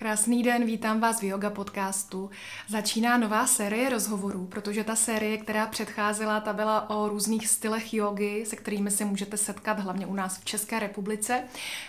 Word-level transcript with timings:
Krásný 0.00 0.42
den, 0.42 0.64
vítám 0.64 1.00
vás 1.00 1.20
v 1.20 1.24
Yoga 1.24 1.50
podcastu. 1.50 2.30
Začíná 2.68 3.16
nová 3.16 3.46
série 3.46 3.88
rozhovorů, 3.88 4.46
protože 4.46 4.84
ta 4.84 4.96
série, 4.96 5.38
která 5.38 5.66
předcházela, 5.66 6.40
ta 6.40 6.52
byla 6.52 6.90
o 6.90 7.08
různých 7.08 7.48
stylech 7.48 7.94
jogy, 7.94 8.44
se 8.46 8.56
kterými 8.56 8.90
se 8.90 9.04
můžete 9.04 9.36
setkat 9.36 9.80
hlavně 9.80 10.06
u 10.06 10.14
nás 10.14 10.38
v 10.38 10.44
České 10.44 10.78
republice. 10.78 11.42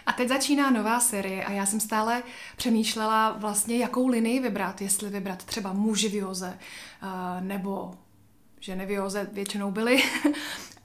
A 0.06 0.14
teď 0.14 0.30
začíná 0.30 0.70
nová 0.70 1.00
série 1.00 1.46
a 1.46 1.52
já 1.52 1.66
jsem 1.66 1.80
stále 1.80 2.24
přemýšlela 2.58 3.32
vlastně, 3.32 3.78
jakou 3.78 4.08
linii 4.08 4.40
vybrat, 4.40 4.82
jestli 4.82 5.10
vybrat 5.10 5.44
třeba 5.44 5.74
muži 5.74 6.10
v 6.10 6.16
joze, 6.16 6.58
eh, 6.58 7.42
nebo 7.42 7.94
ženy 8.60 8.86
v 8.86 8.92
joze 8.92 9.30
většinou 9.34 9.72
byly, 9.72 10.04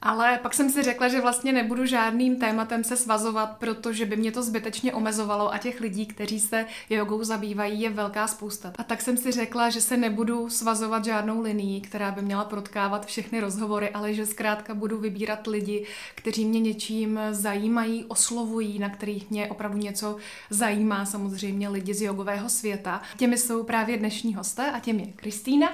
ale 0.01 0.39
pak 0.41 0.53
jsem 0.53 0.69
si 0.69 0.83
řekla, 0.83 1.07
že 1.07 1.21
vlastně 1.21 1.53
nebudu 1.53 1.85
žádným 1.85 2.39
tématem 2.39 2.83
se 2.83 2.97
svazovat, 2.97 3.57
protože 3.57 4.05
by 4.05 4.15
mě 4.15 4.31
to 4.31 4.43
zbytečně 4.43 4.93
omezovalo 4.93 5.53
a 5.53 5.57
těch 5.57 5.81
lidí, 5.81 6.05
kteří 6.05 6.39
se 6.39 6.65
jogou 6.89 7.23
zabývají, 7.23 7.81
je 7.81 7.89
velká 7.89 8.27
spousta. 8.27 8.73
A 8.77 8.83
tak 8.83 9.01
jsem 9.01 9.17
si 9.17 9.31
řekla, 9.31 9.69
že 9.69 9.81
se 9.81 9.97
nebudu 9.97 10.49
svazovat 10.49 11.05
žádnou 11.05 11.41
linií, 11.41 11.81
která 11.81 12.11
by 12.11 12.21
měla 12.21 12.45
protkávat 12.45 13.05
všechny 13.05 13.39
rozhovory, 13.39 13.89
ale 13.89 14.13
že 14.13 14.25
zkrátka 14.25 14.73
budu 14.73 14.97
vybírat 14.97 15.47
lidi, 15.47 15.85
kteří 16.15 16.45
mě 16.45 16.59
něčím 16.59 17.19
zajímají, 17.31 18.05
oslovují, 18.05 18.79
na 18.79 18.89
kterých 18.89 19.29
mě 19.29 19.47
opravdu 19.47 19.77
něco 19.77 20.17
zajímá, 20.49 21.05
samozřejmě 21.05 21.69
lidi 21.69 21.93
z 21.93 22.01
jogového 22.01 22.49
světa. 22.49 23.01
Těmi 23.17 23.37
jsou 23.37 23.63
právě 23.63 23.97
dnešní 23.97 24.35
hosté 24.35 24.71
a 24.71 24.79
těmi 24.79 25.01
je 25.01 25.13
Kristýna, 25.13 25.69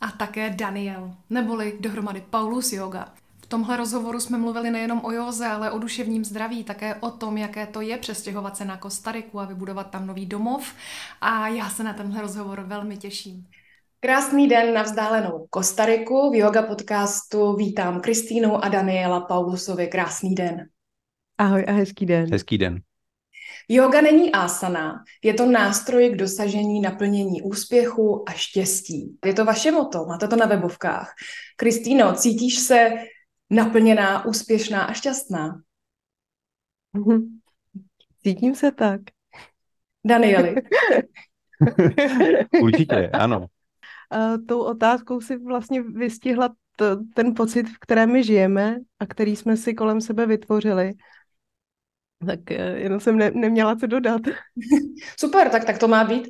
a 0.00 0.10
také 0.10 0.50
Daniel, 0.50 1.14
neboli 1.30 1.76
dohromady 1.80 2.24
Paulus 2.30 2.72
Yoga 2.72 3.12
tomhle 3.50 3.76
rozhovoru 3.76 4.20
jsme 4.20 4.38
mluvili 4.38 4.70
nejenom 4.70 5.04
o 5.04 5.12
józe, 5.12 5.46
ale 5.46 5.70
o 5.70 5.78
duševním 5.78 6.24
zdraví, 6.24 6.64
také 6.64 6.94
o 6.94 7.10
tom, 7.10 7.38
jaké 7.38 7.66
to 7.66 7.80
je 7.80 7.98
přestěhovat 7.98 8.56
se 8.56 8.64
na 8.64 8.76
Kostariku 8.76 9.40
a 9.40 9.44
vybudovat 9.44 9.90
tam 9.90 10.06
nový 10.06 10.26
domov. 10.26 10.74
A 11.20 11.48
já 11.48 11.70
se 11.70 11.84
na 11.84 11.92
tenhle 11.92 12.22
rozhovor 12.22 12.60
velmi 12.60 12.96
těším. 12.96 13.46
Krásný 14.00 14.48
den 14.48 14.74
na 14.74 14.82
vzdálenou 14.82 15.46
Kostariku. 15.50 16.30
V 16.30 16.34
yoga 16.34 16.62
podcastu 16.62 17.56
vítám 17.56 18.00
Kristýnu 18.00 18.64
a 18.64 18.68
Daniela 18.68 19.20
Paulusovi. 19.20 19.86
Krásný 19.86 20.34
den. 20.34 20.68
Ahoj 21.38 21.64
a 21.68 21.72
hezký 21.72 22.06
den. 22.06 22.32
Hezký 22.32 22.58
den. 22.58 22.80
Yoga 23.68 24.00
není 24.00 24.32
asana, 24.32 25.04
je 25.24 25.34
to 25.34 25.46
nástroj 25.46 26.10
k 26.10 26.16
dosažení 26.16 26.80
naplnění 26.80 27.42
úspěchu 27.42 28.24
a 28.28 28.32
štěstí. 28.32 29.18
Je 29.26 29.34
to 29.34 29.44
vaše 29.44 29.70
moto, 29.72 30.04
máte 30.04 30.28
to 30.28 30.36
na 30.36 30.46
webovkách. 30.46 31.14
Kristýno, 31.56 32.14
cítíš 32.14 32.58
se 32.58 32.90
naplněná, 33.50 34.24
úspěšná 34.24 34.82
a 34.82 34.92
šťastná? 34.92 35.60
Cítím 38.22 38.54
se 38.54 38.72
tak. 38.72 39.00
Danieli. 40.04 40.54
Určitě, 42.62 43.08
ano. 43.08 43.46
A 44.10 44.38
tou 44.48 44.60
otázkou 44.60 45.20
si 45.20 45.36
vlastně 45.36 45.82
vystihla 45.82 46.48
t- 46.76 46.96
ten 47.14 47.34
pocit, 47.34 47.68
v 47.68 47.78
kterém 47.80 48.12
my 48.12 48.24
žijeme 48.24 48.76
a 48.98 49.06
který 49.06 49.36
jsme 49.36 49.56
si 49.56 49.74
kolem 49.74 50.00
sebe 50.00 50.26
vytvořili. 50.26 50.92
Tak 52.26 52.50
eh, 52.50 52.78
jenom 52.78 53.00
jsem 53.00 53.16
ne- 53.16 53.30
neměla 53.30 53.76
co 53.76 53.86
dodat. 53.86 54.22
Super, 55.18 55.50
tak, 55.50 55.64
tak 55.64 55.78
to 55.78 55.88
má 55.88 56.04
být. 56.04 56.28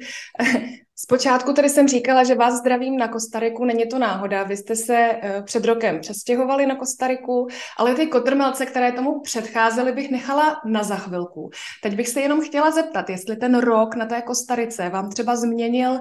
Zpočátku 1.02 1.52
tedy 1.52 1.68
jsem 1.68 1.88
říkala, 1.88 2.24
že 2.24 2.34
vás 2.34 2.54
zdravím 2.54 2.96
na 2.96 3.08
Kostariku, 3.08 3.64
není 3.64 3.88
to 3.88 3.98
náhoda. 3.98 4.42
Vy 4.42 4.56
jste 4.56 4.76
se 4.76 4.96
eh, 4.96 5.42
před 5.42 5.64
rokem 5.64 6.00
přestěhovali 6.00 6.66
na 6.66 6.76
Kostariku, 6.76 7.46
ale 7.78 7.94
ty 7.94 8.06
kotrmelce, 8.06 8.66
které 8.66 8.92
tomu 8.92 9.20
předcházely, 9.20 9.92
bych 9.92 10.10
nechala 10.10 10.60
na 10.66 10.82
za 10.82 10.96
chvilku. 10.96 11.50
Teď 11.82 11.96
bych 11.96 12.08
se 12.08 12.20
jenom 12.20 12.40
chtěla 12.40 12.70
zeptat, 12.70 13.10
jestli 13.10 13.36
ten 13.36 13.58
rok 13.58 13.94
na 13.94 14.06
té 14.06 14.22
Kostarice 14.22 14.88
vám 14.88 15.10
třeba 15.10 15.36
změnil 15.36 16.00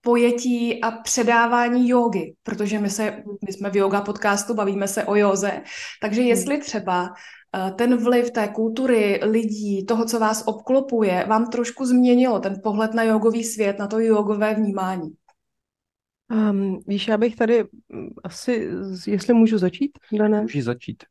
pojetí 0.00 0.82
a 0.82 0.90
předávání 0.90 1.88
jogy, 1.88 2.34
protože 2.42 2.78
my, 2.78 2.90
se, 2.90 3.22
my 3.46 3.52
jsme 3.52 3.70
v 3.70 3.76
yoga 3.76 4.00
podcastu, 4.00 4.54
bavíme 4.54 4.88
se 4.88 5.04
o 5.04 5.14
józe, 5.14 5.62
takže 6.00 6.22
jestli 6.22 6.58
třeba 6.58 7.14
ten 7.76 7.96
vliv 7.96 8.30
té 8.30 8.48
kultury, 8.48 9.20
lidí, 9.22 9.86
toho, 9.86 10.04
co 10.04 10.18
vás 10.18 10.44
obklopuje, 10.46 11.26
vám 11.28 11.46
trošku 11.46 11.86
změnilo 11.86 12.40
ten 12.40 12.60
pohled 12.62 12.94
na 12.94 13.02
jogový 13.02 13.44
svět, 13.44 13.78
na 13.78 13.86
to 13.86 13.98
jogové 13.98 14.54
vnímání? 14.54 15.10
Um, 16.30 16.80
víš, 16.86 17.08
já 17.08 17.18
bych 17.18 17.36
tady 17.36 17.64
mm, 17.88 18.08
asi, 18.24 18.68
jestli 19.06 19.34
můžu 19.34 19.58
začít, 19.58 19.90
Dané? 20.18 20.40
Můžeš 20.40 20.64
začít. 20.64 21.04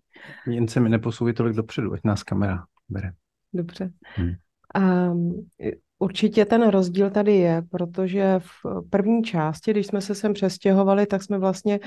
Jen 0.48 0.68
se 0.68 0.80
mi 0.80 0.90
neposouvej 0.90 1.34
tolik 1.34 1.56
dopředu, 1.56 1.94
ať 1.94 2.00
nás 2.04 2.24
kamera 2.24 2.64
bere. 2.90 3.12
Dobře. 3.54 3.92
Hmm. 4.02 4.32
Um, 5.12 5.50
určitě 6.00 6.46
ten 6.46 6.68
rozdíl 6.68 7.10
tady 7.10 7.36
je, 7.36 7.62
protože 7.72 8.40
v 8.40 8.66
první 8.90 9.24
části, 9.24 9.72
když 9.72 9.88
jsme 9.88 10.02
se 10.02 10.16
sem 10.16 10.34
přestěhovali, 10.34 11.06
tak 11.06 11.24
jsme 11.24 11.38
vlastně 11.38 11.80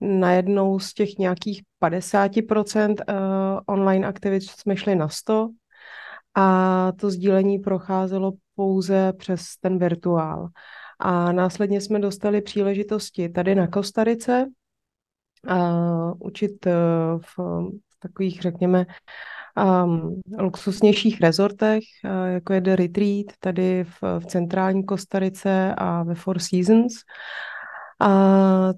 najednou 0.00 0.78
z 0.78 0.94
těch 0.94 1.18
nějakých 1.18 1.62
50% 1.82 2.94
eh, 3.08 3.14
online 3.66 4.06
aktivit 4.06 4.42
jsme 4.42 4.76
šli 4.76 4.94
na 4.94 5.08
100 5.08 5.48
a 6.34 6.92
to 6.92 7.10
sdílení 7.10 7.58
procházelo 7.58 8.32
pouze 8.56 9.12
přes 9.12 9.42
ten 9.60 9.78
virtuál. 9.78 10.48
A 10.98 11.32
následně 11.32 11.80
jsme 11.80 11.98
dostali 11.98 12.40
příležitosti 12.40 13.28
tady 13.28 13.54
na 13.54 13.66
Kostarice 13.66 14.46
uh, 15.50 16.12
učit 16.18 16.66
uh, 16.66 16.72
v, 17.20 17.38
takových, 17.98 18.40
řekněme, 18.40 18.86
um, 19.84 20.20
luxusnějších 20.38 21.20
rezortech, 21.20 21.82
jako 22.26 22.52
je 22.52 22.60
The 22.60 22.76
Retreat, 22.76 23.26
tady 23.40 23.84
v, 23.84 24.02
v 24.18 24.26
centrální 24.26 24.84
Kostarice 24.84 25.74
a 25.78 26.02
ve 26.02 26.14
Four 26.14 26.38
Seasons. 26.38 26.92
A 28.00 28.72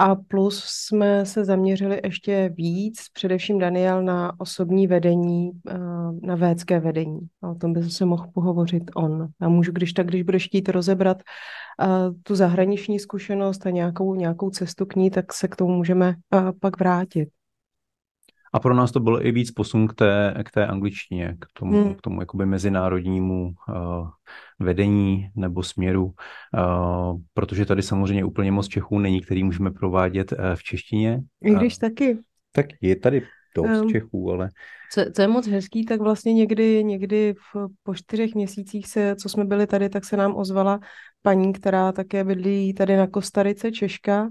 a 0.00 0.14
plus 0.14 0.64
jsme 0.64 1.26
se 1.26 1.44
zaměřili 1.44 2.00
ještě 2.04 2.50
víc, 2.54 3.08
především 3.12 3.58
Daniel, 3.58 4.02
na 4.02 4.40
osobní 4.40 4.86
vedení, 4.86 5.50
eh, 5.68 5.78
na 6.22 6.36
védské 6.36 6.80
vedení. 6.80 7.20
O 7.40 7.54
tom 7.54 7.72
by 7.72 7.82
se 7.82 8.04
mohl 8.04 8.26
pohovořit 8.34 8.82
on. 8.96 9.28
A 9.40 9.48
můžu, 9.48 9.72
když 9.72 9.92
tak, 9.92 10.06
když 10.06 10.22
budeš 10.22 10.46
chtít 10.46 10.68
rozebrat 10.68 11.22
eh, 11.22 11.86
tu 12.22 12.34
zahraniční 12.34 12.98
zkušenost 12.98 13.66
a 13.66 13.70
nějakou, 13.70 14.14
nějakou 14.14 14.50
cestu 14.50 14.86
k 14.86 14.96
ní, 14.96 15.10
tak 15.10 15.32
se 15.32 15.48
k 15.48 15.56
tomu 15.56 15.76
můžeme 15.76 16.14
eh, 16.34 16.52
pak 16.60 16.78
vrátit. 16.78 17.28
A 18.52 18.60
pro 18.60 18.74
nás 18.74 18.92
to 18.92 19.00
bylo 19.00 19.26
i 19.26 19.32
víc 19.32 19.50
posun 19.50 19.88
k 19.88 19.94
té, 19.94 20.34
k 20.44 20.50
té 20.50 20.66
angličtině, 20.66 21.36
k 21.40 21.46
tomu, 21.58 21.84
hmm. 21.84 21.94
k 21.94 22.00
tomu 22.00 22.20
jakoby 22.20 22.46
mezinárodnímu 22.46 23.44
uh, 23.68 24.08
vedení 24.58 25.30
nebo 25.36 25.62
směru, 25.62 26.04
uh, 26.04 27.20
protože 27.34 27.66
tady 27.66 27.82
samozřejmě 27.82 28.24
úplně 28.24 28.52
moc 28.52 28.68
Čechů 28.68 28.98
není, 28.98 29.20
který 29.20 29.44
můžeme 29.44 29.70
provádět 29.70 30.32
uh, 30.32 30.38
v 30.54 30.62
češtině. 30.62 31.20
I 31.44 31.54
když 31.54 31.74
uh, 31.74 31.88
taky. 31.88 32.18
Tak 32.52 32.66
je 32.80 32.96
tady 32.96 33.22
dost 33.56 33.82
um, 33.82 33.90
Čechů, 33.90 34.30
ale... 34.30 34.48
Co, 34.92 35.04
co 35.14 35.22
je 35.22 35.28
moc 35.28 35.46
hezký, 35.46 35.84
tak 35.84 36.00
vlastně 36.00 36.32
někdy, 36.32 36.84
někdy 36.84 37.34
v, 37.34 37.68
po 37.82 37.94
čtyřech 37.94 38.34
měsících, 38.34 38.86
se, 38.86 39.16
co 39.16 39.28
jsme 39.28 39.44
byli 39.44 39.66
tady, 39.66 39.88
tak 39.88 40.04
se 40.04 40.16
nám 40.16 40.36
ozvala 40.36 40.80
paní, 41.22 41.52
která 41.52 41.92
také 41.92 42.24
bydlí 42.24 42.74
tady 42.74 42.96
na 42.96 43.06
Kostarice, 43.06 43.72
Češka, 43.72 44.28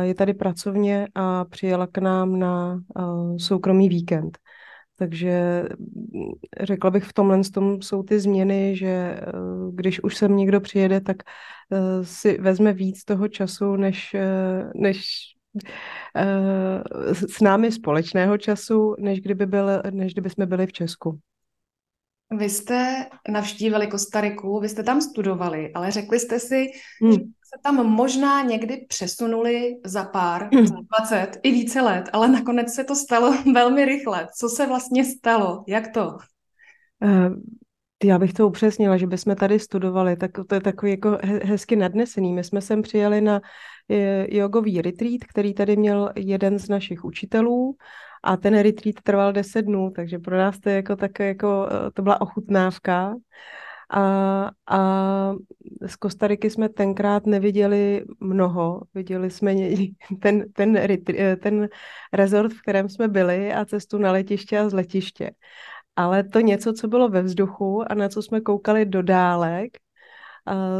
je 0.00 0.14
tady 0.14 0.34
pracovně 0.34 1.08
a 1.14 1.44
přijela 1.44 1.86
k 1.86 1.98
nám 1.98 2.38
na 2.38 2.80
soukromý 3.36 3.88
víkend. 3.88 4.38
Takže 4.96 5.64
mm, 5.78 6.32
řekla 6.60 6.90
bych, 6.90 7.04
v 7.04 7.12
tomhle 7.12 7.40
tom 7.54 7.82
jsou 7.82 8.02
ty 8.02 8.20
změny, 8.20 8.76
že 8.76 8.86
e, 8.86 9.22
když 9.72 10.02
už 10.02 10.16
sem 10.16 10.36
někdo 10.36 10.60
přijede, 10.60 11.00
tak 11.00 11.16
si 12.02 12.38
vezme 12.38 12.72
víc 12.72 13.04
toho 13.04 13.28
času, 13.28 13.76
než, 13.76 14.16
než 14.74 15.06
s 17.28 17.40
námi 17.40 17.72
společného 17.72 18.38
času, 18.38 18.94
než 18.98 19.20
kdyby, 19.20 19.46
byl, 19.46 19.82
než 19.90 20.12
kdyby 20.12 20.30
jsme 20.30 20.46
byli 20.46 20.66
v 20.66 20.72
Česku. 20.72 21.18
Vy 22.36 22.48
jste 22.48 23.06
navštívili 23.28 23.86
Kostariku, 23.86 24.60
vy 24.60 24.68
jste 24.68 24.82
tam 24.82 25.00
studovali, 25.00 25.72
ale 25.74 25.90
řekli 25.90 26.20
jste 26.20 26.38
si, 26.38 26.66
hmm. 27.02 27.12
že 27.12 27.18
se 27.18 27.60
tam 27.62 27.86
možná 27.86 28.42
někdy 28.42 28.86
přesunuli 28.88 29.76
za 29.84 30.04
pár, 30.04 30.48
hmm. 30.54 30.66
za 30.66 30.74
20 30.98 31.40
i 31.42 31.50
více 31.50 31.80
let, 31.80 32.10
ale 32.12 32.28
nakonec 32.28 32.74
se 32.74 32.84
to 32.84 32.94
stalo 32.94 33.34
velmi 33.52 33.84
rychle. 33.84 34.28
Co 34.38 34.48
se 34.48 34.66
vlastně 34.66 35.04
stalo? 35.04 35.64
Jak 35.68 35.88
to? 35.94 36.16
Uh, 37.04 37.36
já 38.04 38.18
bych 38.18 38.32
to 38.32 38.48
upřesnila, 38.48 38.96
že 38.96 39.06
bychom 39.06 39.36
tady 39.36 39.58
studovali, 39.58 40.16
tak 40.16 40.30
to 40.48 40.54
je 40.54 40.60
takový 40.60 40.90
jako 40.90 41.18
hezky 41.22 41.76
nadnesený. 41.76 42.32
My 42.32 42.44
jsme 42.44 42.60
sem 42.60 42.82
přijeli 42.82 43.20
na 43.20 43.40
eh, 43.90 44.36
jogový 44.36 44.82
retreat, 44.82 45.20
který 45.28 45.54
tady 45.54 45.76
měl 45.76 46.10
jeden 46.16 46.58
z 46.58 46.68
našich 46.68 47.04
učitelů 47.04 47.76
a 48.22 48.36
ten 48.36 48.58
retreat 48.58 48.94
trval 49.02 49.32
10 49.32 49.62
dnů, 49.62 49.90
takže 49.96 50.18
pro 50.18 50.38
nás 50.38 50.60
to 50.60 50.68
je 50.68 50.76
jako 50.76 50.96
tak, 50.96 51.18
jako, 51.18 51.68
eh, 51.70 51.90
to 51.90 52.02
byla 52.02 52.20
ochutnávka. 52.20 53.14
A, 53.94 54.50
a 54.66 54.78
z 55.86 55.96
Kostariky 55.96 56.50
jsme 56.50 56.68
tenkrát 56.68 57.26
neviděli 57.26 58.04
mnoho. 58.20 58.80
Viděli 58.94 59.30
jsme 59.30 59.54
ten, 60.20 60.52
ten, 60.52 60.76
eh, 60.76 61.36
ten 61.36 61.68
rezort, 62.12 62.52
v 62.52 62.62
kterém 62.62 62.88
jsme 62.88 63.08
byli 63.08 63.52
a 63.52 63.64
cestu 63.64 63.98
na 63.98 64.12
letiště 64.12 64.58
a 64.58 64.68
z 64.68 64.72
letiště. 64.72 65.30
ale 65.96 66.24
to 66.24 66.40
něco, 66.40 66.72
co 66.72 66.88
bylo 66.88 67.08
ve 67.08 67.22
vzduchu 67.22 67.92
a 67.92 67.94
na 67.94 68.08
co 68.08 68.22
jsme 68.22 68.40
koukali 68.40 68.86
do 68.86 69.02
dálek 69.02 69.78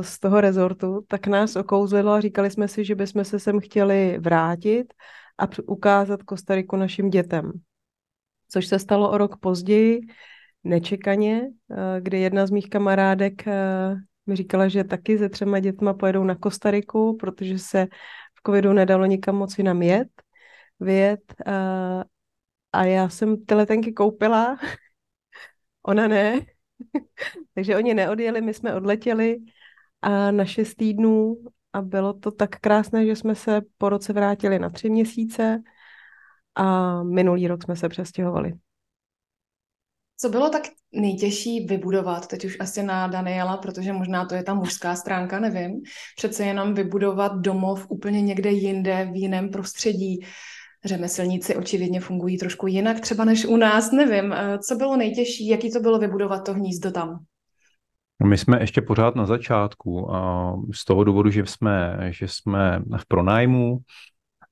z 0.00 0.20
toho 0.20 0.40
rezortu, 0.40 1.04
tak 1.08 1.26
nás 1.26 1.56
okouzlilo 1.56 2.12
a 2.12 2.20
říkali 2.20 2.50
jsme 2.50 2.68
si, 2.68 2.84
že 2.84 2.94
bychom 2.94 3.24
se 3.24 3.38
sem 3.38 3.60
chtěli 3.60 4.18
vrátit 4.18 4.94
a 5.38 5.48
ukázat 5.66 6.22
Kostariku 6.22 6.76
našim 6.76 7.10
dětem. 7.10 7.52
Což 8.48 8.66
se 8.66 8.78
stalo 8.78 9.10
o 9.10 9.18
rok 9.18 9.36
později, 9.36 10.00
nečekaně, 10.64 11.48
kdy 12.00 12.20
jedna 12.20 12.46
z 12.46 12.50
mých 12.50 12.70
kamarádek 12.70 13.44
mi 14.26 14.36
říkala, 14.36 14.68
že 14.68 14.84
taky 14.84 15.18
se 15.18 15.28
třema 15.28 15.60
dětma 15.60 15.94
pojedou 15.94 16.24
na 16.24 16.34
Kostariku, 16.34 17.16
protože 17.16 17.58
se 17.58 17.86
v 18.34 18.42
covidu 18.46 18.72
nedalo 18.72 19.06
nikam 19.06 19.36
moc 19.36 19.58
jinam 19.58 19.82
jet, 19.82 20.08
vyjet. 20.80 21.34
A 22.72 22.84
já 22.84 23.08
jsem 23.08 23.44
ty 23.44 23.54
letenky 23.54 23.92
koupila, 23.92 24.56
ona 25.82 26.08
ne. 26.08 26.40
Takže 27.54 27.76
oni 27.76 27.94
neodjeli, 27.94 28.40
my 28.40 28.54
jsme 28.54 28.74
odletěli 28.74 29.38
a 30.02 30.30
na 30.30 30.44
šest 30.44 30.74
týdnů 30.74 31.36
a 31.72 31.82
bylo 31.82 32.12
to 32.12 32.30
tak 32.30 32.50
krásné, 32.50 33.06
že 33.06 33.16
jsme 33.16 33.34
se 33.34 33.60
po 33.78 33.88
roce 33.88 34.12
vrátili 34.12 34.58
na 34.58 34.70
tři 34.70 34.90
měsíce 34.90 35.62
a 36.54 37.02
minulý 37.02 37.48
rok 37.48 37.64
jsme 37.64 37.76
se 37.76 37.88
přestěhovali. 37.88 38.52
Co 40.16 40.28
bylo 40.28 40.50
tak 40.50 40.62
nejtěžší 40.92 41.66
vybudovat, 41.66 42.26
teď 42.26 42.44
už 42.44 42.56
asi 42.60 42.82
na 42.82 43.06
Daniela, 43.06 43.56
protože 43.56 43.92
možná 43.92 44.26
to 44.26 44.34
je 44.34 44.42
ta 44.42 44.54
mužská 44.54 44.96
stránka, 44.96 45.40
nevím, 45.40 45.82
přece 46.16 46.44
jenom 46.44 46.74
vybudovat 46.74 47.32
domov 47.36 47.86
úplně 47.88 48.22
někde 48.22 48.50
jinde, 48.50 49.08
v 49.12 49.16
jiném 49.16 49.50
prostředí. 49.50 50.26
Řemeslníci 50.84 51.56
očividně 51.56 52.00
fungují 52.00 52.38
trošku 52.38 52.66
jinak 52.66 53.00
třeba 53.00 53.24
než 53.24 53.44
u 53.44 53.56
nás, 53.56 53.92
nevím. 53.92 54.32
Eh, 54.32 54.58
co 54.58 54.74
bylo 54.74 54.96
nejtěžší, 54.96 55.48
jaký 55.48 55.72
to 55.72 55.80
bylo 55.80 55.98
vybudovat 55.98 56.44
to 56.44 56.54
hnízdo 56.54 56.90
tam? 56.90 57.24
My 58.24 58.38
jsme 58.38 58.60
ještě 58.60 58.82
pořád 58.82 59.16
na 59.16 59.26
začátku 59.26 60.14
a 60.14 60.54
z 60.74 60.84
toho 60.84 61.04
důvodu, 61.04 61.30
že 61.30 61.46
jsme, 61.46 61.98
že 62.10 62.28
jsme 62.28 62.82
v 62.96 63.06
pronájmu, 63.06 63.78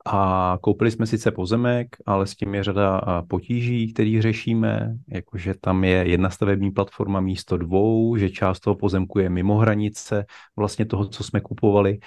a 0.06 0.58
koupili 0.60 0.90
jsme 0.90 1.06
sice 1.06 1.30
pozemek, 1.30 1.96
ale 2.06 2.26
s 2.26 2.34
tím 2.34 2.54
je 2.54 2.64
řada 2.64 3.00
potíží, 3.28 3.92
který 3.92 4.22
řešíme, 4.22 4.94
jakože 5.08 5.54
tam 5.60 5.84
je 5.84 6.08
jedna 6.08 6.30
stavební 6.30 6.70
platforma 6.70 7.20
místo 7.20 7.56
dvou, 7.56 8.16
že 8.16 8.30
část 8.30 8.60
toho 8.60 8.74
pozemku 8.74 9.18
je 9.18 9.30
mimo 9.30 9.58
hranice 9.58 10.24
vlastně 10.56 10.86
toho, 10.86 11.06
co 11.06 11.24
jsme 11.24 11.40
kupovali. 11.40 11.98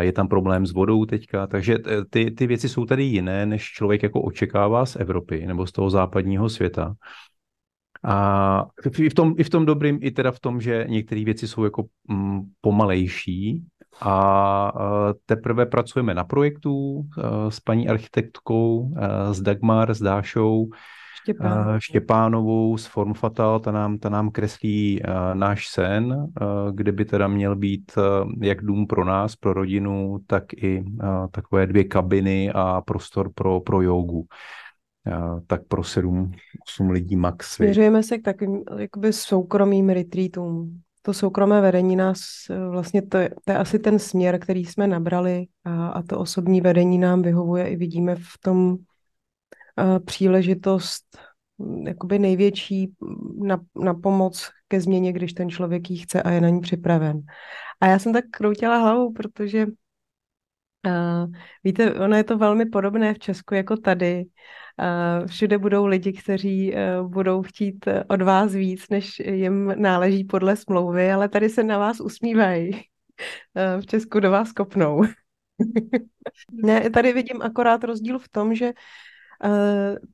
Je 0.00 0.12
tam 0.12 0.28
problém 0.28 0.66
s 0.66 0.72
vodou 0.72 1.04
teďka, 1.04 1.46
takže 1.46 1.78
ty, 2.10 2.30
ty 2.30 2.46
věci 2.46 2.68
jsou 2.68 2.84
tady 2.84 3.02
jiné, 3.02 3.46
než 3.46 3.64
člověk 3.64 4.02
jako 4.02 4.22
očekává 4.22 4.86
z 4.86 4.96
Evropy 4.96 5.46
nebo 5.46 5.66
z 5.66 5.72
toho 5.72 5.90
západního 5.90 6.48
světa. 6.48 6.94
A 8.04 8.66
i 8.98 9.08
v 9.08 9.14
tom, 9.14 9.34
i 9.38 9.44
v 9.44 9.50
tom 9.50 9.66
dobrým, 9.66 9.98
i 10.02 10.10
teda 10.10 10.30
v 10.30 10.40
tom, 10.40 10.60
že 10.60 10.86
některé 10.88 11.24
věci 11.24 11.48
jsou 11.48 11.64
jako 11.64 11.84
mm, 12.08 12.40
pomalejší, 12.60 13.64
a 14.00 14.72
teprve 15.26 15.66
pracujeme 15.66 16.14
na 16.14 16.24
projektu 16.24 17.04
s 17.48 17.60
paní 17.60 17.88
architektkou, 17.88 18.94
s 19.30 19.40
Dagmar, 19.40 19.94
s 19.94 20.02
Dášou, 20.02 20.68
Štěpán. 21.22 21.80
Štěpánovou 21.80 22.76
z 22.76 22.86
Formfatal, 22.86 23.60
ta 23.60 23.72
nám, 23.72 23.98
ta 23.98 24.08
nám 24.08 24.30
kreslí 24.30 25.00
náš 25.34 25.66
sen, 25.68 26.26
kde 26.72 26.92
by 26.92 27.04
teda 27.04 27.28
měl 27.28 27.56
být 27.56 27.92
jak 28.42 28.64
dům 28.64 28.86
pro 28.86 29.04
nás, 29.04 29.36
pro 29.36 29.52
rodinu, 29.52 30.18
tak 30.26 30.44
i 30.52 30.84
takové 31.30 31.66
dvě 31.66 31.84
kabiny 31.84 32.52
a 32.54 32.80
prostor 32.80 33.30
pro, 33.34 33.60
pro 33.60 33.82
jogu. 33.82 34.26
Tak 35.46 35.64
pro 35.68 35.84
sedm, 35.84 36.32
osm 36.68 36.90
lidí 36.90 37.16
max. 37.16 37.50
Směřujeme 37.50 38.02
se 38.02 38.18
k 38.18 38.22
takovým 38.22 38.64
jakoby 38.78 39.12
soukromým 39.12 39.88
retreatům 39.88 40.82
to 41.06 41.14
soukromé 41.14 41.60
vedení 41.60 41.96
nás 41.96 42.20
eh, 42.50 42.68
vlastně 42.68 43.02
to 43.02 43.18
je, 43.18 43.30
to 43.44 43.52
je 43.52 43.58
asi 43.58 43.78
ten 43.78 43.98
směr, 43.98 44.38
který 44.38 44.64
jsme 44.64 44.86
nabrali 44.86 45.46
a, 45.64 45.88
a 45.88 46.02
to 46.02 46.18
osobní 46.18 46.60
vedení 46.60 46.98
nám 46.98 47.22
vyhovuje 47.22 47.68
i 47.68 47.76
vidíme 47.76 48.16
v 48.16 48.38
tom 48.40 48.70
uh, 48.70 48.78
příležitost 50.04 51.18
mm, 51.58 51.86
jakoby 51.86 52.18
největší 52.18 52.92
mm, 53.00 53.46
na, 53.46 53.60
na 53.84 53.94
pomoc 53.94 54.50
ke 54.68 54.80
změně, 54.80 55.12
když 55.12 55.32
ten 55.32 55.50
člověk 55.50 55.90
ji 55.90 55.96
chce 55.96 56.22
a 56.22 56.30
je 56.30 56.40
na 56.40 56.48
ní 56.48 56.60
připraven. 56.60 57.20
A 57.80 57.86
já 57.86 57.98
jsem 57.98 58.12
tak 58.12 58.24
kroutila 58.30 58.78
hlavou, 58.78 59.12
protože 59.12 59.66
víte, 61.64 61.94
ono 61.94 62.16
je 62.16 62.24
to 62.24 62.38
velmi 62.38 62.66
podobné 62.66 63.14
v 63.14 63.18
Česku 63.18 63.54
jako 63.54 63.76
tady. 63.76 64.24
Všude 65.26 65.58
budou 65.58 65.86
lidi, 65.86 66.12
kteří 66.12 66.74
eh, 66.74 67.02
budou 67.02 67.42
chtít 67.42 67.86
eh, 67.86 68.04
od 68.04 68.22
vás 68.22 68.52
víc, 68.52 68.88
než 68.88 69.18
jim 69.18 69.74
náleží 69.76 70.24
podle 70.24 70.56
smlouvy, 70.56 71.12
ale 71.12 71.28
tady 71.28 71.48
se 71.48 71.62
na 71.62 71.78
vás 71.78 72.00
usmívají. 72.00 72.70
Eh, 73.56 73.80
v 73.80 73.86
Česku 73.86 74.20
do 74.20 74.30
vás 74.30 74.52
kopnou. 74.52 75.02
ne, 76.52 76.90
tady 76.90 77.12
vidím 77.12 77.42
akorát 77.42 77.84
rozdíl 77.84 78.18
v 78.18 78.28
tom, 78.28 78.54
že 78.54 78.72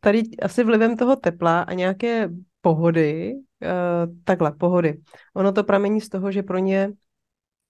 tady 0.00 0.23
asi 0.43 0.64
vlivem 0.64 0.96
toho 0.96 1.16
tepla 1.16 1.61
a 1.62 1.73
nějaké 1.73 2.28
pohody, 2.61 3.34
takhle, 4.25 4.52
pohody. 4.52 5.00
Ono 5.34 5.52
to 5.52 5.64
pramení 5.64 6.00
z 6.00 6.08
toho, 6.08 6.32
že 6.32 6.43
pro 6.43 6.58
ně, 6.58 6.93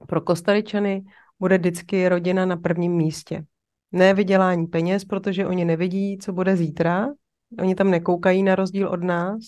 pro 0.07 0.21
Kostaričany, 0.21 1.05
bude 1.41 1.59
vždycky 1.59 2.09
rodina 2.09 2.47
na 2.47 2.57
prvním 2.57 2.93
místě 2.93 3.45
ne 3.93 4.15
vydělání 4.15 4.67
peněz, 4.67 5.05
protože 5.05 5.47
oni 5.47 5.65
nevidí, 5.65 6.19
co 6.19 6.33
bude 6.33 6.57
zítra. 6.57 7.09
Oni 7.59 7.75
tam 7.75 7.91
nekoukají 7.91 8.43
na 8.43 8.55
rozdíl 8.55 8.89
od 8.89 9.03
nás. 9.03 9.41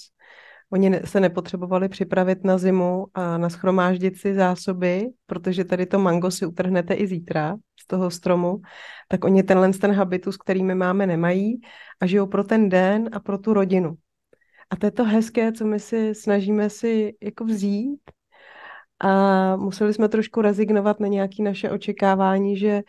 Oni 0.72 1.00
se 1.04 1.20
nepotřebovali 1.20 1.88
připravit 1.88 2.44
na 2.44 2.58
zimu 2.58 3.06
a 3.14 3.38
na 3.38 3.48
schromáždit 3.48 4.16
si 4.16 4.34
zásoby, 4.34 5.08
protože 5.26 5.64
tady 5.64 5.86
to 5.86 5.98
mango 5.98 6.30
si 6.30 6.46
utrhnete 6.46 6.94
i 6.94 7.06
zítra 7.06 7.56
z 7.80 7.86
toho 7.86 8.10
stromu, 8.10 8.60
tak 9.08 9.24
oni 9.24 9.42
tenhle 9.42 9.72
ten 9.72 9.92
habitus, 9.92 10.36
který 10.36 10.62
my 10.62 10.74
máme, 10.74 11.06
nemají 11.06 11.60
a 12.00 12.06
žijou 12.06 12.26
pro 12.26 12.44
ten 12.44 12.68
den 12.68 13.10
a 13.12 13.20
pro 13.20 13.38
tu 13.38 13.52
rodinu. 13.52 13.94
A 14.70 14.76
to 14.76 14.86
je 14.86 14.90
to 14.90 15.04
hezké, 15.04 15.52
co 15.52 15.66
my 15.66 15.80
si 15.80 16.14
snažíme 16.14 16.70
si 16.70 17.14
jako 17.22 17.44
vzít 17.44 18.00
a 19.02 19.56
museli 19.56 19.94
jsme 19.94 20.08
trošku 20.08 20.42
rezignovat 20.42 21.00
na 21.00 21.08
nějaké 21.08 21.42
naše 21.42 21.70
očekávání, 21.70 22.56
že 22.56 22.82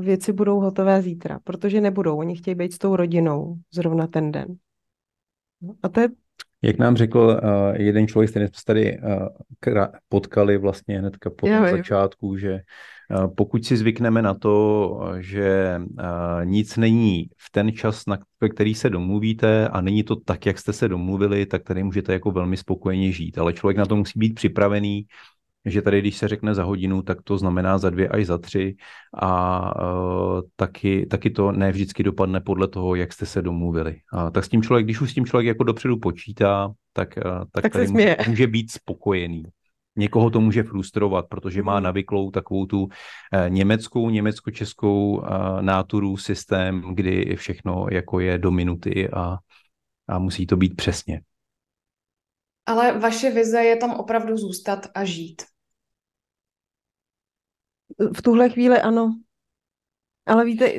věci 0.00 0.32
budou 0.32 0.60
hotové 0.60 1.02
zítra, 1.02 1.38
protože 1.44 1.80
nebudou. 1.80 2.16
Oni 2.16 2.36
chtějí 2.36 2.54
být 2.54 2.72
s 2.72 2.78
tou 2.78 2.96
rodinou 2.96 3.56
zrovna 3.74 4.06
ten 4.06 4.32
den. 4.32 4.46
A 5.82 5.88
to 5.88 6.00
je 6.00 6.08
jak 6.62 6.78
nám 6.78 6.96
řekl 6.96 7.18
uh, 7.18 7.40
jeden 7.80 8.08
člověk, 8.08 8.30
který 8.30 8.46
jsme 8.46 8.58
se 8.58 8.64
tady 8.64 8.98
uh, 8.98 9.86
potkali 10.08 10.58
vlastně 10.58 10.98
hnedka 10.98 11.30
po 11.30 11.48
začátku, 11.70 12.36
že 12.36 12.60
pokud 13.36 13.64
si 13.64 13.76
zvykneme 13.76 14.22
na 14.22 14.34
to, 14.34 15.00
že 15.18 15.80
uh, 15.80 16.44
nic 16.44 16.76
není 16.76 17.28
v 17.38 17.50
ten 17.50 17.72
čas, 17.72 18.06
na 18.06 18.18
který 18.54 18.74
se 18.74 18.90
domluvíte 18.90 19.68
a 19.68 19.80
není 19.80 20.02
to 20.02 20.16
tak, 20.16 20.46
jak 20.46 20.58
jste 20.58 20.72
se 20.72 20.88
domluvili, 20.88 21.46
tak 21.46 21.62
tady 21.62 21.82
můžete 21.82 22.12
jako 22.12 22.30
velmi 22.30 22.56
spokojeně 22.56 23.12
žít. 23.12 23.38
Ale 23.38 23.52
člověk 23.52 23.76
na 23.76 23.86
to 23.86 23.96
musí 23.96 24.18
být 24.18 24.34
připravený 24.34 25.06
že 25.66 25.82
tady, 25.82 26.00
když 26.00 26.16
se 26.16 26.28
řekne 26.28 26.54
za 26.54 26.64
hodinu, 26.64 27.02
tak 27.02 27.22
to 27.22 27.38
znamená 27.38 27.78
za 27.78 27.90
dvě 27.90 28.08
až 28.08 28.26
za 28.26 28.38
tři 28.38 28.76
a 29.14 29.60
uh, 29.82 30.40
taky, 30.56 31.06
taky 31.06 31.30
to 31.30 31.52
ne 31.52 31.72
vždycky 31.72 32.02
dopadne 32.02 32.40
podle 32.40 32.68
toho, 32.68 32.94
jak 32.94 33.12
jste 33.12 33.26
se 33.26 33.42
domluvili. 33.42 33.96
A 34.12 34.30
tak 34.30 34.44
s 34.44 34.48
tím 34.48 34.62
člověk, 34.62 34.86
když 34.86 35.00
už 35.00 35.10
s 35.10 35.14
tím 35.14 35.26
člověk 35.26 35.46
jako 35.46 35.64
dopředu 35.64 35.98
počítá, 35.98 36.72
tak, 36.92 37.08
uh, 37.24 37.38
tak, 37.52 37.62
tak 37.62 37.72
tady 37.72 37.86
může, 37.88 38.16
může 38.28 38.46
být 38.46 38.70
spokojený. 38.70 39.44
Někoho 39.96 40.30
to 40.30 40.40
může 40.40 40.62
frustrovat, 40.62 41.26
protože 41.28 41.62
má 41.62 41.74
mhm. 41.74 41.82
navyklou 41.82 42.30
takovou 42.30 42.66
tu 42.66 42.88
eh, 43.32 43.50
německou, 43.50 44.10
německo-českou 44.10 45.24
eh, 45.24 45.28
náturu 45.62 46.16
systém, 46.16 46.94
kdy 46.94 47.36
všechno 47.36 47.86
jako 47.90 48.20
je 48.20 48.38
do 48.38 48.50
minuty 48.50 49.10
a, 49.10 49.36
a 50.08 50.18
musí 50.18 50.46
to 50.46 50.56
být 50.56 50.76
přesně. 50.76 51.20
Ale 52.66 52.98
vaše 52.98 53.30
vize 53.30 53.64
je 53.64 53.76
tam 53.76 53.90
opravdu 53.90 54.36
zůstat 54.36 54.86
a 54.94 55.04
žít. 55.04 55.42
V 58.16 58.22
tuhle 58.22 58.50
chvíli 58.50 58.80
ano. 58.80 59.20
Ale 60.26 60.44
víte, 60.44 60.72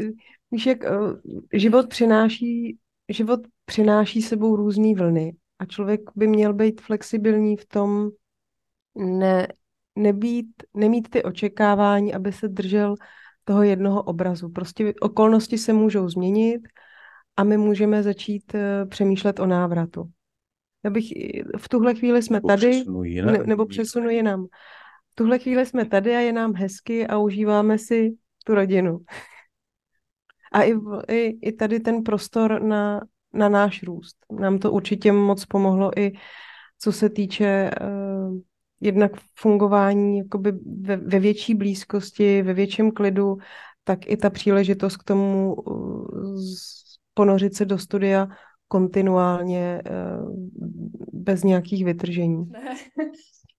víš, 0.52 0.66
jak 0.66 0.84
uh, 0.84 1.20
život 1.54 1.90
přináší, 1.90 2.78
život 3.10 3.40
přináší 3.66 4.22
sebou 4.22 4.56
různé 4.56 4.94
vlny 4.96 5.36
a 5.60 5.66
člověk 5.66 6.02
by 6.16 6.28
měl 6.28 6.54
být 6.54 6.82
flexibilní 6.82 7.58
v 7.58 7.66
tom, 7.66 8.10
ne, 8.96 9.48
nebýt, 9.96 10.48
nemít 10.74 11.10
ty 11.10 11.24
očekávání, 11.24 12.14
aby 12.14 12.32
se 12.32 12.48
držel 12.48 12.96
toho 13.44 13.64
jednoho 13.64 14.04
obrazu. 14.04 14.50
Prostě 14.50 14.94
okolnosti 15.02 15.58
se 15.58 15.74
můžou 15.74 16.10
změnit 16.10 16.62
a 17.38 17.44
my 17.44 17.58
můžeme 17.58 18.04
začít 18.04 18.54
uh, 18.54 18.90
přemýšlet 18.90 19.40
o 19.40 19.46
návratu. 19.46 20.10
Já 20.84 20.90
bych, 20.90 21.06
v 21.58 21.70
tuhle 21.70 21.96
chvíli 21.96 22.22
jsme 22.22 22.38
nebo 22.38 22.48
tady, 22.48 22.70
přesunu 22.70 23.04
jinam, 23.04 23.34
ne, 23.34 23.40
nebo 23.46 23.66
přesunu 23.66 24.10
jinam 24.10 24.48
tuhle 25.16 25.40
chvíli 25.40 25.66
jsme 25.66 25.86
tady 25.86 26.16
a 26.16 26.20
je 26.20 26.34
nám 26.34 26.54
hezky 26.54 27.08
a 27.08 27.18
užíváme 27.18 27.78
si 27.78 28.16
tu 28.46 28.56
rodinu. 28.56 29.00
A 30.52 30.64
i, 30.64 30.74
i, 31.08 31.38
i 31.42 31.52
tady 31.52 31.80
ten 31.80 32.04
prostor 32.04 32.62
na, 32.62 33.02
na 33.34 33.50
náš 33.50 33.84
růst. 33.84 34.18
Nám 34.40 34.60
to 34.60 34.72
určitě 34.72 35.12
moc 35.12 35.46
pomohlo 35.46 36.00
i 36.00 36.12
co 36.80 36.92
se 36.92 37.10
týče 37.10 37.72
uh, 37.82 38.40
jednak 38.86 39.12
fungování 39.40 40.18
jakoby 40.18 40.52
ve, 40.82 40.98
ve 40.98 41.20
větší 41.20 41.56
blízkosti, 41.56 42.42
ve 42.42 42.54
větším 42.54 42.92
klidu, 42.92 43.38
tak 43.84 44.00
i 44.08 44.18
ta 44.18 44.30
příležitost 44.30 44.98
k 44.98 45.04
tomu 45.04 45.54
uh, 45.54 46.40
ponořit 47.14 47.56
se 47.56 47.66
do 47.66 47.78
studia 47.78 48.28
kontinuálně 48.68 49.82
uh, 50.22 50.36
bez 51.14 51.44
nějakých 51.44 51.86
vytržení. 51.86 52.52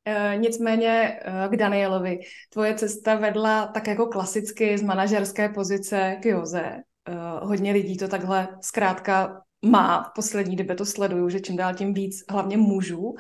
Eh, 0.09 0.37
nicméně 0.37 1.19
eh, 1.23 1.49
k 1.49 1.57
Danielovi. 1.57 2.21
Tvoje 2.51 2.75
cesta 2.75 3.15
vedla 3.15 3.67
tak 3.67 3.87
jako 3.87 4.07
klasicky 4.07 4.79
z 4.79 4.83
manažerské 4.83 5.49
pozice 5.49 6.17
k 6.23 6.25
Joze. 6.25 6.63
Eh, 6.63 7.15
hodně 7.43 7.73
lidí 7.73 7.97
to 7.97 8.09
takhle 8.09 8.49
zkrátka 8.61 9.43
má. 9.65 10.03
V 10.03 10.15
poslední 10.15 10.57
době 10.57 10.77
to 10.77 10.87
sleduju, 10.87 11.29
že 11.29 11.41
čím 11.41 11.57
dál 11.57 11.75
tím 11.75 11.95
víc, 11.95 12.25
hlavně 12.31 12.57
mužů. 12.57 13.15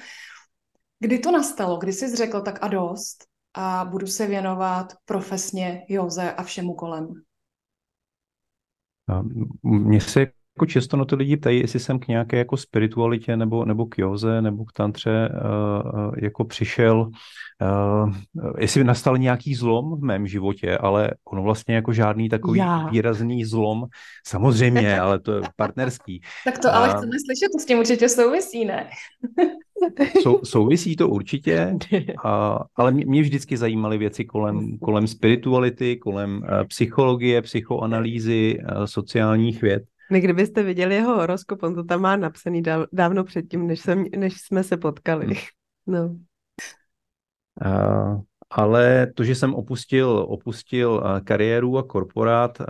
Kdy 1.06 1.18
to 1.18 1.30
nastalo? 1.30 1.76
Kdy 1.76 1.92
jsi 1.92 2.16
řekl 2.16 2.40
tak 2.40 2.58
a 2.62 2.68
dost 2.68 3.24
a 3.54 3.84
budu 3.84 4.06
se 4.06 4.26
věnovat 4.26 4.92
profesně 5.04 5.86
Joze 5.88 6.32
a 6.32 6.42
všemu 6.42 6.74
kolem? 6.74 7.22
Mně 9.62 10.00
se 10.00 10.26
jako 10.56 10.66
často 10.66 10.96
na 10.96 11.04
to 11.04 11.16
lidi 11.16 11.36
ptají, 11.36 11.60
jestli 11.60 11.80
jsem 11.80 11.98
k 11.98 12.08
nějaké 12.08 12.38
jako 12.38 12.56
spiritualitě 12.56 13.36
nebo, 13.36 13.64
nebo 13.64 13.86
k 13.86 13.98
józe 13.98 14.42
nebo 14.42 14.64
k 14.64 14.72
tantře 14.72 15.28
uh, 15.28 16.14
jako 16.22 16.44
přišel, 16.44 17.10
uh, 17.62 18.14
jestli 18.58 18.84
nastal 18.84 19.18
nějaký 19.18 19.54
zlom 19.54 20.00
v 20.00 20.04
mém 20.04 20.26
životě, 20.26 20.78
ale 20.78 21.10
ono 21.24 21.42
vlastně 21.42 21.74
jako 21.74 21.92
žádný 21.92 22.28
takový 22.28 22.58
Já. 22.58 22.88
výrazný 22.88 23.44
zlom, 23.44 23.84
samozřejmě, 24.26 25.00
ale 25.04 25.20
to 25.20 25.32
je 25.32 25.42
partnerský. 25.56 26.20
tak 26.44 26.58
to 26.58 26.74
ale 26.74 26.88
uh, 26.88 26.94
chceme 26.94 27.12
slyšet, 27.26 27.52
to 27.52 27.58
s 27.58 27.64
tím 27.64 27.78
určitě 27.78 28.08
souvisí, 28.08 28.64
ne? 28.64 28.90
Sou, 30.22 30.40
souvisí 30.44 30.96
to 30.96 31.08
určitě, 31.08 31.74
a, 32.24 32.60
ale 32.76 32.92
mě, 32.92 33.06
mě 33.06 33.22
vždycky 33.22 33.56
zajímaly 33.56 33.98
věci 33.98 34.24
kolem, 34.24 34.78
kolem 34.78 35.06
spirituality, 35.06 35.96
kolem 35.96 36.36
uh, 36.36 36.64
psychologie, 36.68 37.42
psychoanalýzy, 37.42 38.58
uh, 38.58 38.84
sociálních 38.84 39.62
věd. 39.62 39.82
My 40.10 40.20
kdybyste 40.20 40.62
viděli 40.62 40.94
jeho 40.94 41.16
horoskop, 41.16 41.62
on 41.62 41.74
to 41.74 41.84
tam 41.84 42.00
má 42.00 42.16
napsaný 42.16 42.62
dávno 42.92 43.24
předtím, 43.24 43.66
než, 43.66 43.80
jsem, 43.80 44.04
než 44.16 44.40
jsme 44.40 44.64
se 44.64 44.76
potkali. 44.76 45.26
Hmm. 45.26 45.34
No. 45.88 46.16
Uh, 47.64 48.20
ale 48.50 49.06
to, 49.14 49.24
že 49.24 49.34
jsem 49.34 49.54
opustil, 49.54 50.26
opustil 50.28 51.02
kariéru 51.24 51.78
a 51.78 51.82
korporát, 51.82 52.60
uh, 52.60 52.66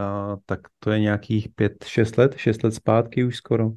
tak 0.46 0.60
to 0.78 0.90
je 0.90 1.00
nějakých 1.00 1.48
pět, 1.48 1.84
šest 1.84 2.18
let, 2.18 2.34
šest 2.36 2.64
let 2.64 2.74
zpátky 2.74 3.24
už 3.24 3.36
skoro. 3.36 3.70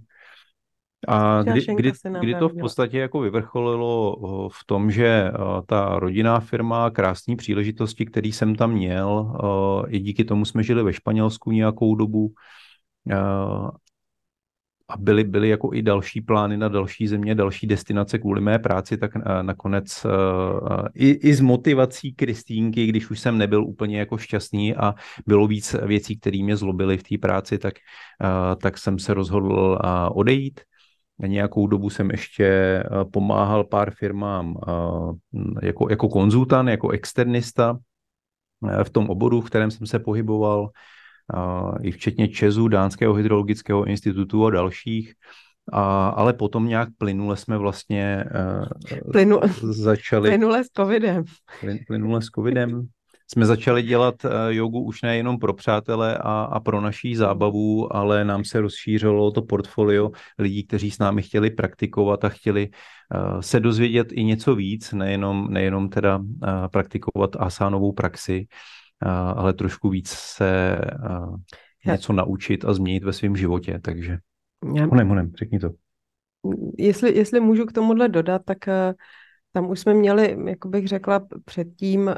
A 1.08 1.44
kdy, 1.44 1.66
kdy, 1.76 1.92
kdy 2.20 2.36
to 2.36 2.50
v 2.50 2.60
podstatě 2.60 3.00
jako 3.00 3.20
vyvrcholilo 3.20 4.16
v 4.50 4.66
tom, 4.66 4.92
že 4.92 5.32
ta 5.66 6.00
rodinná 6.00 6.40
firma, 6.40 6.90
krásné 6.90 7.36
příležitosti, 7.36 8.06
které 8.06 8.28
jsem 8.28 8.56
tam 8.56 8.72
měl, 8.72 9.38
i 9.88 10.00
díky 10.00 10.24
tomu 10.24 10.46
jsme 10.46 10.64
žili 10.64 10.84
ve 10.84 10.94
Španělsku 10.94 11.52
nějakou 11.52 11.96
dobu, 11.96 12.34
a 14.92 14.98
byly, 14.98 15.24
byly 15.24 15.50
jako 15.50 15.74
i 15.74 15.82
další 15.82 16.22
plány 16.22 16.58
na 16.58 16.68
další 16.68 17.08
země, 17.08 17.36
další 17.36 17.68
destinace 17.68 18.18
kvůli 18.18 18.42
mé 18.42 18.60
práci, 18.60 18.98
tak 18.98 19.12
nakonec 19.42 20.06
i, 20.94 21.10
i 21.10 21.34
s 21.34 21.42
motivací 21.42 22.14
Kristýnky, 22.14 22.86
když 22.86 23.10
už 23.12 23.20
jsem 23.20 23.38
nebyl 23.38 23.64
úplně 23.66 24.00
jako 24.00 24.18
šťastný 24.18 24.76
a 24.76 24.96
bylo 25.28 25.48
víc 25.48 25.76
věcí, 25.86 26.20
které 26.20 26.44
mě 26.44 26.56
zlobily 26.56 26.98
v 26.98 27.04
té 27.04 27.18
práci, 27.18 27.58
tak, 27.58 27.74
tak 28.62 28.78
jsem 28.78 29.00
se 29.00 29.14
rozhodl 29.14 29.80
odejít. 30.12 30.62
Nějakou 31.28 31.68
dobu 31.68 31.90
jsem 31.90 32.12
ještě 32.12 32.84
pomáhal 33.14 33.64
pár 33.64 33.92
firmám 33.92 34.56
jako, 35.62 35.88
jako 35.90 36.10
konzultant, 36.10 36.70
jako 36.70 36.90
externista 36.90 37.78
v 38.84 38.90
tom 38.90 39.10
oboru, 39.10 39.42
v 39.42 39.46
kterém 39.46 39.72
jsem 39.72 39.88
se 39.88 40.00
pohyboval 40.00 40.70
i 41.82 41.92
včetně 41.92 42.28
Česu, 42.28 42.68
Dánského 42.68 43.14
hydrologického 43.14 43.86
institutu 43.86 44.46
a 44.46 44.50
dalších. 44.50 45.14
A, 45.74 46.10
ale 46.10 46.34
potom 46.34 46.68
nějak 46.68 46.90
plynule 46.98 47.38
jsme 47.38 47.58
vlastně 47.58 48.26
uh, 48.96 49.12
Plynu, 49.12 49.40
začali... 49.62 50.30
Plynule 50.30 50.64
s 50.64 50.68
covidem. 50.78 51.24
Plyn, 51.60 51.78
plynule 51.88 52.22
s 52.22 52.26
covidem. 52.26 52.88
Jsme 53.32 53.46
začali 53.46 53.84
dělat 53.84 54.16
uh, 54.26 54.32
jogu 54.48 54.84
už 54.84 55.02
nejenom 55.02 55.40
pro 55.40 55.54
přátele 55.54 56.18
a, 56.18 56.42
a 56.42 56.60
pro 56.60 56.82
naší 56.82 57.16
zábavu, 57.16 57.96
ale 57.96 58.26
nám 58.26 58.44
se 58.44 58.62
rozšířilo 58.62 59.32
to 59.32 59.42
portfolio 59.42 60.12
lidí, 60.40 60.64
kteří 60.64 60.92
s 60.92 61.00
námi 61.00 61.22
chtěli 61.22 61.50
praktikovat 61.50 62.26
a 62.26 62.30
chtěli 62.30 62.70
uh, 62.70 63.40
se 63.40 63.60
dozvědět 63.60 64.08
i 64.12 64.24
něco 64.24 64.56
víc, 64.56 64.92
nejenom, 64.94 65.48
nejenom 65.50 65.90
teda 65.90 66.18
uh, 66.18 66.26
praktikovat 66.72 67.36
asánovou 67.40 67.92
praxi 67.92 68.48
ale 69.36 69.54
trošku 69.54 69.90
víc 69.90 70.10
se 70.10 70.78
něco 71.86 72.14
naučit 72.14 72.66
a 72.66 72.74
změnit 72.74 73.04
ve 73.04 73.14
svém 73.14 73.36
životě, 73.36 73.80
takže 73.84 74.18
Já... 74.76 74.86
honem, 74.86 75.08
honem, 75.08 75.32
řekni 75.40 75.60
to. 75.60 75.70
Jestli, 76.78 77.18
jestli 77.18 77.40
můžu 77.40 77.66
k 77.66 77.72
tomuhle 77.72 78.10
dodat, 78.10 78.42
tak 78.46 78.68
e, 78.68 78.94
tam 79.52 79.70
už 79.70 79.80
jsme 79.80 79.94
měli, 79.94 80.38
jak 80.46 80.66
bych 80.66 80.88
řekla 80.88 81.28
předtím, 81.46 82.12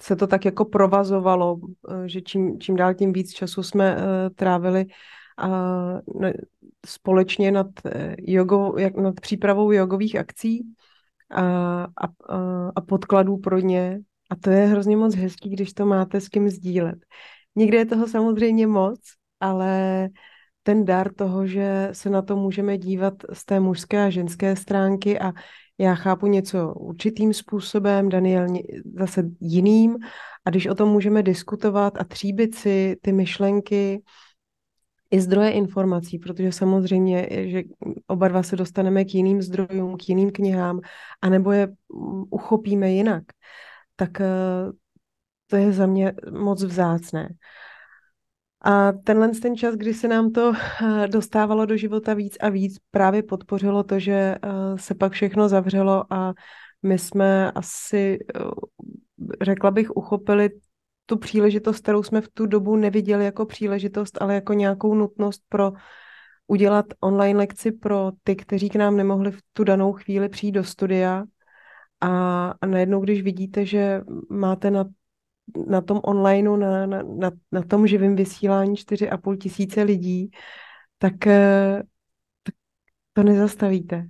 se 0.00 0.16
to 0.16 0.26
tak 0.26 0.44
jako 0.44 0.64
provazovalo, 0.64 1.60
že 2.06 2.20
čím, 2.20 2.60
čím 2.60 2.76
dál 2.76 2.94
tím 2.94 3.12
víc 3.12 3.32
času 3.32 3.62
jsme 3.62 3.96
trávili 4.34 4.86
a 5.38 5.48
společně 6.86 7.52
nad, 7.52 7.66
jogou, 8.18 8.78
jak, 8.78 8.96
nad 8.96 9.20
přípravou 9.20 9.72
jogových 9.72 10.16
akcí 10.16 10.62
a, 11.30 11.42
a, 11.82 12.06
a 12.76 12.80
podkladů 12.80 13.36
pro 13.36 13.58
ně 13.58 14.00
a 14.32 14.36
to 14.36 14.50
je 14.50 14.66
hrozně 14.66 14.96
moc 14.96 15.14
hezký, 15.14 15.50
když 15.50 15.72
to 15.72 15.86
máte 15.86 16.20
s 16.20 16.28
kým 16.28 16.50
sdílet. 16.50 16.98
Někde 17.56 17.78
je 17.78 17.86
toho 17.86 18.08
samozřejmě 18.08 18.66
moc, 18.66 19.00
ale 19.40 20.08
ten 20.62 20.84
dar 20.84 21.14
toho, 21.14 21.46
že 21.46 21.88
se 21.92 22.10
na 22.10 22.22
to 22.22 22.36
můžeme 22.36 22.78
dívat 22.78 23.14
z 23.32 23.44
té 23.44 23.60
mužské 23.60 24.04
a 24.04 24.10
ženské 24.10 24.56
stránky 24.56 25.20
a 25.20 25.32
já 25.78 25.94
chápu 25.94 26.26
něco 26.26 26.74
určitým 26.74 27.34
způsobem, 27.34 28.08
Daniel 28.08 28.46
zase 28.98 29.22
jiným 29.40 29.98
a 30.44 30.50
když 30.50 30.66
o 30.66 30.74
tom 30.74 30.88
můžeme 30.88 31.22
diskutovat 31.22 31.94
a 32.00 32.04
tříbit 32.04 32.54
si 32.54 32.96
ty 33.02 33.12
myšlenky, 33.12 34.02
i 35.10 35.20
zdroje 35.20 35.50
informací, 35.50 36.18
protože 36.18 36.52
samozřejmě, 36.52 37.28
že 37.30 37.62
oba 38.06 38.28
dva 38.28 38.42
se 38.42 38.56
dostaneme 38.56 39.04
k 39.04 39.14
jiným 39.14 39.42
zdrojům, 39.42 39.96
k 39.96 40.08
jiným 40.08 40.30
knihám, 40.30 40.80
anebo 41.22 41.52
je 41.52 41.68
uchopíme 42.30 42.92
jinak 42.92 43.22
tak 44.02 44.20
eh, 44.20 44.72
to 45.46 45.56
je 45.56 45.72
za 45.72 45.86
mě 45.86 46.12
moc 46.30 46.62
vzácné. 46.62 47.28
A 48.64 48.92
tenhle 48.92 49.28
ten 49.28 49.56
čas, 49.56 49.74
kdy 49.74 49.94
se 49.94 50.08
nám 50.08 50.32
to 50.32 50.52
eh, 50.52 51.08
dostávalo 51.08 51.66
do 51.66 51.76
života 51.76 52.14
víc 52.14 52.36
a 52.40 52.48
víc, 52.48 52.78
právě 52.90 53.22
podpořilo 53.22 53.82
to, 53.82 53.98
že 53.98 54.12
eh, 54.12 54.38
se 54.76 54.94
pak 54.94 55.12
všechno 55.12 55.48
zavřelo 55.48 56.12
a 56.12 56.34
my 56.82 56.98
jsme 56.98 57.52
asi, 57.52 58.18
řekla 59.42 59.70
bych, 59.70 59.96
uchopili 59.96 60.50
tu 61.06 61.16
příležitost, 61.16 61.80
kterou 61.80 62.02
jsme 62.02 62.20
v 62.20 62.28
tu 62.28 62.46
dobu 62.46 62.76
neviděli 62.76 63.24
jako 63.24 63.46
příležitost, 63.46 64.22
ale 64.22 64.34
jako 64.34 64.52
nějakou 64.52 64.94
nutnost 64.94 65.42
pro 65.48 65.72
udělat 66.46 66.86
online 67.00 67.38
lekci 67.38 67.72
pro 67.72 68.12
ty, 68.22 68.36
kteří 68.36 68.68
k 68.68 68.76
nám 68.76 68.96
nemohli 68.96 69.30
v 69.30 69.38
tu 69.52 69.64
danou 69.64 69.92
chvíli 69.92 70.28
přijít 70.28 70.52
do 70.52 70.64
studia 70.64 71.24
a, 72.02 72.50
a 72.60 72.66
najednou, 72.66 73.00
když 73.00 73.22
vidíte, 73.22 73.66
že 73.66 74.00
máte 74.30 74.70
na, 74.70 74.84
na 75.66 75.80
tom 75.80 76.00
onlineu, 76.04 76.56
na, 76.56 76.86
na, 76.86 77.02
na, 77.02 77.30
na 77.52 77.62
tom 77.62 77.86
živém 77.86 78.16
vysílání 78.16 78.74
4,5 78.76 79.36
tisíce 79.38 79.82
lidí, 79.82 80.30
tak, 80.98 81.26
eh, 81.26 81.82
tak 82.42 82.54
to 83.12 83.22
nezastavíte. 83.22 84.08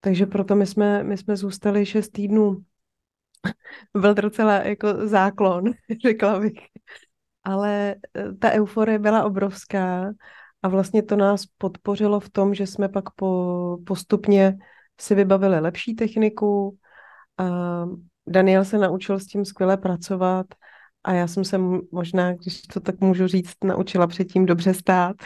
Takže 0.00 0.26
proto 0.26 0.56
my 0.56 0.66
jsme, 0.66 1.04
my 1.04 1.16
jsme 1.16 1.36
zůstali 1.36 1.86
6 1.86 2.08
týdnů. 2.08 2.64
Byl 3.94 4.14
to 4.14 4.20
docela 4.20 4.54
jako 4.54 5.08
záklon, 5.08 5.64
řekla 6.06 6.40
bych. 6.40 6.58
Ale 7.44 7.94
eh, 8.14 8.32
ta 8.32 8.50
euforie 8.50 8.98
byla 8.98 9.24
obrovská 9.24 10.12
a 10.62 10.68
vlastně 10.68 11.02
to 11.02 11.16
nás 11.16 11.46
podpořilo 11.58 12.20
v 12.20 12.30
tom, 12.30 12.54
že 12.54 12.66
jsme 12.66 12.88
pak 12.88 13.10
po, 13.10 13.78
postupně 13.86 14.58
si 15.00 15.14
vybavili 15.14 15.60
lepší 15.60 15.94
techniku, 15.94 16.78
Daniel 18.26 18.64
se 18.64 18.78
naučil 18.78 19.18
s 19.18 19.26
tím 19.26 19.44
skvěle 19.44 19.76
pracovat 19.76 20.46
a 21.04 21.12
já 21.12 21.26
jsem 21.26 21.44
se 21.44 21.58
možná, 21.92 22.32
když 22.32 22.62
to 22.62 22.80
tak 22.80 23.00
můžu 23.00 23.26
říct, 23.26 23.54
naučila 23.64 24.06
předtím 24.06 24.46
dobře 24.46 24.74
stát 24.74 25.16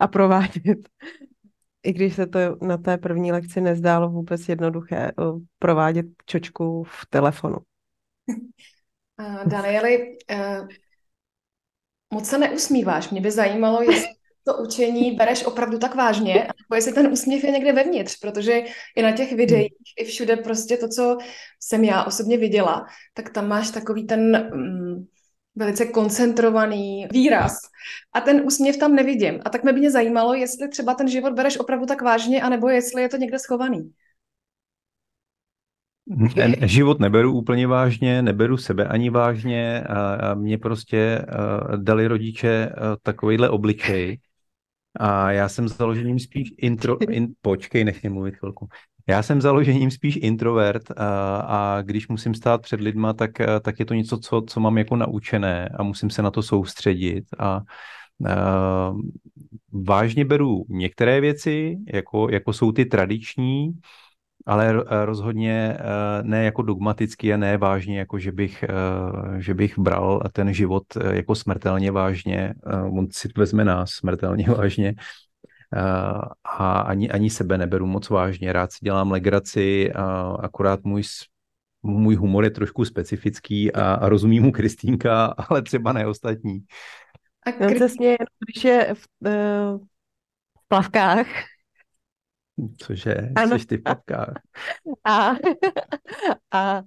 a 0.00 0.06
provádět. 0.06 0.88
I 1.82 1.92
když 1.92 2.14
se 2.14 2.26
to 2.26 2.38
na 2.62 2.76
té 2.76 2.98
první 2.98 3.32
lekci 3.32 3.60
nezdálo 3.60 4.10
vůbec 4.10 4.48
jednoduché 4.48 4.96
eh, 4.96 5.12
provádět 5.58 6.06
čočku 6.26 6.84
v 6.84 7.06
telefonu. 7.10 7.56
Danieli, 9.46 10.16
uh, 10.32 10.68
moc 12.12 12.28
se 12.28 12.38
neusmíváš. 12.38 13.10
Mě 13.10 13.20
by 13.20 13.30
zajímalo, 13.30 13.82
jestli 13.82 14.08
to 14.44 14.56
učení 14.56 15.10
bereš 15.10 15.44
opravdu 15.44 15.78
tak 15.78 15.94
vážně, 15.94 16.34
nebo 16.34 16.74
jestli 16.74 16.92
ten 16.92 17.06
úsměv 17.12 17.44
je 17.44 17.50
někde 17.50 17.72
vevnitř, 17.72 18.18
protože 18.18 18.62
i 18.96 19.02
na 19.02 19.12
těch 19.12 19.32
videích, 19.32 19.72
i 19.98 20.04
všude 20.04 20.36
prostě 20.36 20.76
to, 20.76 20.88
co 20.88 21.18
jsem 21.60 21.84
já 21.84 22.04
osobně 22.04 22.38
viděla, 22.38 22.86
tak 23.14 23.30
tam 23.30 23.48
máš 23.48 23.70
takový 23.70 24.06
ten 24.06 24.50
um, 24.54 25.06
velice 25.54 25.86
koncentrovaný 25.86 27.06
výraz 27.12 27.58
a 28.12 28.20
ten 28.20 28.42
úsměv 28.46 28.76
tam 28.76 28.94
nevidím. 28.94 29.40
A 29.44 29.50
tak 29.50 29.62
mě 29.62 29.72
by 29.72 29.78
mě 29.78 29.90
zajímalo, 29.90 30.34
jestli 30.34 30.68
třeba 30.68 30.94
ten 30.94 31.08
život 31.08 31.32
bereš 31.32 31.58
opravdu 31.58 31.86
tak 31.86 32.02
vážně, 32.02 32.42
anebo 32.42 32.68
jestli 32.68 33.02
je 33.02 33.08
to 33.08 33.16
někde 33.16 33.38
schovaný. 33.38 33.90
Život 36.62 37.00
neberu 37.00 37.32
úplně 37.32 37.66
vážně, 37.66 38.22
neberu 38.22 38.56
sebe 38.56 38.84
ani 38.84 39.10
vážně 39.10 39.80
a, 39.82 40.34
mě 40.34 40.58
prostě 40.58 41.24
dali 41.76 42.06
rodiče 42.06 42.72
takovýhle 43.02 43.48
obličej 43.48 44.18
a 44.96 45.30
já 45.30 45.48
jsem 45.48 45.68
založením 45.68 46.18
spíš 46.18 46.48
intro... 46.58 46.98
In, 47.10 47.28
počkej, 47.40 47.84
nech 47.84 48.02
mě 48.02 48.10
mluvit 48.10 48.36
chvilku. 48.36 48.68
Já 49.08 49.22
jsem 49.22 49.40
založením 49.40 49.90
spíš 49.90 50.18
introvert 50.22 50.90
a, 50.96 51.36
a 51.36 51.82
když 51.82 52.08
musím 52.08 52.34
stát 52.34 52.62
před 52.62 52.80
lidma, 52.80 53.12
tak, 53.12 53.30
tak 53.62 53.78
je 53.78 53.84
to 53.84 53.94
něco, 53.94 54.18
co, 54.18 54.42
co 54.46 54.60
mám 54.60 54.78
jako 54.78 54.96
naučené 54.96 55.68
a 55.68 55.82
musím 55.82 56.10
se 56.10 56.22
na 56.22 56.30
to 56.30 56.42
soustředit 56.42 57.24
a 57.38 57.60
Uh, 58.20 59.00
vážně 59.86 60.24
beru 60.24 60.64
některé 60.68 61.20
věci, 61.20 61.76
jako, 61.92 62.28
jako 62.30 62.52
jsou 62.52 62.72
ty 62.72 62.84
tradiční, 62.84 63.72
ale 64.46 64.84
rozhodně 65.04 65.78
ne 66.22 66.44
jako 66.44 66.62
dogmaticky 66.62 67.34
a 67.34 67.36
ne 67.36 67.58
vážně, 67.58 67.98
jako 67.98 68.18
že 68.18 68.32
bych, 68.32 68.64
že 69.38 69.54
bych 69.54 69.78
bral 69.78 70.22
ten 70.32 70.52
život 70.52 70.84
jako 71.10 71.34
smrtelně 71.34 71.90
vážně. 71.90 72.54
On 72.90 73.06
si 73.10 73.28
vezme 73.36 73.64
nás 73.64 73.90
smrtelně 73.90 74.46
vážně 74.56 74.94
a 76.44 76.80
ani, 76.80 77.10
ani 77.10 77.30
sebe 77.30 77.58
neberu 77.58 77.86
moc 77.86 78.10
vážně. 78.10 78.52
Rád 78.52 78.72
si 78.72 78.78
dělám 78.82 79.10
legraci, 79.10 79.92
a 79.92 80.36
akorát 80.40 80.84
můj 80.84 81.02
můj 81.82 82.14
humor 82.14 82.44
je 82.44 82.50
trošku 82.50 82.84
specifický 82.84 83.72
a, 83.72 83.94
a 83.94 84.08
rozumí 84.08 84.40
mu 84.40 84.52
Kristýnka, 84.52 85.24
ale 85.48 85.62
třeba 85.62 85.92
ne 85.92 86.06
ostatní. 86.06 86.64
A 87.46 87.52
Kristýnka... 87.52 87.88
se 87.88 87.94
směje, 87.94 88.16
když 88.44 88.64
je 88.64 88.94
v, 88.94 89.06
eh, 89.26 89.78
v 90.58 90.68
plavkách. 90.68 91.26
Cože? 92.76 93.14
Ano. 93.36 93.58
Jsi 93.58 93.66
ty 93.66 93.78
plavkách. 93.78 94.32
A, 95.04 95.30
a, 96.52 96.82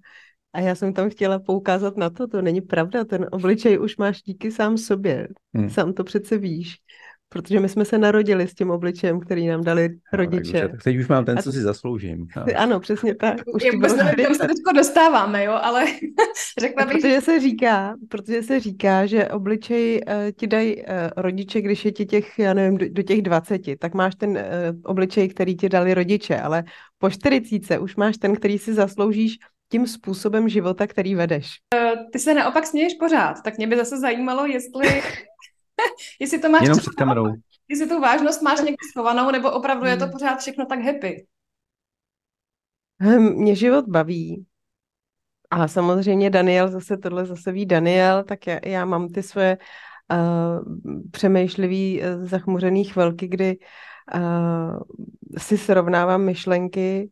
a 0.53 0.59
já 0.59 0.75
jsem 0.75 0.93
tam 0.93 1.09
chtěla 1.09 1.39
poukázat 1.39 1.97
na 1.97 2.09
to, 2.09 2.27
to 2.27 2.41
není 2.41 2.61
pravda, 2.61 3.05
ten 3.05 3.27
obličej 3.31 3.79
už 3.79 3.97
máš 3.97 4.21
díky 4.21 4.51
sám 4.51 4.77
sobě. 4.77 5.27
Hmm. 5.53 5.69
Sám 5.69 5.93
to 5.93 6.03
přece 6.03 6.37
víš. 6.37 6.77
Protože 7.33 7.59
my 7.59 7.69
jsme 7.69 7.85
se 7.85 7.97
narodili 7.97 8.47
s 8.47 8.53
tím 8.53 8.71
obličejem, 8.71 9.19
který 9.19 9.47
nám 9.47 9.63
dali 9.63 9.89
rodiče. 10.13 10.61
No, 10.61 10.69
tak 10.69 10.83
teď 10.83 10.97
už 10.97 11.07
mám 11.07 11.25
ten, 11.25 11.37
co 11.37 11.51
si 11.51 11.61
zasloužím. 11.61 12.27
No. 12.37 12.45
Ano, 12.55 12.79
přesně 12.79 13.15
tak. 13.15 13.37
Už 13.53 13.63
Já 13.63 13.71
vůbec 13.71 13.95
nevím, 13.95 14.25
kam 14.25 14.35
se 14.35 14.47
teď 14.47 14.57
dostáváme, 14.75 15.43
jo, 15.43 15.51
ale 15.61 15.85
řekla 16.59 16.85
bych... 16.85 16.97
Protože 16.97 17.21
se 17.21 17.39
říká, 17.39 17.95
protože 18.09 18.43
se 18.43 18.59
říká, 18.59 19.05
že 19.05 19.27
obličej 19.27 20.01
uh, 20.07 20.13
ti 20.31 20.47
dají 20.47 20.75
uh, 20.77 20.83
rodiče, 21.17 21.61
když 21.61 21.85
je 21.85 21.91
ti 21.91 22.05
těch, 22.05 22.39
já 22.39 22.53
nevím, 22.53 22.77
do, 22.77 22.85
do 22.89 23.01
těch 23.03 23.21
20, 23.21 23.61
tak 23.79 23.93
máš 23.93 24.15
ten 24.15 24.29
uh, 24.29 24.37
obličej, 24.83 25.29
který 25.29 25.55
ti 25.55 25.69
dali 25.69 25.93
rodiče, 25.93 26.37
ale 26.37 26.63
po 26.97 27.09
40 27.09 27.79
už 27.79 27.95
máš 27.95 28.17
ten, 28.17 28.35
který 28.35 28.57
si 28.57 28.73
zasloužíš 28.73 29.37
tím 29.71 29.87
způsobem 29.87 30.49
života, 30.49 30.87
který 30.87 31.15
vedeš. 31.15 31.47
Uh, 31.75 32.11
ty 32.11 32.19
se 32.19 32.33
naopak 32.33 32.65
směješ 32.65 32.93
pořád, 32.93 33.41
tak 33.43 33.57
mě 33.57 33.67
by 33.67 33.77
zase 33.77 33.99
zajímalo, 33.99 34.45
jestli 34.45 35.01
jestli 36.19 36.39
to 36.39 36.49
máš 36.49 36.61
Jenom 36.61 36.77
před 36.77 36.93
kamerou. 36.93 37.33
Jestli 37.67 37.87
tu 37.87 37.99
vážnost 37.99 38.41
máš 38.41 38.59
někde 38.59 38.77
schovanou, 38.91 39.31
nebo 39.31 39.51
opravdu 39.51 39.85
je 39.85 39.97
to 39.97 40.03
hmm. 40.03 40.11
pořád 40.11 40.39
všechno 40.39 40.65
tak 40.65 40.79
happy? 40.79 41.25
Hm, 43.01 43.33
mě 43.33 43.55
život 43.55 43.85
baví. 43.87 44.45
A 45.51 45.67
samozřejmě 45.67 46.29
Daniel, 46.29 46.67
zase 46.71 46.97
tohle 46.97 47.25
zase 47.25 47.51
ví 47.51 47.65
Daniel, 47.65 48.23
tak 48.23 48.47
já, 48.47 48.59
já 48.65 48.85
mám 48.85 49.09
ty 49.09 49.23
svoje 49.23 49.57
uh, 50.11 51.01
přemýšlivý, 51.11 52.01
uh, 52.01 52.25
zachmuřený 52.25 52.83
chvilky, 52.83 53.27
kdy 53.27 53.57
uh, 54.15 54.79
si 55.37 55.57
srovnávám 55.57 56.21
myšlenky, 56.21 57.11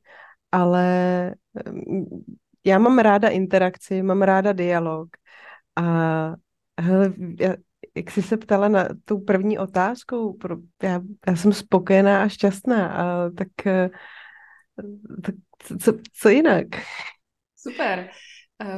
ale 0.52 1.36
um, 1.70 2.06
já 2.66 2.80
mám 2.80 3.00
ráda 3.00 3.30
interakci, 3.30 4.04
mám 4.04 4.22
ráda 4.22 4.54
dialog 4.54 5.10
a 5.76 5.84
hele, 6.80 7.14
já, 7.40 7.54
jak 7.96 8.12
jsi 8.12 8.22
se 8.22 8.38
ptala 8.38 8.68
na 8.68 8.88
tu 9.06 9.20
první 9.20 9.60
otázku, 9.60 10.38
pro, 10.38 10.58
já, 10.84 11.02
já 11.28 11.36
jsem 11.36 11.54
spokojená 11.54 12.24
a 12.24 12.28
šťastná, 12.28 12.88
a 12.94 13.30
tak, 13.30 13.68
eh, 13.68 13.90
tak 15.24 15.36
co, 15.82 15.94
co 16.14 16.30
jinak? 16.30 16.68
Super. 17.56 18.10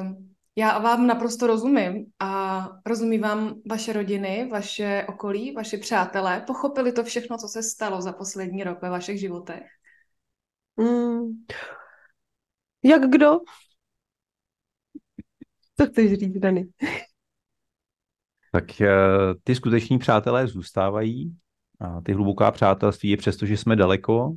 Um, 0.01 0.33
já 0.55 0.79
vám 0.79 1.07
naprosto 1.07 1.47
rozumím 1.47 2.05
a 2.19 2.69
rozumí 2.85 3.17
vám 3.17 3.55
vaše 3.69 3.93
rodiny, 3.93 4.49
vaše 4.51 5.05
okolí, 5.09 5.51
vaši 5.51 5.77
přátelé. 5.77 6.43
Pochopili 6.47 6.91
to 6.91 7.03
všechno, 7.03 7.37
co 7.37 7.47
se 7.47 7.63
stalo 7.63 8.01
za 8.01 8.13
poslední 8.13 8.63
rok 8.63 8.81
ve 8.81 8.89
vašich 8.89 9.19
životech? 9.19 9.63
Mm, 10.77 11.45
jak 12.83 13.09
kdo? 13.09 13.39
Co 15.79 15.85
chceš 15.85 16.13
říct, 16.13 16.39
Dani? 16.39 16.67
Tak 18.53 18.81
eh, 18.81 18.89
ty 19.43 19.55
skuteční 19.55 19.97
přátelé 19.97 20.47
zůstávají. 20.47 21.35
A 21.81 22.01
ty 22.01 22.13
hluboká 22.13 22.51
přátelství 22.51 23.09
je 23.09 23.17
přesto, 23.17 23.45
že 23.45 23.57
jsme 23.57 23.75
daleko. 23.75 24.33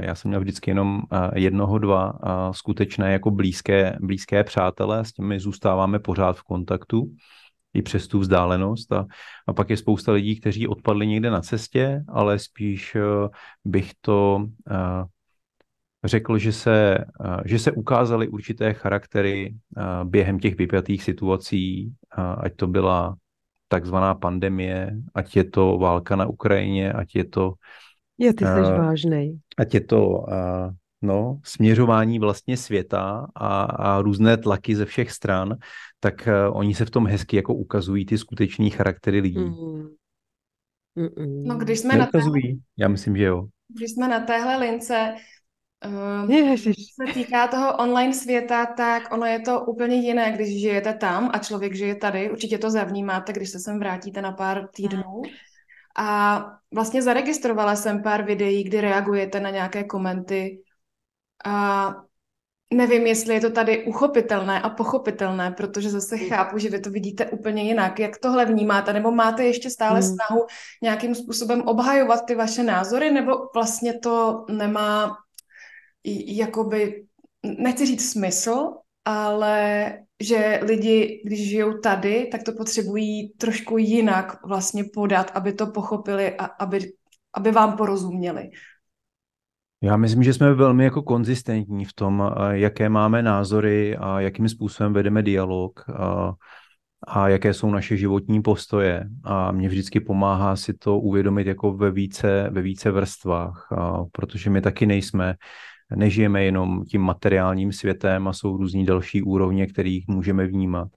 Já 0.00 0.14
jsem 0.14 0.28
měl 0.28 0.40
vždycky 0.40 0.70
jenom 0.70 1.02
eh, 1.12 1.40
jednoho, 1.40 1.78
dva 1.78 2.12
skutečné 2.52 3.12
jako 3.12 3.30
blízké, 3.30 3.96
blízké 4.00 4.44
přátelé, 4.44 5.04
s 5.04 5.12
těmi 5.12 5.40
zůstáváme 5.40 5.98
pořád 5.98 6.36
v 6.36 6.42
kontaktu 6.42 7.10
i 7.74 7.82
přes 7.82 8.08
tu 8.08 8.18
vzdálenost. 8.18 8.92
A, 8.92 9.06
a 9.46 9.52
pak 9.52 9.70
je 9.70 9.76
spousta 9.76 10.12
lidí, 10.12 10.40
kteří 10.40 10.68
odpadli 10.68 11.06
někde 11.06 11.30
na 11.30 11.40
cestě, 11.40 12.04
ale 12.08 12.38
spíš 12.38 12.94
eh, 12.94 13.28
bych 13.64 13.92
to 14.00 14.46
řekl, 16.04 16.38
že 16.38 16.52
se, 16.52 16.98
že 17.44 17.58
se 17.58 17.72
ukázaly 17.72 18.28
určité 18.28 18.74
charaktery 18.74 19.54
během 20.04 20.38
těch 20.38 20.56
vypjatých 20.56 21.02
situací, 21.02 21.92
ať 22.38 22.56
to 22.56 22.66
byla 22.66 23.16
takzvaná 23.68 24.14
pandemie, 24.14 24.96
ať 25.14 25.36
je 25.36 25.44
to 25.44 25.78
válka 25.78 26.16
na 26.16 26.26
Ukrajině, 26.26 26.92
ať 26.92 27.16
je 27.16 27.24
to... 27.24 27.52
Je, 28.18 28.34
ty 28.34 28.44
jsi 28.44 28.60
uh, 28.60 28.78
vážnej. 28.78 29.38
Ať 29.58 29.74
je 29.74 29.80
to 29.80 30.08
uh, 30.08 30.70
no, 31.02 31.40
směřování 31.44 32.18
vlastně 32.18 32.56
světa 32.56 33.26
a, 33.34 33.62
a 33.62 34.02
různé 34.02 34.36
tlaky 34.36 34.76
ze 34.76 34.84
všech 34.84 35.10
stran, 35.10 35.56
tak 36.00 36.28
uh, 36.28 36.56
oni 36.58 36.74
se 36.74 36.84
v 36.84 36.90
tom 36.90 37.06
hezky 37.06 37.36
jako 37.36 37.54
ukazují 37.54 38.06
ty 38.06 38.18
skutečný 38.18 38.70
charaktery 38.70 39.20
lidí. 39.20 39.38
Mm. 39.38 39.88
No, 41.44 41.56
když 41.56 41.78
jsme 41.78 41.96
na 41.96 42.06
téhle, 42.06 42.38
Já 42.78 42.88
myslím, 42.88 43.16
že 43.16 43.24
jo. 43.24 43.46
Když 43.68 43.90
jsme 43.90 44.08
na 44.08 44.20
téhle 44.20 44.56
lince, 44.56 45.14
Uh, 45.86 46.30
Ježiš. 46.30 46.76
se 46.76 47.14
týká 47.14 47.48
toho 47.48 47.76
online 47.76 48.14
světa, 48.14 48.66
tak 48.66 49.12
ono 49.12 49.26
je 49.26 49.40
to 49.40 49.60
úplně 49.60 49.96
jiné, 49.96 50.32
když 50.32 50.60
žijete 50.60 50.94
tam 50.94 51.30
a 51.32 51.38
člověk 51.38 51.74
žije 51.74 51.94
tady. 51.94 52.30
Určitě 52.30 52.58
to 52.58 52.70
zavnímáte, 52.70 53.32
když 53.32 53.50
se 53.50 53.58
sem 53.58 53.78
vrátíte 53.78 54.22
na 54.22 54.32
pár 54.32 54.68
týdnů. 54.68 55.22
A 55.96 56.40
vlastně 56.74 57.02
zaregistrovala 57.02 57.76
jsem 57.76 58.02
pár 58.02 58.24
videí, 58.24 58.64
kdy 58.64 58.80
reagujete 58.80 59.40
na 59.40 59.50
nějaké 59.50 59.84
komenty. 59.84 60.62
A 61.44 61.94
nevím, 62.72 63.06
jestli 63.06 63.34
je 63.34 63.40
to 63.40 63.50
tady 63.50 63.84
uchopitelné 63.84 64.60
a 64.60 64.70
pochopitelné, 64.70 65.50
protože 65.50 65.90
zase 65.90 66.16
hmm. 66.16 66.28
chápu, 66.28 66.58
že 66.58 66.70
vy 66.70 66.80
to 66.80 66.90
vidíte 66.90 67.26
úplně 67.26 67.62
jinak. 67.62 67.98
Jak 67.98 68.18
tohle 68.18 68.44
vnímáte? 68.44 68.92
Nebo 68.92 69.10
máte 69.10 69.44
ještě 69.44 69.70
stále 69.70 70.00
hmm. 70.00 70.08
snahu 70.08 70.46
nějakým 70.82 71.14
způsobem 71.14 71.62
obhajovat 71.62 72.26
ty 72.26 72.34
vaše 72.34 72.62
názory, 72.62 73.10
nebo 73.10 73.32
vlastně 73.54 73.98
to 73.98 74.44
nemá 74.50 75.16
jakoby, 76.26 77.04
nechci 77.58 77.86
říct 77.86 78.10
smysl, 78.10 78.70
ale 79.04 79.90
že 80.22 80.60
lidi, 80.62 81.22
když 81.24 81.48
žijou 81.48 81.78
tady, 81.78 82.28
tak 82.32 82.42
to 82.42 82.52
potřebují 82.52 83.28
trošku 83.28 83.78
jinak 83.78 84.46
vlastně 84.46 84.84
podat, 84.94 85.30
aby 85.34 85.52
to 85.52 85.66
pochopili 85.66 86.34
a 86.34 86.44
aby, 86.44 86.92
aby 87.34 87.50
vám 87.50 87.76
porozuměli. 87.76 88.50
Já 89.82 89.96
myslím, 89.96 90.22
že 90.22 90.34
jsme 90.34 90.54
velmi 90.54 90.84
jako 90.84 91.02
konzistentní 91.02 91.84
v 91.84 91.92
tom, 91.92 92.30
jaké 92.50 92.88
máme 92.88 93.22
názory 93.22 93.96
a 93.96 94.20
jakým 94.20 94.48
způsobem 94.48 94.92
vedeme 94.92 95.22
dialog 95.22 95.84
a, 95.88 96.32
a 97.06 97.28
jaké 97.28 97.54
jsou 97.54 97.70
naše 97.70 97.96
životní 97.96 98.42
postoje. 98.42 99.04
A 99.24 99.52
mě 99.52 99.68
vždycky 99.68 100.00
pomáhá 100.00 100.56
si 100.56 100.74
to 100.74 100.98
uvědomit 100.98 101.46
jako 101.46 101.72
ve 101.72 101.90
více, 101.90 102.48
ve 102.50 102.62
více 102.62 102.90
vrstvách, 102.90 103.72
a, 103.72 104.04
protože 104.12 104.50
my 104.50 104.60
taky 104.60 104.86
nejsme 104.86 105.34
nežijeme 105.94 106.44
jenom 106.44 106.84
tím 106.84 107.02
materiálním 107.02 107.72
světem 107.72 108.28
a 108.28 108.32
jsou 108.32 108.56
různí 108.56 108.86
další 108.86 109.22
úrovně, 109.22 109.66
kterých 109.66 110.08
můžeme 110.08 110.46
vnímat. 110.46 110.88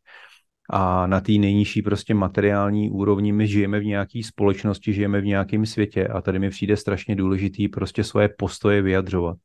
A 0.69 1.07
na 1.07 1.21
té 1.21 1.31
nejnižší 1.31 1.81
prostě 1.81 2.13
materiální 2.13 2.89
úrovni 2.89 3.31
my 3.33 3.47
žijeme 3.47 3.79
v 3.79 3.85
nějaké 3.85 4.21
společnosti, 4.23 4.93
žijeme 4.93 5.21
v 5.21 5.25
nějakém 5.25 5.65
světě 5.65 6.07
a 6.07 6.21
tady 6.21 6.39
mi 6.39 6.49
přijde 6.49 6.77
strašně 6.77 7.15
důležitý 7.15 7.67
prostě 7.67 8.03
svoje 8.03 8.29
postoje 8.37 8.81
vyjadřovat. 8.81 9.37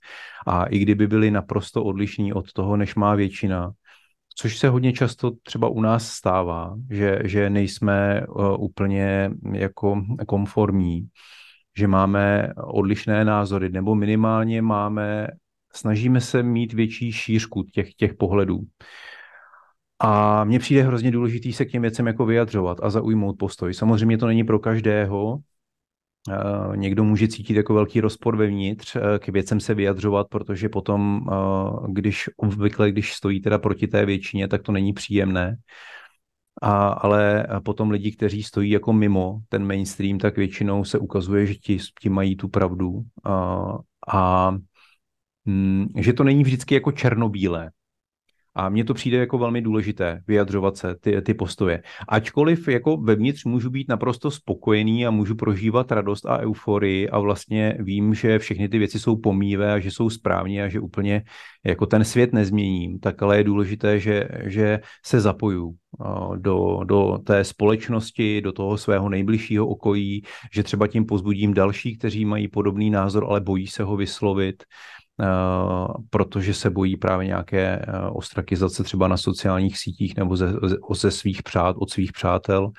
A 0.47 0.65
i 0.65 0.79
kdyby 0.79 1.07
byly 1.07 1.31
naprosto 1.31 1.85
odlišní 1.85 2.33
od 2.33 2.53
toho, 2.53 2.77
než 2.77 2.95
má 2.95 3.15
většina, 3.15 3.73
což 4.37 4.59
se 4.59 4.69
hodně 4.69 4.93
často 4.93 5.31
třeba 5.43 5.69
u 5.69 5.81
nás 5.81 6.09
stává, 6.09 6.77
že, 6.91 7.19
že 7.25 7.51
nejsme 7.51 8.27
uh, 8.29 8.65
úplně 8.65 9.31
jako 9.53 10.03
konformní, 10.27 11.07
že 11.77 11.87
máme 11.87 12.53
odlišné 12.57 13.25
názory, 13.25 13.69
nebo 13.69 13.95
minimálně 13.95 14.62
máme, 14.62 15.27
snažíme 15.75 16.21
se 16.21 16.43
mít 16.43 16.73
větší 16.73 17.13
šířku 17.13 17.63
těch, 17.63 17.95
těch 17.95 18.15
pohledů. 18.15 18.61
A 19.99 20.45
mně 20.45 20.59
přijde 20.59 20.83
hrozně 20.83 21.11
důležitý 21.11 21.53
se 21.53 21.65
k 21.65 21.71
těm 21.71 21.83
věcem 21.83 22.07
jako 22.07 22.27
vyjadřovat 22.27 22.79
a 22.83 22.91
zaujmout 22.91 23.39
postoj. 23.39 23.75
Samozřejmě 23.75 24.19
to 24.19 24.27
není 24.27 24.45
pro 24.45 24.59
každého. 24.59 25.39
Eh, 26.31 26.77
někdo 26.77 27.05
může 27.05 27.29
cítit 27.29 27.55
jako 27.57 27.75
velký 27.75 28.01
rozpor 28.01 28.37
vevnitř, 28.37 28.97
eh, 28.97 29.19
k 29.19 29.29
věcem 29.29 29.61
se 29.61 29.75
vyjadřovat, 29.75 30.27
protože 30.31 30.69
potom, 30.69 31.27
eh, 31.33 31.35
když 31.89 32.31
obvykle, 32.37 32.91
když 32.91 33.15
stojí 33.15 33.41
teda 33.41 33.59
proti 33.59 33.87
té 33.89 34.07
většině, 34.07 34.49
tak 34.49 34.63
to 34.63 34.73
není 34.73 34.93
příjemné. 34.93 35.57
A, 36.63 36.89
ale 36.89 37.47
potom 37.65 37.91
lidi, 37.91 38.13
kteří 38.13 38.43
stojí 38.43 38.71
jako 38.71 38.93
mimo 38.93 39.39
ten 39.49 39.67
mainstream, 39.67 40.19
tak 40.19 40.37
většinou 40.37 40.85
se 40.85 40.99
ukazuje, 40.99 41.47
že 41.47 41.55
ti, 41.55 41.79
ti 42.01 42.09
mají 42.09 42.37
tu 42.37 42.49
pravdu. 42.49 43.03
A, 43.25 43.65
a 44.13 44.55
že 45.96 46.12
to 46.12 46.24
není 46.24 46.42
vždycky 46.42 46.74
jako 46.74 46.92
černobílé. 46.92 47.70
A 48.55 48.68
mně 48.68 48.85
to 48.85 48.94
přijde 48.94 49.18
jako 49.18 49.38
velmi 49.38 49.62
důležité 49.62 50.20
vyjadřovat 50.28 50.76
se, 50.76 50.94
ty, 51.00 51.22
ty 51.22 51.35
postoje. 51.35 51.83
Ačkoliv 52.09 52.68
jako 52.68 52.96
vevnitř 52.96 53.44
můžu 53.44 53.70
být 53.70 53.88
naprosto 53.88 54.31
spokojený 54.31 55.07
a 55.07 55.11
můžu 55.11 55.35
prožívat 55.35 55.92
radost 55.92 56.26
a 56.26 56.38
euforii 56.38 57.09
a 57.09 57.18
vlastně 57.18 57.76
vím, 57.81 58.14
že 58.14 58.38
všechny 58.38 58.68
ty 58.68 58.78
věci 58.78 58.98
jsou 58.98 59.16
pomívé 59.16 59.72
a 59.72 59.78
že 59.78 59.90
jsou 59.90 60.11
správně 60.11 60.64
a 60.64 60.68
že 60.68 60.81
úplně 60.81 61.22
jako 61.64 61.87
ten 61.87 62.05
svět 62.05 62.33
nezměním, 62.33 62.98
tak 62.98 63.22
ale 63.22 63.37
je 63.37 63.44
důležité, 63.44 64.00
že, 64.00 64.28
že 64.44 64.81
se 65.05 65.20
zapoju 65.20 65.74
do, 66.37 66.81
do 66.85 67.18
té 67.26 67.44
společnosti, 67.44 68.40
do 68.40 68.52
toho 68.52 68.78
svého 68.78 69.09
nejbližšího 69.09 69.66
okolí, 69.66 70.22
že 70.52 70.62
třeba 70.62 70.87
tím 70.87 71.07
pozbudím 71.07 71.55
další, 71.55 71.98
kteří 71.98 72.24
mají 72.24 72.48
podobný 72.48 72.90
názor, 72.90 73.24
ale 73.28 73.40
bojí 73.40 73.66
se 73.66 73.83
ho 73.83 73.96
vyslovit, 73.96 74.64
protože 76.11 76.55
se 76.55 76.70
bojí 76.70 76.96
právě 76.96 77.27
nějaké 77.27 77.77
eh, 77.77 78.11
ostrakizace 78.12 78.85
třeba 78.85 79.09
na 79.09 79.16
sociálních 79.16 79.79
sítích 79.79 80.16
nebo 80.16 80.37
ze, 80.37 80.53
ze 80.94 81.11
svých 81.11 81.42
přát, 81.42 81.77
od 81.79 81.90
svých 81.90 82.12
přátel, 82.12 82.70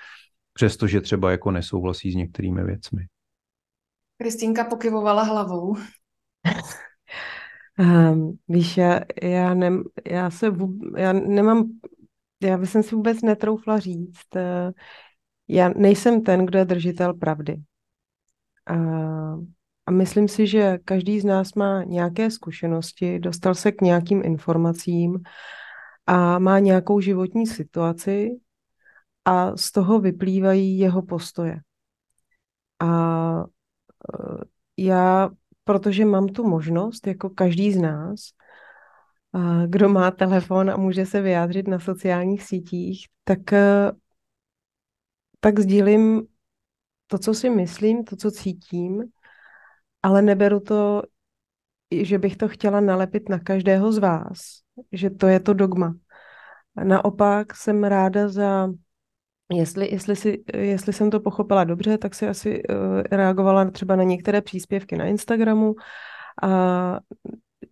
přestože 0.53 1.01
třeba 1.01 1.31
jako 1.31 1.51
nesouhlasí 1.51 2.11
s 2.11 2.15
některými 2.15 2.63
věcmi. 2.63 3.05
Kristýnka 4.17 4.63
pokyvovala 4.63 5.23
hlavou. 5.23 5.75
um, 7.79 8.37
víš, 8.47 8.77
já, 8.77 8.99
já, 9.23 9.53
ne, 9.53 9.71
já 10.07 10.29
se 10.29 10.51
já 10.97 11.13
nemám, 11.13 11.69
já 12.43 12.57
bych 12.57 12.69
si 12.69 12.95
vůbec 12.95 13.21
netroufla 13.21 13.79
říct, 13.79 14.35
uh, 14.35 14.71
já 15.47 15.69
nejsem 15.69 16.21
ten, 16.23 16.45
kdo 16.45 16.59
je 16.59 16.65
držitel 16.65 17.13
pravdy. 17.13 17.57
Uh, 18.71 19.43
a 19.85 19.91
myslím 19.91 20.27
si, 20.27 20.47
že 20.47 20.77
každý 20.85 21.19
z 21.19 21.25
nás 21.25 21.53
má 21.53 21.83
nějaké 21.83 22.31
zkušenosti, 22.31 23.19
dostal 23.19 23.55
se 23.55 23.71
k 23.71 23.81
nějakým 23.81 24.25
informacím 24.25 25.19
a 26.07 26.39
má 26.39 26.59
nějakou 26.59 26.99
životní 26.99 27.47
situaci 27.47 28.29
a 29.25 29.57
z 29.57 29.71
toho 29.71 29.99
vyplývají 29.99 30.79
jeho 30.79 31.01
postoje. 31.01 31.59
A 32.79 33.43
e, 33.43 33.43
já, 34.77 35.29
protože 35.63 36.05
mám 36.05 36.27
tu 36.27 36.47
možnost, 36.47 37.07
jako 37.07 37.29
každý 37.29 37.73
z 37.73 37.77
nás, 37.77 38.19
kdo 39.67 39.89
má 39.89 40.11
telefon 40.11 40.69
a 40.69 40.77
může 40.77 41.05
se 41.05 41.21
vyjádřit 41.21 41.67
na 41.67 41.79
sociálních 41.79 42.43
sítích, 42.43 43.07
tak, 43.23 43.53
e, 43.53 43.91
tak 45.39 45.59
sdílím 45.59 46.27
to, 47.07 47.17
co 47.17 47.33
si 47.33 47.49
myslím, 47.49 48.03
to, 48.03 48.15
co 48.15 48.31
cítím 48.31 49.03
ale 50.03 50.21
neberu 50.21 50.59
to, 50.59 51.01
že 51.91 52.19
bych 52.19 52.37
to 52.37 52.47
chtěla 52.47 52.79
nalepit 52.79 53.29
na 53.29 53.39
každého 53.39 53.91
z 53.91 53.97
vás, 53.97 54.37
že 54.91 55.09
to 55.09 55.27
je 55.27 55.39
to 55.39 55.53
dogma. 55.53 55.95
Naopak 56.83 57.55
jsem 57.55 57.83
ráda 57.83 58.27
za, 58.27 58.69
jestli, 59.53 59.91
jestli, 59.91 60.15
si, 60.15 60.43
jestli 60.53 60.93
jsem 60.93 61.09
to 61.09 61.19
pochopila 61.19 61.63
dobře, 61.63 61.97
tak 61.97 62.15
si 62.15 62.27
asi 62.27 62.63
uh, 62.63 63.01
reagovala 63.11 63.71
třeba 63.71 63.95
na 63.95 64.03
některé 64.03 64.41
příspěvky 64.41 64.97
na 64.97 65.05
Instagramu 65.05 65.75
a 66.43 66.99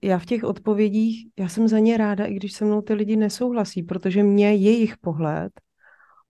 já 0.02 0.20
v 0.20 0.26
těch 0.26 0.44
odpovědích, 0.44 1.28
já 1.39 1.50
jsem 1.50 1.67
za 1.67 1.80
ně 1.80 1.98
ráda, 1.98 2.26
i 2.26 2.34
když 2.34 2.54
se 2.54 2.65
mnou 2.65 2.82
ty 2.82 2.94
lidi 2.94 3.15
nesouhlasí, 3.15 3.84
protože 3.84 4.24
mě 4.24 4.54
jejich 4.56 4.98
pohled 4.98 5.52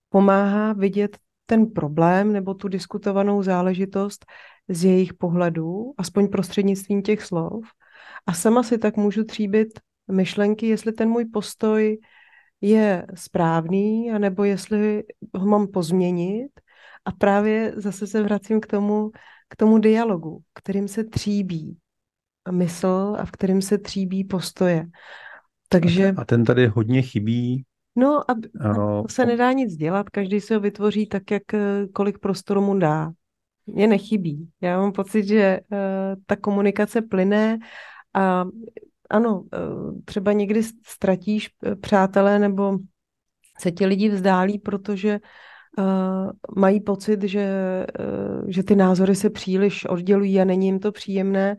pomáhá 0.09 0.73
vidět 0.73 1.17
ten 1.45 1.67
problém 1.67 2.33
nebo 2.33 2.53
tu 2.53 2.67
diskutovanou 2.67 3.43
záležitost 3.43 4.25
z 4.71 4.83
jejich 4.83 5.13
pohledů, 5.13 5.93
aspoň 5.97 6.27
prostřednictvím 6.27 7.01
těch 7.01 7.21
slov. 7.23 7.63
A 8.27 8.33
sama 8.33 8.63
si 8.63 8.77
tak 8.77 8.97
můžu 8.97 9.23
tříbit 9.23 9.67
myšlenky, 10.11 10.67
jestli 10.67 10.91
ten 10.91 11.09
můj 11.09 11.25
postoj 11.25 11.97
je 12.61 13.05
správný, 13.15 14.11
anebo 14.11 14.43
jestli 14.43 15.03
ho 15.35 15.45
mám 15.45 15.67
pozměnit. 15.67 16.49
A 17.05 17.11
právě 17.11 17.73
zase 17.75 18.07
se 18.07 18.23
vracím 18.23 18.59
k 18.61 18.67
tomu, 18.67 19.11
k 19.49 19.55
tomu 19.55 19.77
dialogu, 19.77 20.41
kterým 20.53 20.87
se 20.87 21.03
tříbí 21.03 21.77
mysl 22.51 23.15
a 23.19 23.25
v 23.25 23.31
kterým 23.31 23.61
se 23.61 23.77
tříbí 23.77 24.23
postoje. 24.23 24.85
Takže... 25.69 26.13
A 26.17 26.25
ten 26.25 26.43
tady 26.43 26.67
hodně 26.67 27.01
chybí. 27.01 27.65
No 27.95 28.31
a, 28.31 28.33
a 28.69 29.03
se 29.09 29.25
nedá 29.25 29.51
nic 29.51 29.75
dělat, 29.75 30.09
každý 30.09 30.41
se 30.41 30.53
ho 30.53 30.59
vytvoří 30.59 31.07
tak, 31.07 31.31
jak 31.31 31.43
kolik 31.93 32.19
prostoru 32.19 32.61
mu 32.61 32.79
dá 32.79 33.11
mě 33.65 33.87
nechybí. 33.87 34.49
Já 34.61 34.79
mám 34.79 34.91
pocit, 34.91 35.27
že 35.27 35.59
uh, 35.71 35.77
ta 36.25 36.35
komunikace 36.35 37.01
plyne 37.01 37.59
a 38.13 38.45
ano, 39.09 39.39
uh, 39.41 40.01
třeba 40.05 40.31
někdy 40.31 40.63
ztratíš 40.85 41.49
eh, 41.65 41.75
přátelé 41.75 42.39
nebo 42.39 42.77
se 43.59 43.71
ti 43.71 43.85
lidi 43.85 44.09
vzdálí, 44.09 44.59
protože 44.59 45.19
uh, 45.77 46.31
mají 46.57 46.81
pocit, 46.81 47.23
že, 47.23 47.47
uh, 47.99 48.49
že 48.49 48.63
ty 48.63 48.75
názory 48.75 49.15
se 49.15 49.29
příliš 49.29 49.85
oddělují 49.85 50.41
a 50.41 50.45
není 50.45 50.65
jim 50.65 50.79
to 50.79 50.91
příjemné, 50.91 51.57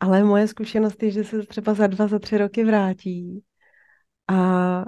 ale 0.00 0.24
moje 0.24 0.48
zkušenost 0.48 1.02
je, 1.02 1.10
že 1.10 1.24
se 1.24 1.42
třeba 1.42 1.74
za 1.74 1.86
dva, 1.86 2.06
za 2.06 2.18
tři 2.18 2.38
roky 2.38 2.64
vrátí 2.64 3.42
a 4.28 4.84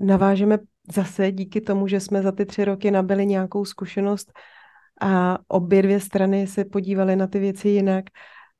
navážeme 0.00 0.58
zase 0.92 1.32
díky 1.32 1.60
tomu, 1.60 1.88
že 1.88 2.00
jsme 2.00 2.22
za 2.22 2.32
ty 2.32 2.46
tři 2.46 2.64
roky 2.64 2.90
nabili 2.90 3.26
nějakou 3.26 3.64
zkušenost, 3.64 4.32
a 5.00 5.38
obě 5.48 5.82
dvě 5.82 6.00
strany 6.00 6.46
se 6.46 6.64
podívaly 6.64 7.16
na 7.16 7.26
ty 7.26 7.38
věci 7.38 7.68
jinak, 7.68 8.04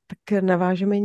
tak 0.07 0.43
navážeme 0.43 0.97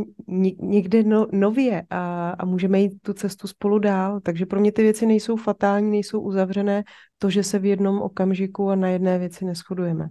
někde 0.59 1.03
no, 1.03 1.27
nově 1.31 1.83
a, 1.89 2.29
a 2.29 2.45
můžeme 2.45 2.79
jít 2.79 3.01
tu 3.01 3.13
cestu 3.13 3.47
spolu 3.47 3.79
dál. 3.79 4.19
Takže 4.19 4.45
pro 4.45 4.59
mě 4.59 4.71
ty 4.71 4.81
věci 4.81 5.05
nejsou 5.05 5.35
fatální, 5.35 5.91
nejsou 5.91 6.21
uzavřené, 6.21 6.83
to, 7.17 7.29
že 7.29 7.43
se 7.43 7.59
v 7.59 7.65
jednom 7.65 8.01
okamžiku 8.01 8.69
a 8.69 8.75
na 8.75 8.89
jedné 8.89 9.19
věci 9.19 9.45
neschodujeme. 9.45 10.09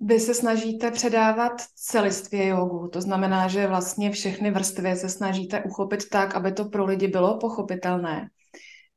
Vy 0.00 0.20
se 0.20 0.34
snažíte 0.34 0.90
předávat 0.90 1.52
celistvě 1.74 2.46
jogu, 2.46 2.88
to 2.88 3.00
znamená, 3.00 3.48
že 3.48 3.66
vlastně 3.66 4.10
všechny 4.10 4.50
vrstvy 4.50 4.96
se 4.96 5.08
snažíte 5.08 5.62
uchopit 5.62 6.08
tak, 6.08 6.34
aby 6.34 6.52
to 6.52 6.64
pro 6.64 6.84
lidi 6.84 7.08
bylo 7.08 7.38
pochopitelné. 7.38 8.28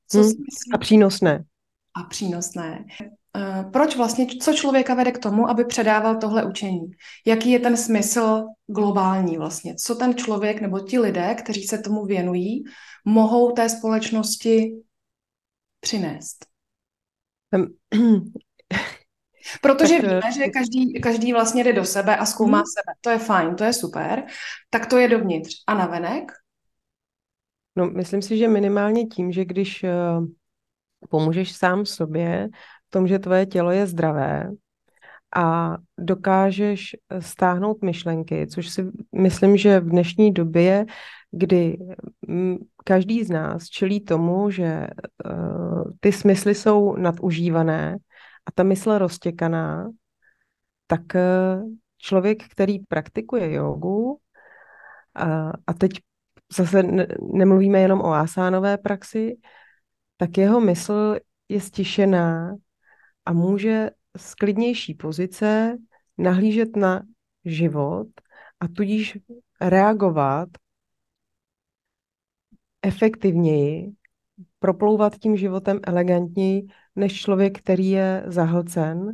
Co 0.08 0.21
hmm, 0.21 0.32
a 0.73 0.78
přínosné. 0.78 1.43
A 1.95 2.04
přínosné. 2.04 2.86
Eh, 3.38 3.63
proč 3.74 3.96
vlastně, 3.96 4.28
co 4.41 4.54
člověka 4.54 4.93
vede 4.93 5.12
k 5.12 5.17
tomu, 5.17 5.50
aby 5.50 5.65
předával 5.65 6.17
tohle 6.17 6.46
učení? 6.46 6.91
Jaký 7.26 7.52
je 7.52 7.60
ten 7.60 7.78
smysl 7.78 8.46
globální 8.67 9.38
vlastně? 9.38 9.76
Co 9.76 9.96
ten 9.96 10.15
člověk 10.15 10.62
nebo 10.62 10.80
ti 10.80 11.00
lidé, 11.00 11.36
kteří 11.36 11.63
se 11.63 11.78
tomu 11.78 12.06
věnují, 12.06 12.63
mohou 13.06 13.52
té 13.52 13.69
společnosti 13.69 14.72
přinést? 15.80 16.46
Protože 19.62 19.96
tak, 19.96 20.04
víme, 20.04 20.22
eh, 20.26 20.32
že 20.32 20.48
každý, 20.48 21.02
každý 21.02 21.34
vlastně 21.34 21.63
jde 21.63 21.74
do 21.74 21.86
sebe 21.86 22.17
a 22.17 22.26
zkoumá 22.26 22.58
hmm. 22.58 22.65
sebe. 22.65 22.98
To 23.02 23.10
je 23.10 23.17
fajn, 23.17 23.56
to 23.56 23.63
je 23.63 23.74
super. 23.74 24.24
Tak 24.69 24.86
to 24.86 24.98
je 24.98 25.08
dovnitř. 25.08 25.54
A 25.67 25.74
navenek? 25.74 26.32
No, 27.76 27.86
myslím 27.86 28.22
si, 28.22 28.38
že 28.38 28.48
minimálně 28.48 29.06
tím, 29.06 29.32
že 29.32 29.46
když 29.46 29.84
uh, 29.84 30.26
pomůžeš 31.10 31.56
sám 31.56 31.86
sobě, 31.86 32.50
tom, 32.93 33.08
že 33.08 33.19
tvoje 33.19 33.45
tělo 33.45 33.71
je 33.71 33.88
zdravé 33.88 34.51
a 35.36 35.77
dokážeš 35.97 36.95
stáhnout 37.19 37.82
myšlenky, 37.82 38.47
což 38.47 38.69
si 38.69 38.86
myslím, 39.15 39.58
že 39.58 39.79
v 39.79 39.89
dnešní 39.89 40.34
době, 40.34 40.86
kdy 41.32 41.77
každý 42.86 43.23
z 43.23 43.29
nás 43.29 43.65
čelí 43.65 44.06
tomu, 44.06 44.49
že 44.49 44.88
uh, 45.25 45.84
ty 45.99 46.12
smysly 46.12 46.56
jsou 46.56 46.95
nadužívané 46.95 47.97
a 48.45 48.51
ta 48.56 48.63
mysl 48.63 48.97
roztěkaná, 48.97 49.89
tak 50.88 51.01
člověk, 51.97 52.43
který 52.49 52.79
praktikuje 52.79 53.53
jogu, 53.53 54.19
a, 55.15 55.51
a 55.67 55.73
teď 55.73 55.91
zase 56.58 56.84
nemluvíme 57.34 57.79
jenom 57.79 58.01
o 58.01 58.13
asánové 58.13 58.77
praxi, 58.77 59.38
tak 60.17 60.38
jeho 60.38 60.62
mysl 60.62 61.15
je 61.49 61.62
stišená 61.62 62.56
a 63.26 63.34
může 63.34 63.90
z 64.18 64.36
klidnější 64.36 64.94
pozice 64.94 65.78
nahlížet 66.18 66.76
na 66.76 67.02
život 67.46 68.08
a 68.60 68.68
tudíž 68.68 69.18
reagovat 69.62 70.50
efektivněji, 72.82 73.92
proplouvat 74.60 75.18
tím 75.18 75.38
životem 75.38 75.80
elegantněji, 75.84 76.68
než 76.96 77.22
člověk, 77.22 77.60
který 77.60 77.90
je 77.90 78.24
zahlcen. 78.28 79.12